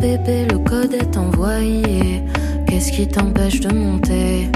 [0.00, 2.22] Bébé, le code est envoyé.
[2.66, 4.50] Qu'est-ce qui t'empêche de monter?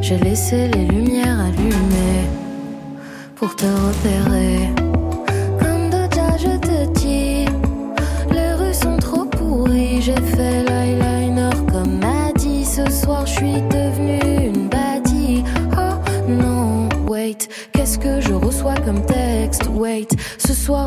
[0.00, 2.26] J'ai laissé les lumières allumées
[3.36, 4.87] pour te repérer.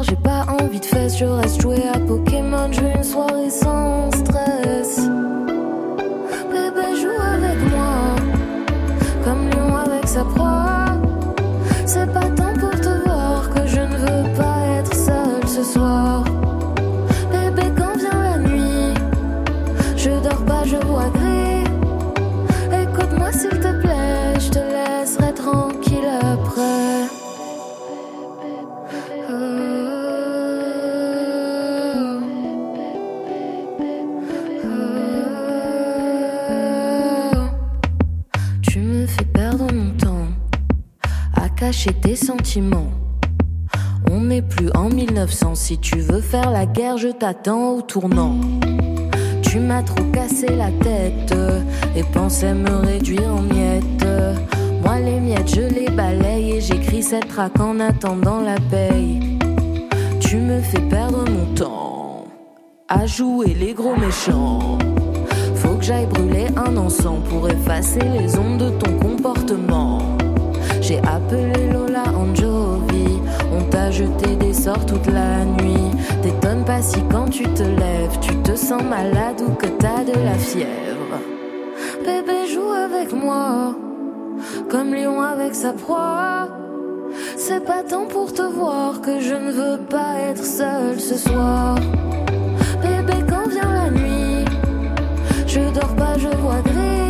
[0.04, 1.18] J'ai pas envie de fesses.
[1.18, 2.72] Je reste jouer à Pokémon.
[2.72, 5.00] Je une soirée sans stress.
[6.52, 8.16] Bébé, joue avec moi,
[9.24, 10.51] comme lion avec sa proie.
[44.12, 45.56] On n'est plus en 1900.
[45.56, 48.36] Si tu veux faire la guerre, je t'attends au tournant.
[49.42, 51.34] Tu m'as trop cassé la tête
[51.96, 54.06] et pensais me réduire en miettes.
[54.84, 59.40] Moi, les miettes, je les balaye et j'écris cette traque en attendant la paye.
[60.20, 62.26] Tu me fais perdre mon temps
[62.90, 64.78] à jouer les gros méchants.
[65.56, 70.00] Faut que j'aille brûler un encens pour effacer les ondes de ton comportement.
[70.82, 71.91] J'ai appelé Lola
[73.54, 75.92] On t'a jeté des sorts toute la nuit.
[76.22, 80.14] T'étonnes pas si quand tu te lèves, tu te sens malade ou que t'as de
[80.24, 81.18] la fièvre.
[82.06, 83.76] Bébé, joue avec moi,
[84.70, 86.48] comme lion avec sa proie.
[87.38, 91.76] C'est pas tant pour te voir que je ne veux pas être seule ce soir.
[92.82, 94.46] Bébé, quand vient la nuit,
[95.48, 97.01] je dors pas, je vois gris.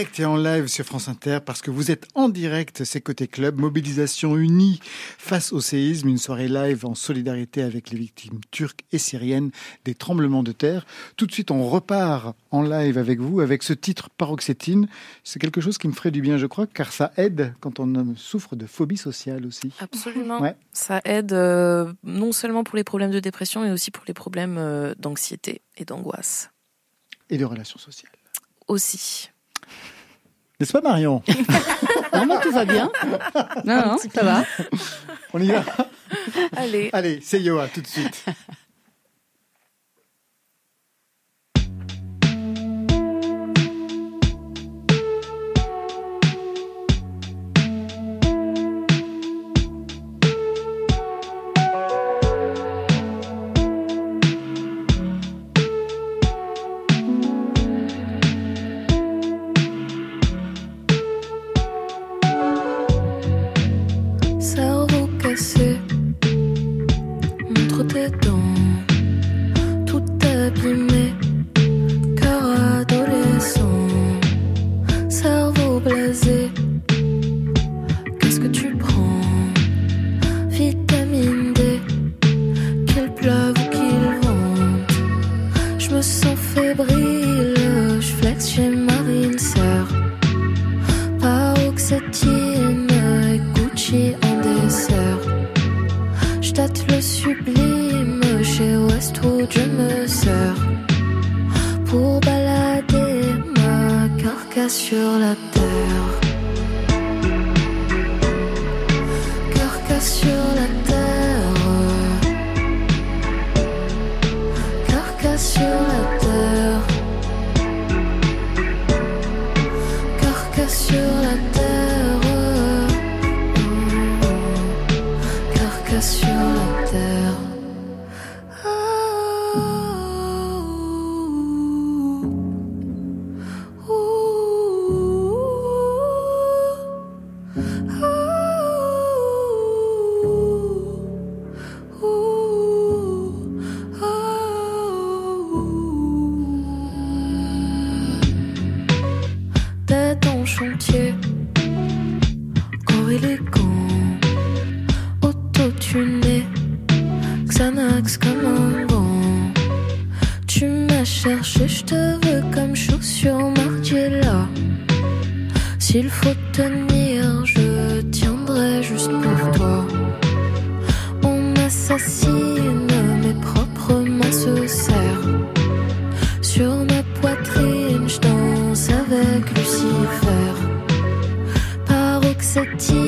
[0.00, 3.28] Direct et en live sur France Inter, parce que vous êtes en direct, c'est Côté
[3.28, 4.80] Club, mobilisation unie
[5.18, 9.50] face au séisme, une soirée live en solidarité avec les victimes turques et syriennes
[9.84, 10.86] des tremblements de terre.
[11.18, 14.88] Tout de suite, on repart en live avec vous, avec ce titre Paroxétine.
[15.22, 18.16] C'est quelque chose qui me ferait du bien, je crois, car ça aide quand on
[18.16, 19.70] souffre de phobie sociale aussi.
[19.80, 20.40] Absolument.
[20.40, 20.56] Ouais.
[20.72, 24.56] Ça aide euh, non seulement pour les problèmes de dépression, mais aussi pour les problèmes
[24.56, 26.48] euh, d'anxiété et d'angoisse.
[27.28, 28.12] Et de relations sociales.
[28.66, 29.28] Aussi.
[30.60, 31.22] N'est-ce pas, Marion
[32.14, 32.92] Non, tout va bien.
[33.64, 34.44] Non, non, ça va.
[35.32, 35.64] On y va
[36.54, 36.90] Allez.
[36.92, 38.24] Allez, c'est Yoa tout de suite.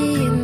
[0.03, 0.42] Paroxétine, mes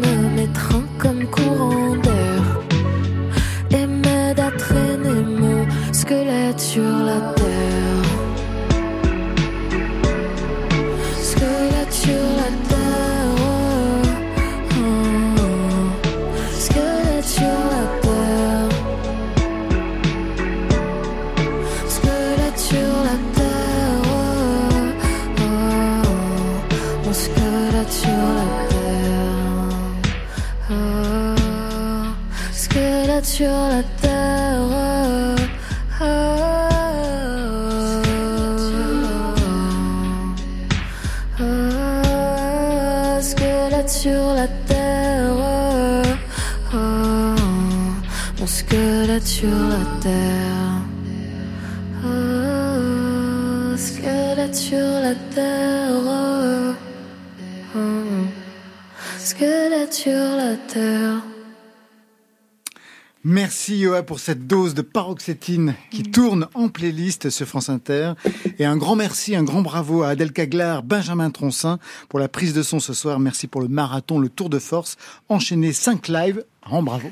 [63.69, 68.15] Merci Yoa pour cette dose de paroxétine qui tourne en playlist sur France Inter.
[68.59, 71.79] Et un grand merci, un grand bravo à Adèle Caglar, Benjamin Troncin
[72.09, 73.21] pour la prise de son ce soir.
[73.21, 74.97] Merci pour le marathon, le tour de force.
[75.29, 76.45] Enchaîné 5 lives.
[76.65, 77.11] Grand bravo.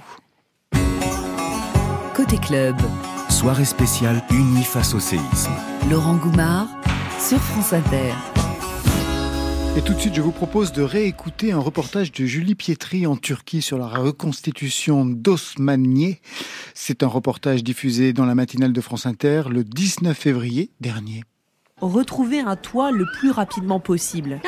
[2.15, 2.77] Côté club,
[3.29, 5.53] Soirée spéciale unie face au séisme.
[5.91, 6.69] Laurent Goumard
[7.19, 8.15] sur France Inter.
[9.77, 13.15] Et tout de suite, je vous propose de réécouter un reportage de Julie Pietri en
[13.15, 16.17] Turquie sur la reconstitution d'Osmaniye.
[16.73, 21.25] C'est un reportage diffusé dans la matinale de France Inter le 19 février dernier.
[21.83, 24.41] retrouver un toit le plus rapidement possible.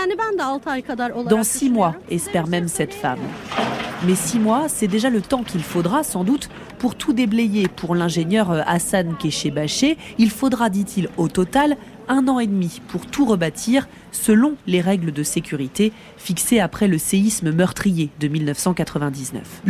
[1.28, 3.20] Dans six mois, espère même cette femme.
[4.06, 6.48] Mais six mois, c'est déjà le temps qu'il faudra sans doute
[6.78, 7.68] pour tout déblayer.
[7.68, 11.76] Pour l'ingénieur Hassan Kéchébaché, il faudra, dit-il, au total
[12.08, 16.98] un an et demi pour tout rebâtir selon les règles de sécurité fixées après le
[16.98, 19.62] séisme meurtrier de 1999.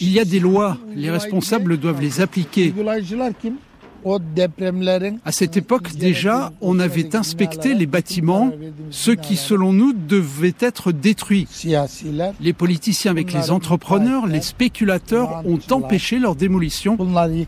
[0.00, 2.74] Il y a des lois, les responsables doivent les appliquer.
[5.24, 8.50] À cette époque déjà, on avait inspecté les bâtiments,
[8.90, 11.46] ceux qui selon nous devaient être détruits.
[12.40, 16.96] Les politiciens avec les entrepreneurs, les spéculateurs ont empêché leur démolition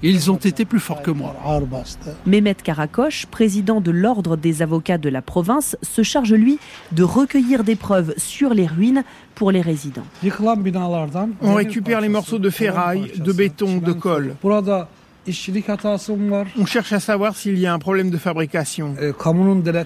[0.02, 1.34] ils ont été plus forts que moi.
[2.26, 6.58] Mehmet Karakoche, président de l'Ordre des avocats de la province, se charge lui
[6.92, 9.04] de recueillir des preuves sur les ruines
[9.34, 10.04] pour les résidents.
[11.42, 14.34] On récupère les morceaux de ferraille, de béton, de colle.
[16.58, 18.94] On cherche à savoir s'il y a un problème de fabrication,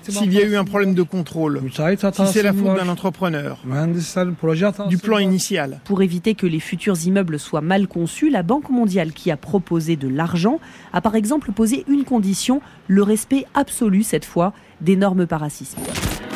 [0.09, 3.59] s'il y a eu un problème de contrôle, si c'est la faute d'un entrepreneur,
[4.89, 5.81] du plan initial.
[5.85, 9.97] Pour éviter que les futurs immeubles soient mal conçus, la Banque mondiale, qui a proposé
[9.97, 10.61] de l'argent,
[10.93, 16.34] a par exemple posé une condition, le respect absolu cette fois des normes parasismiques.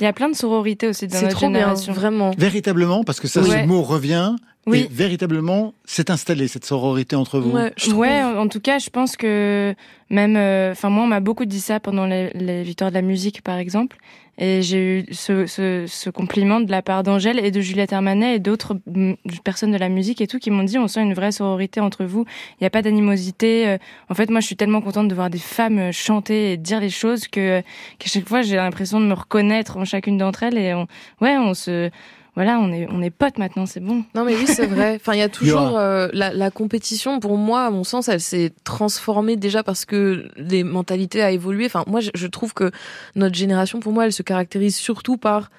[0.00, 1.92] Il y a plein de sororité aussi dans notre trop bien, génération.
[1.94, 2.30] vraiment.
[2.38, 4.36] Véritablement, parce que ça, ce mot revient.
[4.66, 4.80] Oui.
[4.80, 7.52] Et véritablement, c'est installé, cette sororité entre vous.
[7.52, 9.74] Ouais, ouais, en tout cas, je pense que
[10.10, 13.02] même, euh, enfin moi, on m'a beaucoup dit ça pendant les, les victoires de la
[13.02, 13.96] musique, par exemple,
[14.38, 18.34] et j'ai eu ce, ce, ce compliment de la part d'Angèle et de Juliette Armanet
[18.34, 19.14] et d'autres mm,
[19.44, 22.04] personnes de la musique et tout qui m'ont dit on sent une vraie sororité entre
[22.04, 22.26] vous.
[22.52, 23.66] Il n'y a pas d'animosité.
[23.68, 23.78] euh.
[24.10, 26.80] En fait, moi, je suis tellement contente de voir des femmes euh, chanter et dire
[26.80, 27.62] les choses que
[27.98, 30.86] qu'à chaque fois, j'ai l'impression de me reconnaître en chacune d'entre elles et on,
[31.22, 31.90] ouais, on se
[32.36, 34.04] voilà, on est on est potes maintenant, c'est bon.
[34.14, 34.96] Non mais oui c'est vrai.
[34.96, 38.20] Enfin il y a toujours euh, la, la compétition pour moi à mon sens elle
[38.20, 41.64] s'est transformée déjà parce que les mentalités a évolué.
[41.64, 42.70] Enfin moi je, je trouve que
[43.14, 45.50] notre génération pour moi elle se caractérise surtout par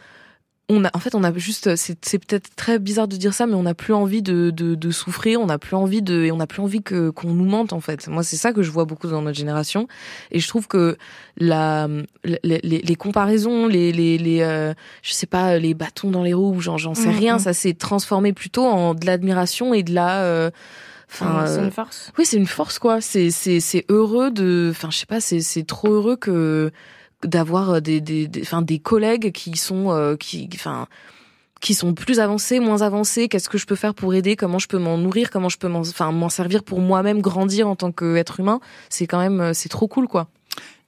[0.69, 3.47] on a en fait on a juste c'est c'est peut-être très bizarre de dire ça
[3.47, 6.31] mais on n'a plus envie de, de de souffrir on n'a plus envie de et
[6.31, 8.69] on n'a plus envie que qu'on nous mente en fait moi c'est ça que je
[8.71, 9.87] vois beaucoup dans notre génération
[10.31, 10.97] et je trouve que
[11.37, 11.87] la
[12.25, 14.73] les, les, les comparaisons les les les euh,
[15.03, 17.17] je sais pas les bâtons dans les roues ou j'en j'en sais Mhm.
[17.17, 20.51] rien ça s'est transformé plutôt en de l'admiration et de la euh,
[21.09, 22.11] Enfin, c'est euh, une force.
[22.17, 22.99] Oui, c'est une force quoi.
[22.99, 24.67] C'est c'est c'est heureux de.
[24.71, 25.21] Enfin, je sais pas.
[25.21, 26.69] C'est c'est trop heureux que
[27.23, 30.87] d'avoir des des des, des collègues qui sont euh, qui enfin
[31.59, 33.27] qui sont plus avancés, moins avancés.
[33.27, 35.67] Qu'est-ce que je peux faire pour aider Comment je peux m'en nourrir Comment je peux
[35.67, 39.53] m'en enfin m'en servir pour moi-même grandir en tant qu'être humain C'est quand même euh,
[39.53, 40.27] c'est trop cool quoi.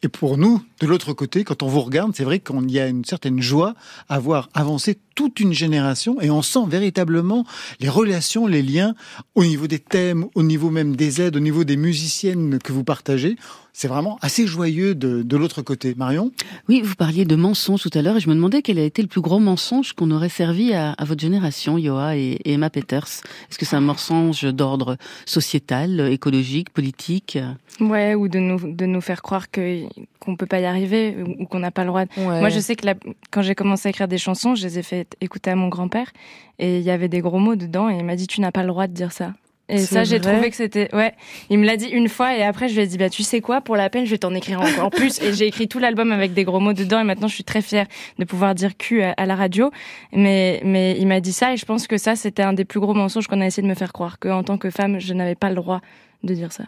[0.02, 2.88] Et pour nous, de l'autre côté, quand on vous regarde, c'est vrai qu'il y a
[2.88, 3.76] une certaine joie
[4.08, 7.46] à voir avancer toute une génération et on sent véritablement
[7.82, 8.96] les relations, les liens
[9.36, 12.86] au niveau des thèmes, au niveau même des aides, au niveau des musiciennes que vous
[12.86, 13.36] partagez.
[13.74, 15.94] C'est vraiment assez joyeux de, de l'autre côté.
[15.96, 16.32] Marion?
[16.68, 19.02] Oui, vous parliez de mensonges tout à l'heure et je me demandais quel a été
[19.02, 22.70] le plus gros mensonge qu'on aurait servi à, à votre génération, Yoa et, et Emma
[22.70, 23.08] Peters.
[23.50, 27.38] Est-ce que c'est un mensonge d'ordre sociétal, écologique, politique?
[27.80, 29.84] Ouais, ou de nous de nous faire croire que
[30.20, 32.02] qu'on peut pas y arriver ou ou qu'on n'a pas le droit.
[32.18, 32.40] Ouais.
[32.40, 32.96] Moi, je sais que la-
[33.32, 36.12] quand j'ai commencé à écrire des chansons, je les ai fait écouter à mon grand-père
[36.60, 38.62] et il y avait des gros mots dedans et il m'a dit tu n'as pas
[38.64, 39.34] le droit de dire ça.
[39.72, 41.14] Et ça, j'ai trouvé que c'était ouais.
[41.52, 43.40] Il me l'a dit une fois et après je lui ai dit bah tu sais
[43.40, 46.12] quoi pour la peine je vais t'en écrire encore plus et j'ai écrit tout l'album
[46.12, 47.86] avec des gros mots dedans et maintenant je suis très fière
[48.18, 49.70] de pouvoir dire cul à, à la radio.
[50.12, 52.80] Mais mais il m'a dit ça et je pense que ça c'était un des plus
[52.80, 55.14] gros mensonges qu'on a essayé de me faire croire que en tant que femme je
[55.14, 55.82] n'avais pas le droit
[56.24, 56.64] de dire ça.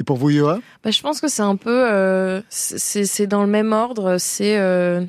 [0.00, 0.58] Et pour vous, Yoa?
[0.82, 4.16] Bah, je pense que c'est un peu, euh, c'est c'est dans le même ordre.
[4.18, 5.04] C'est euh,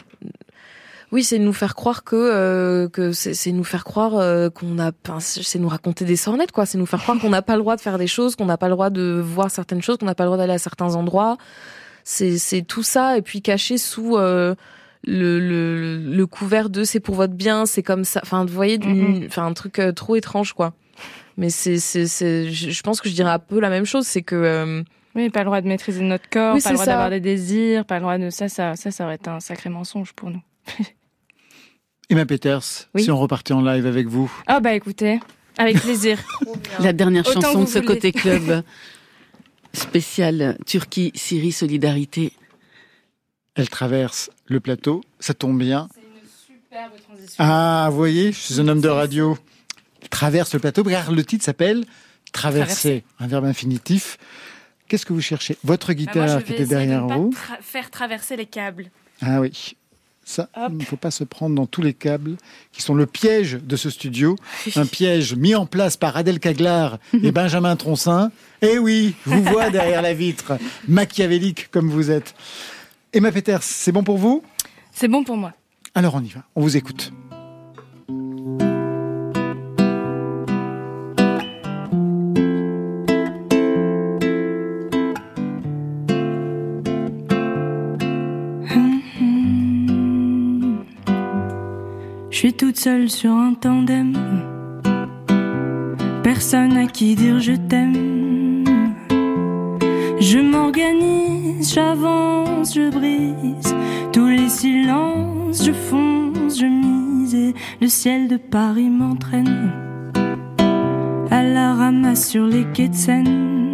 [1.12, 4.78] oui, c'est nous faire croire que euh, que c'est c'est nous faire croire euh, qu'on
[4.80, 6.66] a, enfin, c'est nous raconter des sornettes quoi.
[6.66, 8.58] C'est nous faire croire qu'on n'a pas le droit de faire des choses, qu'on n'a
[8.58, 10.96] pas le droit de voir certaines choses, qu'on n'a pas le droit d'aller à certains
[10.96, 11.38] endroits.
[12.04, 14.54] C'est c'est tout ça et puis caché sous euh,
[15.04, 18.20] le, le le couvert de c'est pour votre bien, c'est comme ça.
[18.24, 20.74] Enfin, vous voyez, d'une- enfin un truc euh, trop étrange quoi.
[21.38, 24.22] Mais c'est c'est c'est, je pense que je dirais un peu la même chose, c'est
[24.22, 24.84] que euh,
[25.16, 27.20] Oui, pas le droit de maîtriser notre corps, Oui, pas le c'est droit d'avoir des
[27.20, 30.30] désirs, pas le droit de ça, ça, ça, ça aurait été un sacré mensonge pour
[30.30, 30.42] nous.
[32.10, 33.04] Emma Peters, Oui.
[33.04, 35.20] si on repartait en live avec vous Ah bah écoutez,
[35.58, 36.20] avec plaisir.
[36.80, 37.86] La dernière Autant chanson de ce voulez.
[37.86, 38.64] côté club
[39.74, 42.32] spécial Turquie, Syrie, Solidarité.
[43.56, 45.88] Elle traverse le plateau, ça tombe bien.
[47.40, 49.38] Ah, vous voyez, je suis un homme de radio.
[50.10, 51.86] Traverse le plateau, car le titre s'appelle
[52.32, 54.18] Traverser, un verbe infinitif.
[54.88, 55.58] Qu'est-ce que vous cherchez?
[55.64, 57.34] Votre guitare qui était derrière vous.
[57.62, 58.92] faire traverser les câbles.
[59.22, 59.76] Ah oui.
[60.28, 62.36] Ça, il ne faut pas se prendre dans tous les câbles
[62.72, 64.36] qui sont le piège de ce studio.
[64.76, 68.32] Un piège mis en place par Adèle Caglar et Benjamin Troncin.
[68.64, 70.58] Eh oui, je vous vois derrière la vitre,
[70.88, 72.34] machiavélique comme vous êtes.
[73.14, 74.44] Emma Peters, c'est bon pour vous?
[74.92, 75.54] C'est bon pour moi.
[75.94, 77.14] Alors on y va, on vous écoute.
[92.46, 94.14] Suis toute seule sur un tandem.
[96.22, 98.64] Personne à qui dire je t'aime.
[100.20, 103.76] Je m'organise, j'avance, je brise
[104.14, 109.72] tous les silences, je fonce, je mise et le ciel de Paris m'entraîne
[111.32, 113.65] à la ramasse sur les quais de Seine.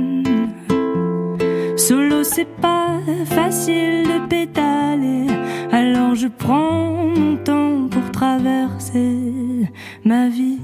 [1.87, 5.25] Solo, c'est pas facile de pédaler,
[5.71, 9.67] alors je prends mon temps pour traverser
[10.05, 10.59] ma vie.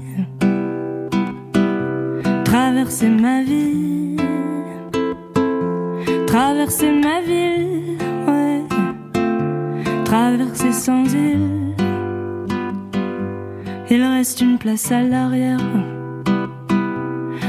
[2.44, 4.16] Traverser ma vie,
[6.28, 8.62] traverser ma ville, ouais,
[10.04, 11.74] traverser sans île.
[13.90, 15.58] Il reste une place à l'arrière.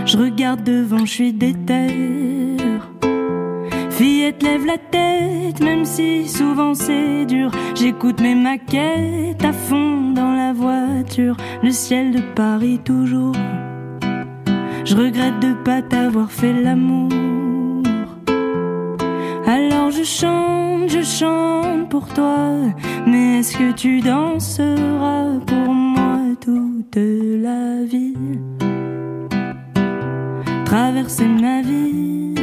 [0.07, 2.58] Je regarde devant, je suis déter.
[3.99, 7.51] Fillette, lève la tête, même si souvent c'est dur.
[7.75, 11.35] J'écoute mes maquettes à fond dans la voiture.
[11.61, 13.35] Le ciel de Paris toujours.
[14.85, 17.83] Je regrette de pas t'avoir fait l'amour.
[19.45, 22.53] Alors je chante, je chante pour toi.
[23.05, 28.15] Mais est-ce que tu danseras pour moi toute la vie?
[30.63, 32.35] Traverser ma vie,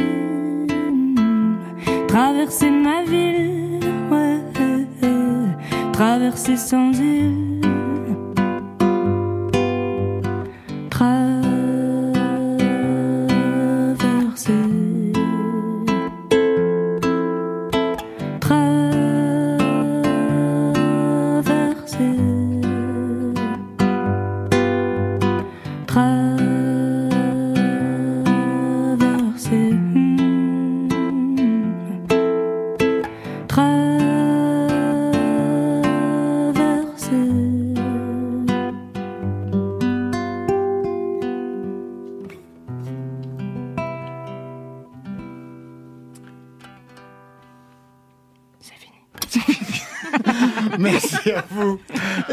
[2.17, 3.79] traverser ma ville,
[4.09, 4.41] ouais,
[5.93, 7.61] traverser sans île.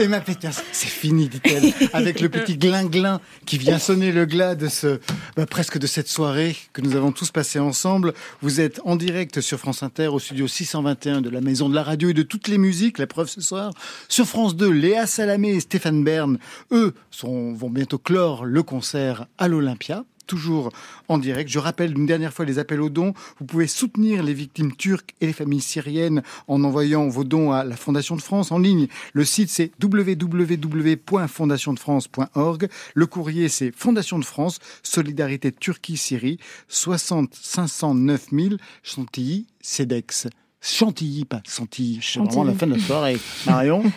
[0.05, 4.69] Emma Peters, c'est fini, dit-elle, avec le petit glin-glin qui vient sonner le glas de
[4.69, 5.01] ce,
[5.35, 8.13] bah, presque de cette soirée que nous avons tous passée ensemble.
[8.43, 11.83] Vous êtes en direct sur France Inter au studio 621 de la Maison de la
[11.83, 13.73] Radio et de toutes les musiques, la preuve ce soir.
[14.11, 16.39] Sur France 2, Léa Salamé et Stéphane Bern,
[16.71, 20.71] eux, vont bientôt clore le concert à l'Olympia toujours
[21.09, 21.51] en direct.
[21.51, 23.15] Je rappelle une dernière fois les appels aux dons.
[23.39, 27.65] Vous pouvez soutenir les victimes turques et les familles syriennes en envoyant vos dons à
[27.65, 28.89] la Fondation de France en ligne.
[29.13, 32.69] Le site c'est www.fondationdefrance.org.
[32.95, 36.39] Le courrier c'est Fondation de France, Solidarité Turquie-Syrie,
[36.69, 40.27] 60 509 000 Chantilly, CEDEX.
[40.61, 42.01] Chantilly, pas Chantilly.
[42.03, 43.19] C'est vraiment la fin de la soirée.
[43.47, 43.83] Marion?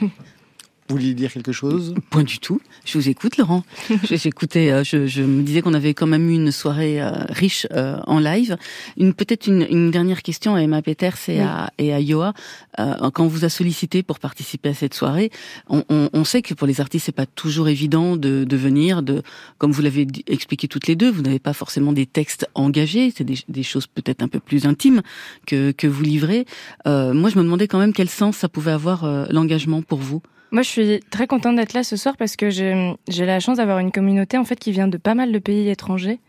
[0.89, 1.93] Vous vouliez dire quelque chose?
[2.09, 2.61] Point du tout.
[2.85, 3.63] Je vous écoute, Laurent.
[4.09, 7.67] J'écoutais, euh, je, je, me disais qu'on avait quand même eu une soirée euh, riche
[7.73, 8.55] euh, en live.
[8.95, 12.33] Une peut-être une, une, dernière question à Emma Peters et, à, et à Yoa.
[12.77, 15.29] quand on vous a sollicité pour participer à cette soirée,
[15.67, 19.03] on, on, on sait que pour les artistes, c'est pas toujours évident de, de venir.
[19.03, 19.23] De,
[19.57, 23.11] comme vous l'avez expliqué toutes les deux, vous n'avez pas forcément des textes engagés.
[23.13, 25.01] C'est des, des, choses peut-être un peu plus intimes
[25.45, 26.45] que, que vous livrez.
[26.85, 30.21] moi, je me demandais quand même quel sens ça pouvait avoir l'engagement pour vous.
[30.51, 33.79] Moi, je suis très contente d'être là ce soir parce que j'ai la chance d'avoir
[33.79, 36.19] une communauté en fait qui vient de pas mal de pays étrangers.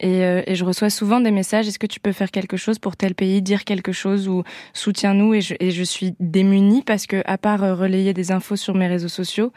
[0.00, 2.78] Et, euh, et je reçois souvent des messages est-ce que tu peux faire quelque chose
[2.78, 4.42] pour tel pays, dire quelque chose ou
[4.72, 5.34] soutiens-nous?
[5.34, 9.08] Et je, suis démunie parce que à part euh, relayer des infos sur mes réseaux
[9.08, 9.52] sociaux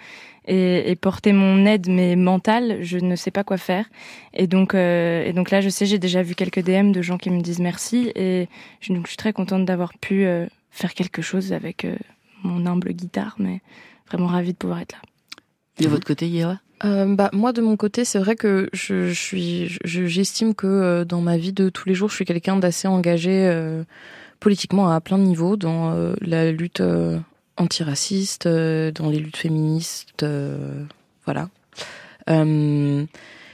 [0.47, 3.89] et, porter mon aide mais mentale, je ne sais pas quoi faire.
[4.33, 7.41] Et donc euh, là, je sais, j'ai déjà vu quelques DM de gens qui me
[7.41, 8.47] disent merci et
[8.79, 10.25] je, donc, je suis très contente d'avoir pu
[10.71, 11.85] faire quelque chose avec
[12.43, 13.61] mon humble guitare, mais
[14.07, 14.99] vraiment ravie de pouvoir être là.
[15.79, 19.13] De votre côté, Yéwa euh, bah moi de mon côté c'est vrai que je, je
[19.13, 22.87] suis j'estime que euh, dans ma vie de tous les jours je suis quelqu'un d'assez
[22.87, 23.83] engagé euh,
[24.39, 26.83] politiquement à plein de niveaux dans euh, la lutte
[27.57, 30.23] antiraciste dans les luttes féministes
[31.25, 31.49] voilà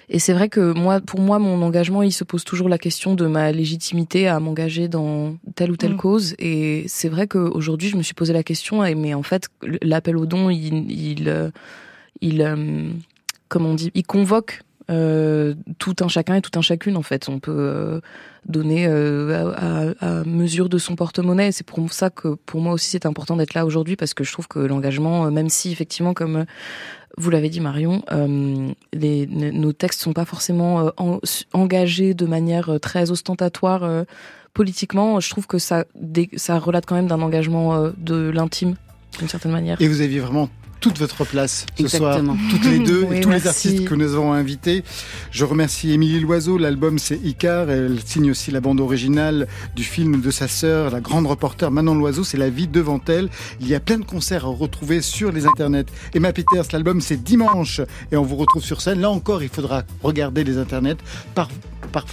[0.09, 3.15] et c'est vrai que moi, pour moi, mon engagement, il se pose toujours la question
[3.15, 5.97] de ma légitimité à m'engager dans telle ou telle mm.
[5.97, 6.35] cause.
[6.39, 9.47] Et c'est vrai qu'aujourd'hui, je me suis posé la question, mais en fait,
[9.81, 11.51] l'appel au don, il, il,
[12.21, 12.89] il, euh,
[13.49, 17.30] comment on dit, il convoque euh, tout un chacun et tout un chacune en fait.
[17.30, 18.01] On peut euh,
[18.45, 21.51] donner euh, à, mesure de son porte-monnaie.
[21.51, 24.31] C'est pour ça que pour moi aussi c'est important d'être là aujourd'hui parce que je
[24.31, 26.45] trouve que l'engagement, même si effectivement comme
[27.18, 30.91] vous l'avez dit Marion, nos textes sont pas forcément
[31.53, 34.05] engagés de manière très ostentatoire
[34.53, 35.19] politiquement.
[35.19, 35.85] Je trouve que ça,
[36.35, 38.76] ça relate quand même d'un engagement de l'intime
[39.19, 39.80] d'une certaine manière.
[39.80, 40.49] Et vous aviez vraiment
[40.84, 42.19] toute votre place ce soir,
[42.49, 44.84] toutes les deux et tous les artistes que nous avons invités.
[45.31, 49.47] Je remercie Émilie Loiseau, l'album c'est Icar, elle signe aussi la bande originale
[49.77, 53.30] du film de sa sœur, la grande reporter Manon Loiseau, c'est La vie devant elle.
[53.61, 55.85] Il y a plein de concerts à retrouver sur les internets.
[56.14, 57.80] Emma Peters, l'album c'est dimanche
[58.11, 58.99] et on vous retrouve sur scène.
[58.99, 60.97] Là encore, il faudra regarder les internets
[61.34, 61.47] par,
[61.93, 62.05] par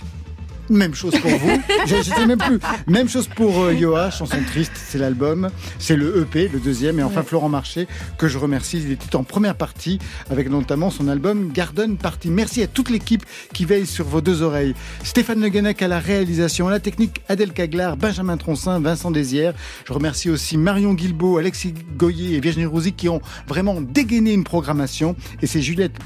[0.70, 1.50] Même chose pour vous.
[1.86, 2.60] je, sais même plus.
[2.86, 7.02] Même chose pour euh, Yoa, chanson triste, c'est l'album, c'est le EP, le deuxième, et
[7.02, 7.88] enfin Florent Marché
[8.18, 8.80] que je remercie.
[8.80, 9.98] Il était en première partie
[10.30, 12.30] avec notamment son album Garden Party.
[12.30, 14.74] Merci à toute l'équipe qui veille sur vos deux oreilles.
[15.02, 15.50] Stéphane Le
[15.82, 19.54] à la réalisation, à la technique Adèle Caglar, Benjamin Troncin, Vincent Désière.
[19.84, 24.44] Je remercie aussi Marion Guilbeault, Alexis Goyer et Virginie Rouzy qui ont vraiment dégainé une
[24.44, 25.16] programmation.
[25.42, 25.98] Et c'est Juliette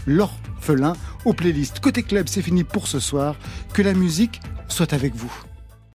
[0.66, 0.94] L'Orphelin
[1.26, 1.80] aux playlists.
[1.80, 3.36] Côté club, c'est fini pour ce soir.
[3.74, 5.32] Que la musique soit avec vous.